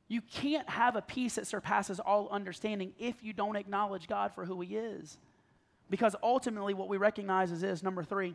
You 0.08 0.20
can't 0.20 0.68
have 0.68 0.96
a 0.96 1.02
peace 1.02 1.36
that 1.36 1.46
surpasses 1.46 2.00
all 2.00 2.28
understanding 2.30 2.92
if 2.98 3.22
you 3.22 3.32
don't 3.32 3.56
acknowledge 3.56 4.08
God 4.08 4.34
for 4.34 4.44
who 4.44 4.60
he 4.60 4.76
is. 4.76 5.18
Because 5.88 6.16
ultimately, 6.22 6.74
what 6.74 6.88
we 6.88 6.96
recognize 6.96 7.52
is 7.52 7.60
this 7.60 7.82
number 7.82 8.02
three, 8.02 8.34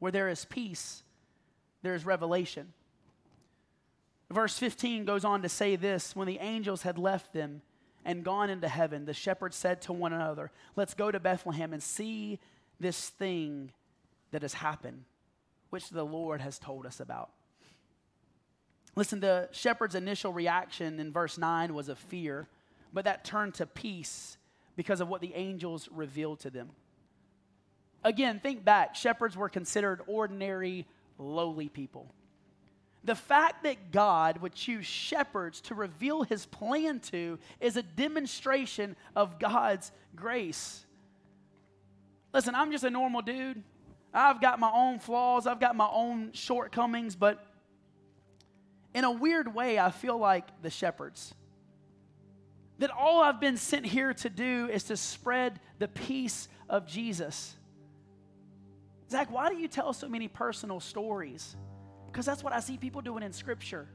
where 0.00 0.10
there 0.10 0.28
is 0.28 0.44
peace, 0.44 1.04
there 1.82 1.94
is 1.94 2.04
revelation. 2.04 2.72
Verse 4.30 4.58
15 4.58 5.04
goes 5.04 5.24
on 5.24 5.42
to 5.42 5.48
say 5.48 5.76
this 5.76 6.16
When 6.16 6.26
the 6.26 6.38
angels 6.38 6.82
had 6.82 6.98
left 6.98 7.32
them 7.32 7.62
and 8.04 8.24
gone 8.24 8.50
into 8.50 8.68
heaven, 8.68 9.04
the 9.04 9.14
shepherds 9.14 9.56
said 9.56 9.82
to 9.82 9.92
one 9.92 10.12
another, 10.12 10.50
Let's 10.76 10.94
go 10.94 11.10
to 11.10 11.20
Bethlehem 11.20 11.72
and 11.72 11.82
see 11.82 12.38
this 12.78 13.10
thing 13.10 13.72
that 14.30 14.42
has 14.42 14.54
happened, 14.54 15.04
which 15.70 15.90
the 15.90 16.04
Lord 16.04 16.40
has 16.40 16.58
told 16.58 16.86
us 16.86 17.00
about. 17.00 17.30
Listen, 18.96 19.20
the 19.20 19.48
shepherd's 19.52 19.94
initial 19.94 20.32
reaction 20.32 20.98
in 20.98 21.12
verse 21.12 21.38
9 21.38 21.74
was 21.74 21.88
of 21.88 21.98
fear, 21.98 22.48
but 22.92 23.04
that 23.04 23.24
turned 23.24 23.54
to 23.54 23.66
peace 23.66 24.36
because 24.76 25.00
of 25.00 25.08
what 25.08 25.20
the 25.20 25.34
angels 25.34 25.88
revealed 25.92 26.40
to 26.40 26.50
them. 26.50 26.70
Again, 28.02 28.40
think 28.40 28.64
back. 28.64 28.94
Shepherds 28.94 29.36
were 29.36 29.48
considered 29.48 30.00
ordinary, 30.06 30.86
lowly 31.18 31.68
people. 31.68 32.12
The 33.04 33.14
fact 33.14 33.62
that 33.64 33.92
God 33.92 34.38
would 34.38 34.54
choose 34.54 34.84
shepherds 34.84 35.60
to 35.62 35.74
reveal 35.74 36.22
his 36.22 36.44
plan 36.46 37.00
to 37.10 37.38
is 37.58 37.76
a 37.76 37.82
demonstration 37.82 38.94
of 39.16 39.38
God's 39.38 39.90
grace. 40.14 40.84
Listen, 42.32 42.54
I'm 42.54 42.70
just 42.70 42.84
a 42.84 42.90
normal 42.90 43.22
dude. 43.22 43.62
I've 44.12 44.40
got 44.40 44.58
my 44.58 44.70
own 44.72 44.98
flaws, 44.98 45.46
I've 45.46 45.60
got 45.60 45.76
my 45.76 45.88
own 45.90 46.32
shortcomings, 46.32 47.14
but 47.14 47.46
in 48.92 49.04
a 49.04 49.10
weird 49.10 49.54
way, 49.54 49.78
I 49.78 49.90
feel 49.90 50.18
like 50.18 50.62
the 50.62 50.70
shepherds. 50.70 51.32
That 52.80 52.90
all 52.90 53.22
I've 53.22 53.40
been 53.40 53.56
sent 53.56 53.86
here 53.86 54.12
to 54.14 54.28
do 54.28 54.68
is 54.72 54.84
to 54.84 54.96
spread 54.96 55.60
the 55.78 55.86
peace 55.86 56.48
of 56.68 56.86
Jesus. 56.86 57.54
Zach, 59.10 59.30
why 59.30 59.48
do 59.48 59.56
you 59.56 59.68
tell 59.68 59.92
so 59.92 60.08
many 60.08 60.28
personal 60.28 60.78
stories? 60.78 61.56
Because 62.06 62.26
that's 62.26 62.44
what 62.44 62.52
I 62.52 62.60
see 62.60 62.76
people 62.76 63.00
doing 63.00 63.22
in 63.22 63.32
Scripture. 63.32 63.88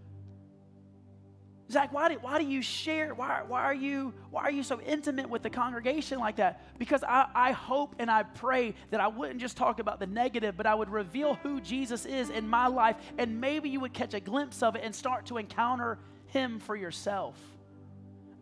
Zach, 1.72 1.92
why 1.92 2.10
do, 2.10 2.16
why 2.22 2.38
do 2.38 2.46
you 2.46 2.62
share? 2.62 3.16
Why, 3.16 3.42
why, 3.48 3.62
are 3.64 3.74
you, 3.74 4.14
why 4.30 4.44
are 4.44 4.52
you 4.52 4.62
so 4.62 4.80
intimate 4.82 5.30
with 5.30 5.42
the 5.42 5.50
congregation 5.50 6.20
like 6.20 6.36
that? 6.36 6.62
Because 6.78 7.04
I, 7.04 7.28
I 7.34 7.52
hope 7.54 7.96
and 7.98 8.12
I 8.12 8.24
pray 8.24 8.76
that 8.92 9.00
I 9.00 9.08
wouldn't 9.08 9.40
just 9.40 9.58
talk 9.58 9.80
about 9.80 10.00
the 10.00 10.06
negative, 10.06 10.56
but 10.58 10.68
I 10.68 10.76
would 10.76 10.90
reveal 10.90 11.36
who 11.36 11.60
Jesus 11.62 12.06
is 12.06 12.30
in 12.30 12.48
my 12.48 12.68
life, 12.68 12.98
and 13.18 13.42
maybe 13.42 13.70
you 13.70 13.80
would 13.80 13.94
catch 13.94 14.14
a 14.14 14.20
glimpse 14.20 14.62
of 14.62 14.76
it 14.76 14.84
and 14.84 14.94
start 14.94 15.26
to 15.28 15.38
encounter 15.38 15.98
him 16.28 16.60
for 16.60 16.76
yourself. 16.76 17.40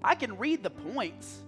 I 0.04 0.16
can 0.16 0.38
read 0.38 0.62
the 0.62 0.72
points. 0.72 1.44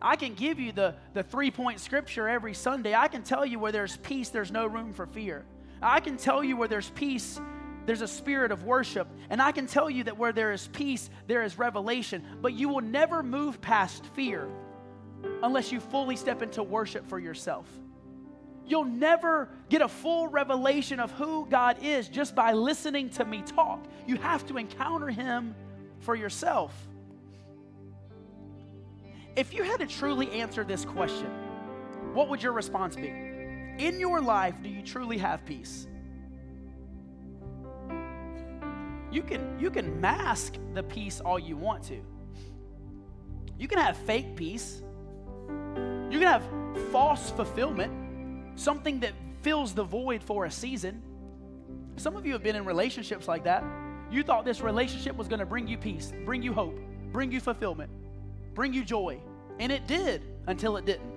I 0.00 0.16
can 0.16 0.34
give 0.34 0.60
you 0.60 0.72
the, 0.72 0.94
the 1.14 1.22
three 1.22 1.50
point 1.50 1.80
scripture 1.80 2.28
every 2.28 2.54
Sunday. 2.54 2.94
I 2.94 3.08
can 3.08 3.22
tell 3.22 3.46
you 3.46 3.58
where 3.58 3.72
there's 3.72 3.96
peace, 3.98 4.28
there's 4.28 4.52
no 4.52 4.66
room 4.66 4.92
for 4.92 5.06
fear. 5.06 5.44
I 5.82 6.00
can 6.00 6.16
tell 6.16 6.42
you 6.42 6.56
where 6.56 6.68
there's 6.68 6.90
peace, 6.90 7.40
there's 7.86 8.02
a 8.02 8.08
spirit 8.08 8.52
of 8.52 8.64
worship. 8.64 9.08
And 9.30 9.40
I 9.40 9.52
can 9.52 9.66
tell 9.66 9.88
you 9.88 10.04
that 10.04 10.18
where 10.18 10.32
there 10.32 10.52
is 10.52 10.68
peace, 10.68 11.08
there 11.26 11.42
is 11.42 11.58
revelation. 11.58 12.24
But 12.42 12.52
you 12.52 12.68
will 12.68 12.82
never 12.82 13.22
move 13.22 13.60
past 13.60 14.04
fear 14.14 14.48
unless 15.42 15.72
you 15.72 15.80
fully 15.80 16.16
step 16.16 16.42
into 16.42 16.62
worship 16.62 17.06
for 17.08 17.18
yourself. 17.18 17.66
You'll 18.66 18.84
never 18.84 19.48
get 19.68 19.80
a 19.80 19.88
full 19.88 20.26
revelation 20.26 20.98
of 20.98 21.12
who 21.12 21.46
God 21.46 21.78
is 21.82 22.08
just 22.08 22.34
by 22.34 22.52
listening 22.52 23.10
to 23.10 23.24
me 23.24 23.42
talk. 23.42 23.84
You 24.06 24.16
have 24.16 24.44
to 24.46 24.58
encounter 24.58 25.08
Him 25.08 25.54
for 26.00 26.16
yourself. 26.16 26.74
If 29.36 29.52
you 29.52 29.62
had 29.64 29.80
to 29.80 29.86
truly 29.86 30.30
answer 30.32 30.64
this 30.64 30.86
question, 30.86 31.30
what 32.14 32.30
would 32.30 32.42
your 32.42 32.52
response 32.52 32.96
be? 32.96 33.08
In 33.08 34.00
your 34.00 34.22
life, 34.22 34.54
do 34.62 34.70
you 34.70 34.82
truly 34.82 35.18
have 35.18 35.44
peace? 35.44 35.86
You 39.12 39.22
can, 39.22 39.58
you 39.60 39.70
can 39.70 40.00
mask 40.00 40.54
the 40.72 40.82
peace 40.82 41.20
all 41.20 41.38
you 41.38 41.56
want 41.56 41.84
to. 41.84 42.00
You 43.58 43.68
can 43.68 43.78
have 43.78 43.96
fake 43.98 44.36
peace. 44.36 44.82
You 46.10 46.18
can 46.18 46.22
have 46.22 46.42
false 46.90 47.30
fulfillment, 47.30 48.58
something 48.58 49.00
that 49.00 49.12
fills 49.42 49.74
the 49.74 49.84
void 49.84 50.22
for 50.22 50.46
a 50.46 50.50
season. 50.50 51.02
Some 51.96 52.16
of 52.16 52.24
you 52.24 52.32
have 52.32 52.42
been 52.42 52.56
in 52.56 52.64
relationships 52.64 53.28
like 53.28 53.44
that. 53.44 53.62
You 54.10 54.22
thought 54.22 54.46
this 54.46 54.62
relationship 54.62 55.14
was 55.14 55.28
going 55.28 55.40
to 55.40 55.46
bring 55.46 55.68
you 55.68 55.76
peace, 55.76 56.12
bring 56.24 56.42
you 56.42 56.54
hope, 56.54 56.78
bring 57.12 57.30
you 57.32 57.40
fulfillment, 57.40 57.90
bring 58.56 58.72
you 58.72 58.84
joy. 58.84 59.20
And 59.60 59.70
it 59.70 59.86
did 59.86 60.22
until 60.48 60.76
it 60.78 60.86
didn't. 60.86 61.14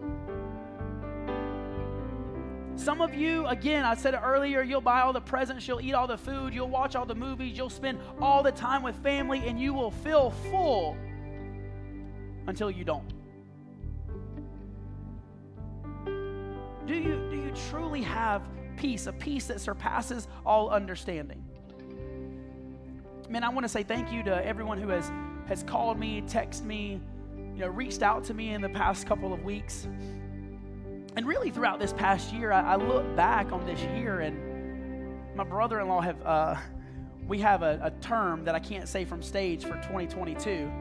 Some 2.75 3.01
of 3.01 3.15
you, 3.15 3.45
again, 3.47 3.83
I 3.83 3.95
said 3.95 4.13
it 4.13 4.21
earlier, 4.23 4.61
you'll 4.61 4.79
buy 4.79 5.01
all 5.01 5.11
the 5.11 5.19
presents, 5.19 5.67
you'll 5.67 5.81
eat 5.81 5.93
all 5.93 6.07
the 6.07 6.17
food, 6.17 6.53
you'll 6.53 6.69
watch 6.69 6.95
all 6.95 7.05
the 7.05 7.15
movies, 7.15 7.57
you'll 7.57 7.69
spend 7.69 7.99
all 8.21 8.41
the 8.41 8.53
time 8.53 8.83
with 8.83 8.95
family, 9.03 9.39
and 9.45 9.59
you 9.59 9.73
will 9.73 9.91
feel 9.91 10.29
full 10.29 10.95
until 12.47 12.71
you 12.71 12.85
don't. 12.85 13.13
Do 16.87 16.95
you, 16.95 17.29
do 17.29 17.35
you 17.35 17.51
truly 17.69 18.01
have 18.01 18.43
peace, 18.77 19.07
a 19.07 19.13
peace 19.13 19.47
that 19.47 19.59
surpasses 19.59 20.29
all 20.45 20.69
understanding? 20.69 21.43
Man, 23.29 23.43
I 23.43 23.49
want 23.49 23.65
to 23.65 23.69
say 23.69 23.83
thank 23.83 24.11
you 24.11 24.23
to 24.23 24.45
everyone 24.45 24.81
who 24.81 24.87
has, 24.87 25.11
has 25.47 25.63
called 25.63 25.99
me, 25.99 26.21
texted 26.21 26.63
me, 26.63 27.01
you 27.59 27.65
know, 27.65 27.71
reached 27.71 28.03
out 28.03 28.23
to 28.23 28.33
me 28.33 28.53
in 28.53 28.61
the 28.61 28.69
past 28.69 29.05
couple 29.05 29.33
of 29.33 29.43
weeks. 29.43 29.85
And 31.17 31.27
really, 31.27 31.51
throughout 31.51 31.77
this 31.77 31.91
past 31.91 32.31
year, 32.31 32.53
I, 32.53 32.61
I 32.61 32.75
look 32.77 33.17
back 33.17 33.51
on 33.51 33.65
this 33.65 33.81
year, 33.81 34.21
and 34.21 35.35
my 35.35 35.43
brother-in-law 35.43 35.99
have 35.99 36.21
uh, 36.25 36.55
we 37.27 37.39
have 37.39 37.61
a, 37.61 37.77
a 37.83 37.91
term 38.01 38.45
that 38.45 38.55
I 38.55 38.59
can't 38.59 38.87
say 38.87 39.03
from 39.03 39.21
stage 39.21 39.63
for 39.63 39.73
2022, 39.73 40.71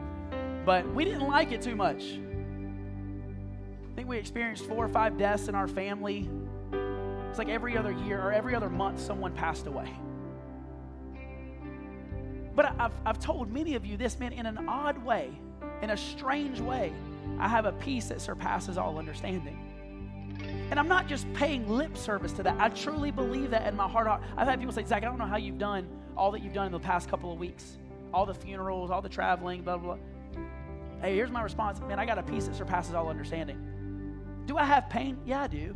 but 0.65 0.89
we 0.95 1.03
didn't 1.03 1.27
like 1.27 1.51
it 1.51 1.61
too 1.61 1.75
much. 1.75 2.01
I 2.01 3.95
think 3.95 4.07
we 4.07 4.17
experienced 4.17 4.65
four 4.65 4.85
or 4.85 4.89
five 4.89 5.17
deaths 5.17 5.49
in 5.49 5.55
our 5.55 5.67
family. 5.67 6.29
It's 7.29 7.37
like 7.37 7.49
every 7.49 7.75
other 7.77 7.91
year 7.91 8.21
or 8.21 8.31
every 8.31 8.55
other 8.55 8.69
month, 8.69 9.01
someone 9.01 9.33
passed 9.33 9.67
away. 9.67 9.93
But 12.55 12.73
I've, 12.79 12.93
I've 13.05 13.19
told 13.19 13.51
many 13.51 13.75
of 13.75 13.85
you 13.85 13.97
this, 13.97 14.17
man, 14.17 14.31
in 14.31 14.45
an 14.45 14.69
odd 14.69 14.97
way, 15.03 15.37
in 15.81 15.91
a 15.91 15.97
strange 15.97 16.59
way, 16.59 16.93
I 17.39 17.47
have 17.47 17.65
a 17.65 17.71
peace 17.73 18.07
that 18.07 18.21
surpasses 18.21 18.77
all 18.77 18.97
understanding. 18.97 19.65
And 20.71 20.79
I'm 20.79 20.87
not 20.87 21.07
just 21.07 21.31
paying 21.33 21.67
lip 21.67 21.97
service 21.97 22.31
to 22.33 22.43
that. 22.43 22.59
I 22.59 22.69
truly 22.69 23.11
believe 23.11 23.51
that 23.51 23.67
in 23.67 23.75
my 23.75 23.87
heart. 23.87 24.21
I've 24.37 24.47
had 24.47 24.59
people 24.59 24.73
say, 24.73 24.83
Zach, 24.83 25.03
I 25.03 25.05
don't 25.07 25.17
know 25.17 25.25
how 25.25 25.37
you've 25.37 25.57
done 25.57 25.87
all 26.15 26.31
that 26.31 26.43
you've 26.43 26.53
done 26.53 26.65
in 26.67 26.71
the 26.71 26.79
past 26.79 27.09
couple 27.09 27.31
of 27.31 27.39
weeks. 27.39 27.77
All 28.13 28.25
the 28.25 28.33
funerals, 28.33 28.91
all 28.91 29.01
the 29.01 29.09
traveling, 29.09 29.61
blah, 29.61 29.77
blah, 29.77 29.95
blah. 29.95 30.03
Hey, 31.01 31.15
here's 31.15 31.31
my 31.31 31.41
response. 31.41 31.79
Man, 31.81 31.97
I 31.97 32.05
got 32.05 32.17
a 32.17 32.23
peace 32.23 32.45
that 32.45 32.55
surpasses 32.55 32.93
all 32.93 33.07
understanding. 33.07 33.57
Do 34.45 34.57
I 34.57 34.65
have 34.65 34.89
pain? 34.89 35.17
Yeah, 35.25 35.43
I 35.43 35.47
do. 35.47 35.75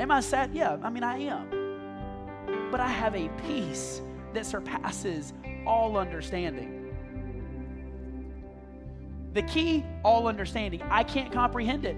Am 0.00 0.10
I 0.10 0.20
sad? 0.20 0.50
Yeah, 0.54 0.76
I 0.82 0.90
mean, 0.90 1.02
I 1.02 1.18
am. 1.18 2.68
But 2.70 2.80
I 2.80 2.88
have 2.88 3.14
a 3.14 3.28
peace 3.46 4.02
that 4.34 4.44
surpasses 4.44 5.32
all 5.66 5.96
understanding. 5.96 6.77
The 9.34 9.42
key, 9.42 9.84
all 10.04 10.26
understanding. 10.26 10.82
I 10.90 11.02
can't 11.02 11.32
comprehend 11.32 11.84
it. 11.84 11.96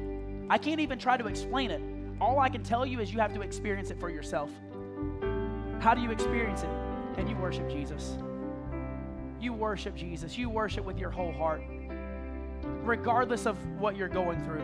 I 0.51 0.59
can't 0.59 0.81
even 0.81 0.99
try 0.99 1.17
to 1.17 1.27
explain 1.27 1.71
it. 1.71 1.81
All 2.21 2.39
I 2.39 2.49
can 2.49 2.63
tell 2.63 2.85
you 2.85 3.01
is 3.01 3.13
you 3.13 3.21
have 3.21 3.33
to 3.35 3.41
experience 3.41 3.91
it 3.91 3.99
for 3.99 4.11
yourself. 4.11 4.51
How 5.81 5.95
do 5.95 6.03
you 6.03 6.11
experience 6.11 6.63
it? 6.63 6.69
And 7.17 7.29
you 7.29 7.37
worship 7.37 7.71
Jesus. 7.71 8.17
You 9.41 9.53
worship 9.53 9.95
Jesus. 9.95 10.37
You 10.37 10.51
worship 10.51 10.85
with 10.85 10.99
your 10.99 11.11
whole 11.11 11.33
heart, 11.33 11.63
regardless 12.83 13.47
of 13.47 13.57
what 13.79 13.97
you're 13.97 14.09
going 14.09 14.45
through. 14.45 14.63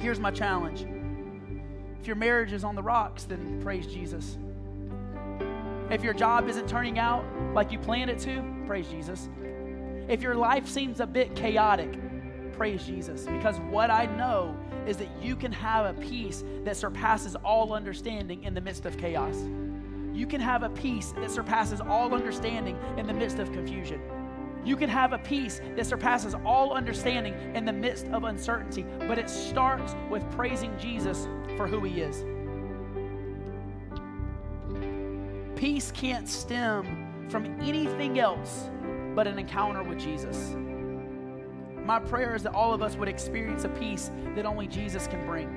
Here's 0.00 0.20
my 0.20 0.30
challenge 0.30 0.86
if 2.00 2.06
your 2.06 2.16
marriage 2.16 2.52
is 2.52 2.64
on 2.64 2.74
the 2.74 2.82
rocks, 2.82 3.24
then 3.24 3.60
praise 3.62 3.86
Jesus. 3.86 4.38
If 5.90 6.02
your 6.02 6.14
job 6.14 6.48
isn't 6.48 6.68
turning 6.68 6.98
out 6.98 7.24
like 7.52 7.70
you 7.70 7.78
planned 7.78 8.10
it 8.10 8.18
to, 8.20 8.42
praise 8.66 8.88
Jesus. 8.88 9.28
If 10.10 10.22
your 10.22 10.34
life 10.34 10.66
seems 10.66 10.98
a 10.98 11.06
bit 11.06 11.36
chaotic, 11.36 11.96
praise 12.54 12.84
Jesus. 12.84 13.26
Because 13.26 13.60
what 13.70 13.92
I 13.92 14.06
know 14.06 14.56
is 14.84 14.96
that 14.96 15.08
you 15.22 15.36
can 15.36 15.52
have 15.52 15.86
a 15.86 16.00
peace 16.00 16.42
that 16.64 16.76
surpasses 16.76 17.36
all 17.36 17.72
understanding 17.72 18.42
in 18.42 18.52
the 18.52 18.60
midst 18.60 18.86
of 18.86 18.98
chaos. 18.98 19.36
You 20.12 20.26
can 20.26 20.40
have 20.40 20.64
a 20.64 20.68
peace 20.70 21.12
that 21.12 21.30
surpasses 21.30 21.80
all 21.80 22.12
understanding 22.12 22.76
in 22.96 23.06
the 23.06 23.14
midst 23.14 23.38
of 23.38 23.52
confusion. 23.52 24.00
You 24.64 24.74
can 24.74 24.90
have 24.90 25.12
a 25.12 25.18
peace 25.18 25.60
that 25.76 25.86
surpasses 25.86 26.34
all 26.44 26.72
understanding 26.72 27.34
in 27.54 27.64
the 27.64 27.72
midst 27.72 28.06
of 28.06 28.24
uncertainty, 28.24 28.84
but 29.06 29.16
it 29.16 29.30
starts 29.30 29.94
with 30.10 30.28
praising 30.32 30.76
Jesus 30.76 31.28
for 31.56 31.68
who 31.68 31.84
he 31.84 32.00
is. 32.00 32.24
Peace 35.54 35.92
can't 35.92 36.28
stem 36.28 37.28
from 37.28 37.46
anything 37.60 38.18
else 38.18 38.70
but 39.14 39.26
an 39.26 39.38
encounter 39.38 39.82
with 39.82 39.98
Jesus. 39.98 40.54
My 41.84 41.98
prayer 41.98 42.34
is 42.34 42.42
that 42.44 42.54
all 42.54 42.72
of 42.72 42.82
us 42.82 42.94
would 42.96 43.08
experience 43.08 43.64
a 43.64 43.68
peace 43.68 44.10
that 44.36 44.46
only 44.46 44.66
Jesus 44.66 45.06
can 45.06 45.26
bring. 45.26 45.48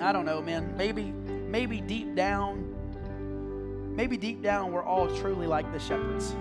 I 0.00 0.12
don't 0.12 0.24
know, 0.24 0.40
man. 0.40 0.76
Maybe, 0.76 1.12
maybe 1.12 1.80
deep 1.80 2.14
down, 2.14 3.94
maybe 3.94 4.16
deep 4.16 4.42
down, 4.42 4.72
we're 4.72 4.82
all 4.84 5.14
truly 5.16 5.46
like 5.46 5.70
the 5.72 5.78
shepherds. 5.78 6.34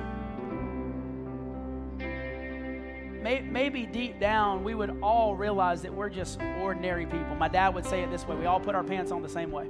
Maybe 3.22 3.86
deep 3.86 4.20
down, 4.20 4.66
we 4.66 4.76
would 4.76 4.98
all 5.02 5.34
realize 5.36 5.82
that 5.84 5.94
we're 5.94 6.10
just 6.10 6.42
ordinary 6.60 7.06
people. 7.06 7.36
My 7.36 7.48
dad 7.48 7.74
would 7.74 7.86
say 7.86 8.02
it 8.04 8.12
this 8.12 8.28
way 8.28 8.36
we 8.36 8.46
all 8.46 8.60
put 8.60 8.76
our 8.76 8.84
pants 8.84 9.12
on 9.12 9.22
the 9.22 9.30
same 9.30 9.50
way. 9.50 9.66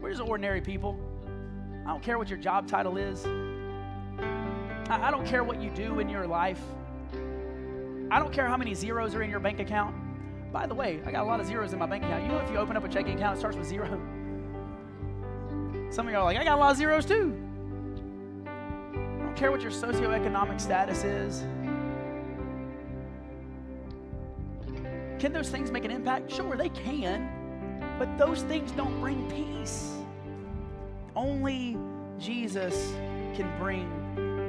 We're 0.00 0.10
just 0.10 0.22
ordinary 0.22 0.62
people. 0.62 0.98
I 1.84 1.88
don't 1.88 2.02
care 2.02 2.16
what 2.16 2.28
your 2.28 2.38
job 2.38 2.68
title 2.68 2.96
is. 2.96 3.26
I 4.88 5.10
don't 5.10 5.26
care 5.26 5.42
what 5.42 5.60
you 5.60 5.70
do 5.70 5.98
in 5.98 6.08
your 6.08 6.26
life. 6.26 6.60
I 8.10 8.18
don't 8.20 8.32
care 8.32 8.46
how 8.46 8.56
many 8.56 8.72
zeros 8.74 9.14
are 9.14 9.22
in 9.22 9.30
your 9.30 9.40
bank 9.40 9.58
account. 9.58 9.94
By 10.52 10.66
the 10.66 10.74
way, 10.74 11.00
I 11.04 11.10
got 11.10 11.24
a 11.24 11.26
lot 11.26 11.40
of 11.40 11.46
zeros 11.46 11.72
in 11.72 11.78
my 11.78 11.86
bank 11.86 12.04
account. 12.04 12.22
You 12.22 12.28
know, 12.28 12.38
if 12.38 12.50
you 12.50 12.56
open 12.58 12.76
up 12.76 12.84
a 12.84 12.88
checking 12.88 13.16
account, 13.16 13.36
it 13.36 13.40
starts 13.40 13.56
with 13.56 13.66
zero. 13.66 14.00
Some 15.90 16.06
of 16.06 16.12
you 16.12 16.18
are 16.18 16.24
like, 16.24 16.36
I 16.36 16.44
got 16.44 16.56
a 16.56 16.60
lot 16.60 16.70
of 16.70 16.76
zeros 16.76 17.04
too. 17.04 17.34
I 18.46 19.24
don't 19.24 19.36
care 19.36 19.50
what 19.50 19.60
your 19.60 19.72
socioeconomic 19.72 20.60
status 20.60 21.02
is. 21.04 21.40
Can 25.18 25.32
those 25.32 25.48
things 25.48 25.70
make 25.70 25.84
an 25.84 25.90
impact? 25.90 26.30
Sure, 26.32 26.56
they 26.56 26.68
can. 26.68 27.28
But 27.98 28.16
those 28.18 28.42
things 28.42 28.70
don't 28.72 29.00
bring 29.00 29.28
peace. 29.30 29.94
Only 31.16 31.76
Jesus 32.18 32.92
can 33.34 33.50
bring 33.58 34.05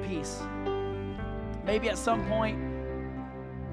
peace. 0.07 0.41
Maybe 1.65 1.89
at 1.89 1.97
some 1.97 2.25
point 2.27 2.57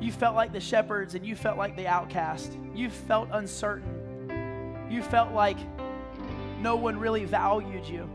you 0.00 0.12
felt 0.12 0.34
like 0.34 0.52
the 0.52 0.60
shepherds 0.60 1.14
and 1.14 1.24
you 1.24 1.34
felt 1.34 1.56
like 1.56 1.76
the 1.76 1.86
outcast. 1.86 2.58
You 2.74 2.90
felt 2.90 3.28
uncertain. 3.32 4.86
You 4.90 5.02
felt 5.02 5.32
like 5.32 5.56
no 6.60 6.76
one 6.76 6.98
really 6.98 7.24
valued 7.24 7.86
you. 7.86 8.08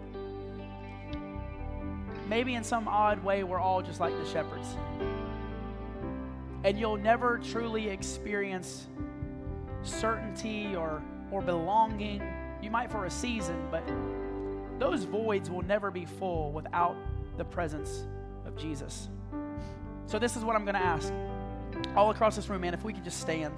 Maybe 2.27 2.53
in 2.53 2.63
some 2.63 2.87
odd 2.87 3.23
way, 3.23 3.43
we're 3.43 3.59
all 3.59 3.81
just 3.81 3.99
like 3.99 4.15
the 4.15 4.25
shepherds. 4.29 4.67
And 6.63 6.77
you'll 6.77 6.97
never 6.97 7.39
truly 7.39 7.89
experience 7.89 8.87
certainty 9.81 10.75
or, 10.75 11.01
or 11.31 11.41
belonging. 11.41 12.21
You 12.61 12.69
might 12.69 12.91
for 12.91 13.05
a 13.05 13.09
season, 13.09 13.67
but 13.71 13.83
those 14.77 15.05
voids 15.05 15.49
will 15.49 15.63
never 15.63 15.89
be 15.89 16.05
full 16.05 16.51
without 16.51 16.95
the 17.39 17.45
presence 17.45 18.05
of 18.45 18.55
Jesus. 18.55 19.09
So, 20.05 20.19
this 20.19 20.35
is 20.35 20.43
what 20.43 20.55
I'm 20.55 20.65
going 20.65 20.75
to 20.75 20.81
ask. 20.81 21.11
All 21.95 22.11
across 22.11 22.35
this 22.35 22.49
room, 22.49 22.61
man, 22.61 22.73
if 22.73 22.83
we 22.83 22.93
could 22.93 23.03
just 23.03 23.19
stand. 23.19 23.53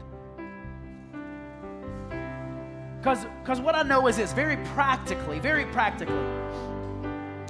Because 3.00 3.60
what 3.60 3.74
I 3.74 3.82
know 3.82 4.08
is 4.08 4.18
this 4.18 4.32
very 4.32 4.58
practically, 4.76 5.40
very 5.40 5.66
practically, 5.66 6.16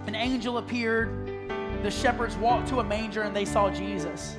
an 0.07 0.15
angel 0.15 0.57
appeared, 0.57 1.27
the 1.83 1.91
shepherds 1.91 2.37
walked 2.37 2.69
to 2.69 2.79
a 2.79 2.83
manger, 2.83 3.23
and 3.23 3.35
they 3.35 3.43
saw 3.43 3.69
Jesus. 3.69 4.37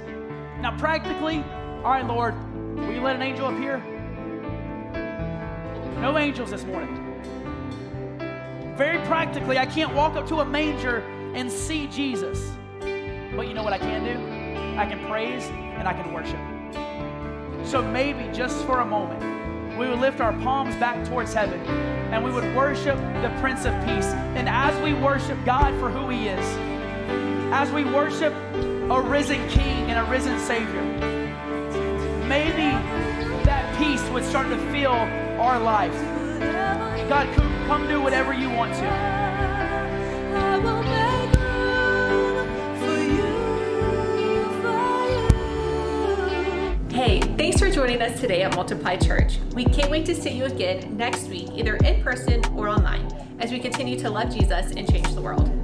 Now, 0.60 0.76
practically, 0.78 1.44
all 1.84 1.90
right, 1.90 2.06
Lord, 2.06 2.34
will 2.76 2.92
you 2.92 3.02
let 3.02 3.16
an 3.16 3.22
angel 3.22 3.48
appear? 3.48 3.78
No 6.00 6.16
angels 6.16 6.50
this 6.50 6.64
morning. 6.64 6.98
Very 8.76 8.98
practically, 9.06 9.58
I 9.58 9.66
can't 9.66 9.92
walk 9.94 10.16
up 10.16 10.26
to 10.28 10.40
a 10.40 10.44
manger 10.44 11.04
and 11.34 11.50
see 11.50 11.86
Jesus. 11.86 12.52
But 12.80 13.48
you 13.48 13.54
know 13.54 13.62
what 13.62 13.72
I 13.72 13.78
can 13.78 14.04
do? 14.04 14.78
I 14.78 14.86
can 14.86 15.04
praise 15.06 15.44
and 15.44 15.88
I 15.88 15.92
can 15.94 16.12
worship. 16.12 16.38
So 17.66 17.82
maybe 17.82 18.30
just 18.36 18.64
for 18.66 18.80
a 18.80 18.84
moment, 18.84 19.78
we 19.78 19.88
would 19.88 20.00
lift 20.00 20.20
our 20.20 20.32
palms 20.34 20.76
back 20.76 21.06
towards 21.08 21.32
heaven 21.32 21.60
and 22.12 22.22
we 22.22 22.30
would 22.30 22.44
worship 22.54 22.96
the 23.22 23.34
Prince 23.40 23.64
of 23.64 23.72
Peace. 23.84 24.06
And 24.36 24.48
as 24.48 24.78
we 24.82 24.92
worship 24.94 25.38
God 25.44 25.78
for 25.80 25.88
who 25.90 26.08
He 26.10 26.28
is, 26.28 26.44
as 27.52 27.70
we 27.72 27.84
worship 27.84 28.32
a 28.90 29.00
risen 29.00 29.48
King 29.48 29.90
and 29.90 29.98
a 29.98 30.10
risen 30.10 30.38
Savior, 30.40 30.82
maybe 32.28 32.70
that 33.44 33.76
peace 33.78 34.02
would 34.10 34.24
start 34.24 34.48
to 34.48 34.58
fill 34.70 34.92
our 34.92 35.58
life. 35.58 35.92
God, 37.08 37.26
come 37.66 37.88
do 37.88 38.00
whatever 38.00 38.32
you 38.32 38.50
want 38.50 38.74
to. 38.74 39.12
Joining 47.72 48.02
us 48.02 48.20
today 48.20 48.42
at 48.42 48.54
Multiply 48.54 48.96
Church. 48.96 49.38
We 49.54 49.64
can't 49.64 49.90
wait 49.90 50.04
to 50.04 50.14
see 50.14 50.28
you 50.28 50.44
again 50.44 50.94
next 50.94 51.28
week, 51.28 51.48
either 51.54 51.76
in 51.76 52.02
person 52.02 52.44
or 52.54 52.68
online, 52.68 53.10
as 53.40 53.50
we 53.50 53.58
continue 53.58 53.98
to 54.00 54.10
love 54.10 54.30
Jesus 54.30 54.72
and 54.72 54.86
change 54.90 55.14
the 55.14 55.22
world. 55.22 55.61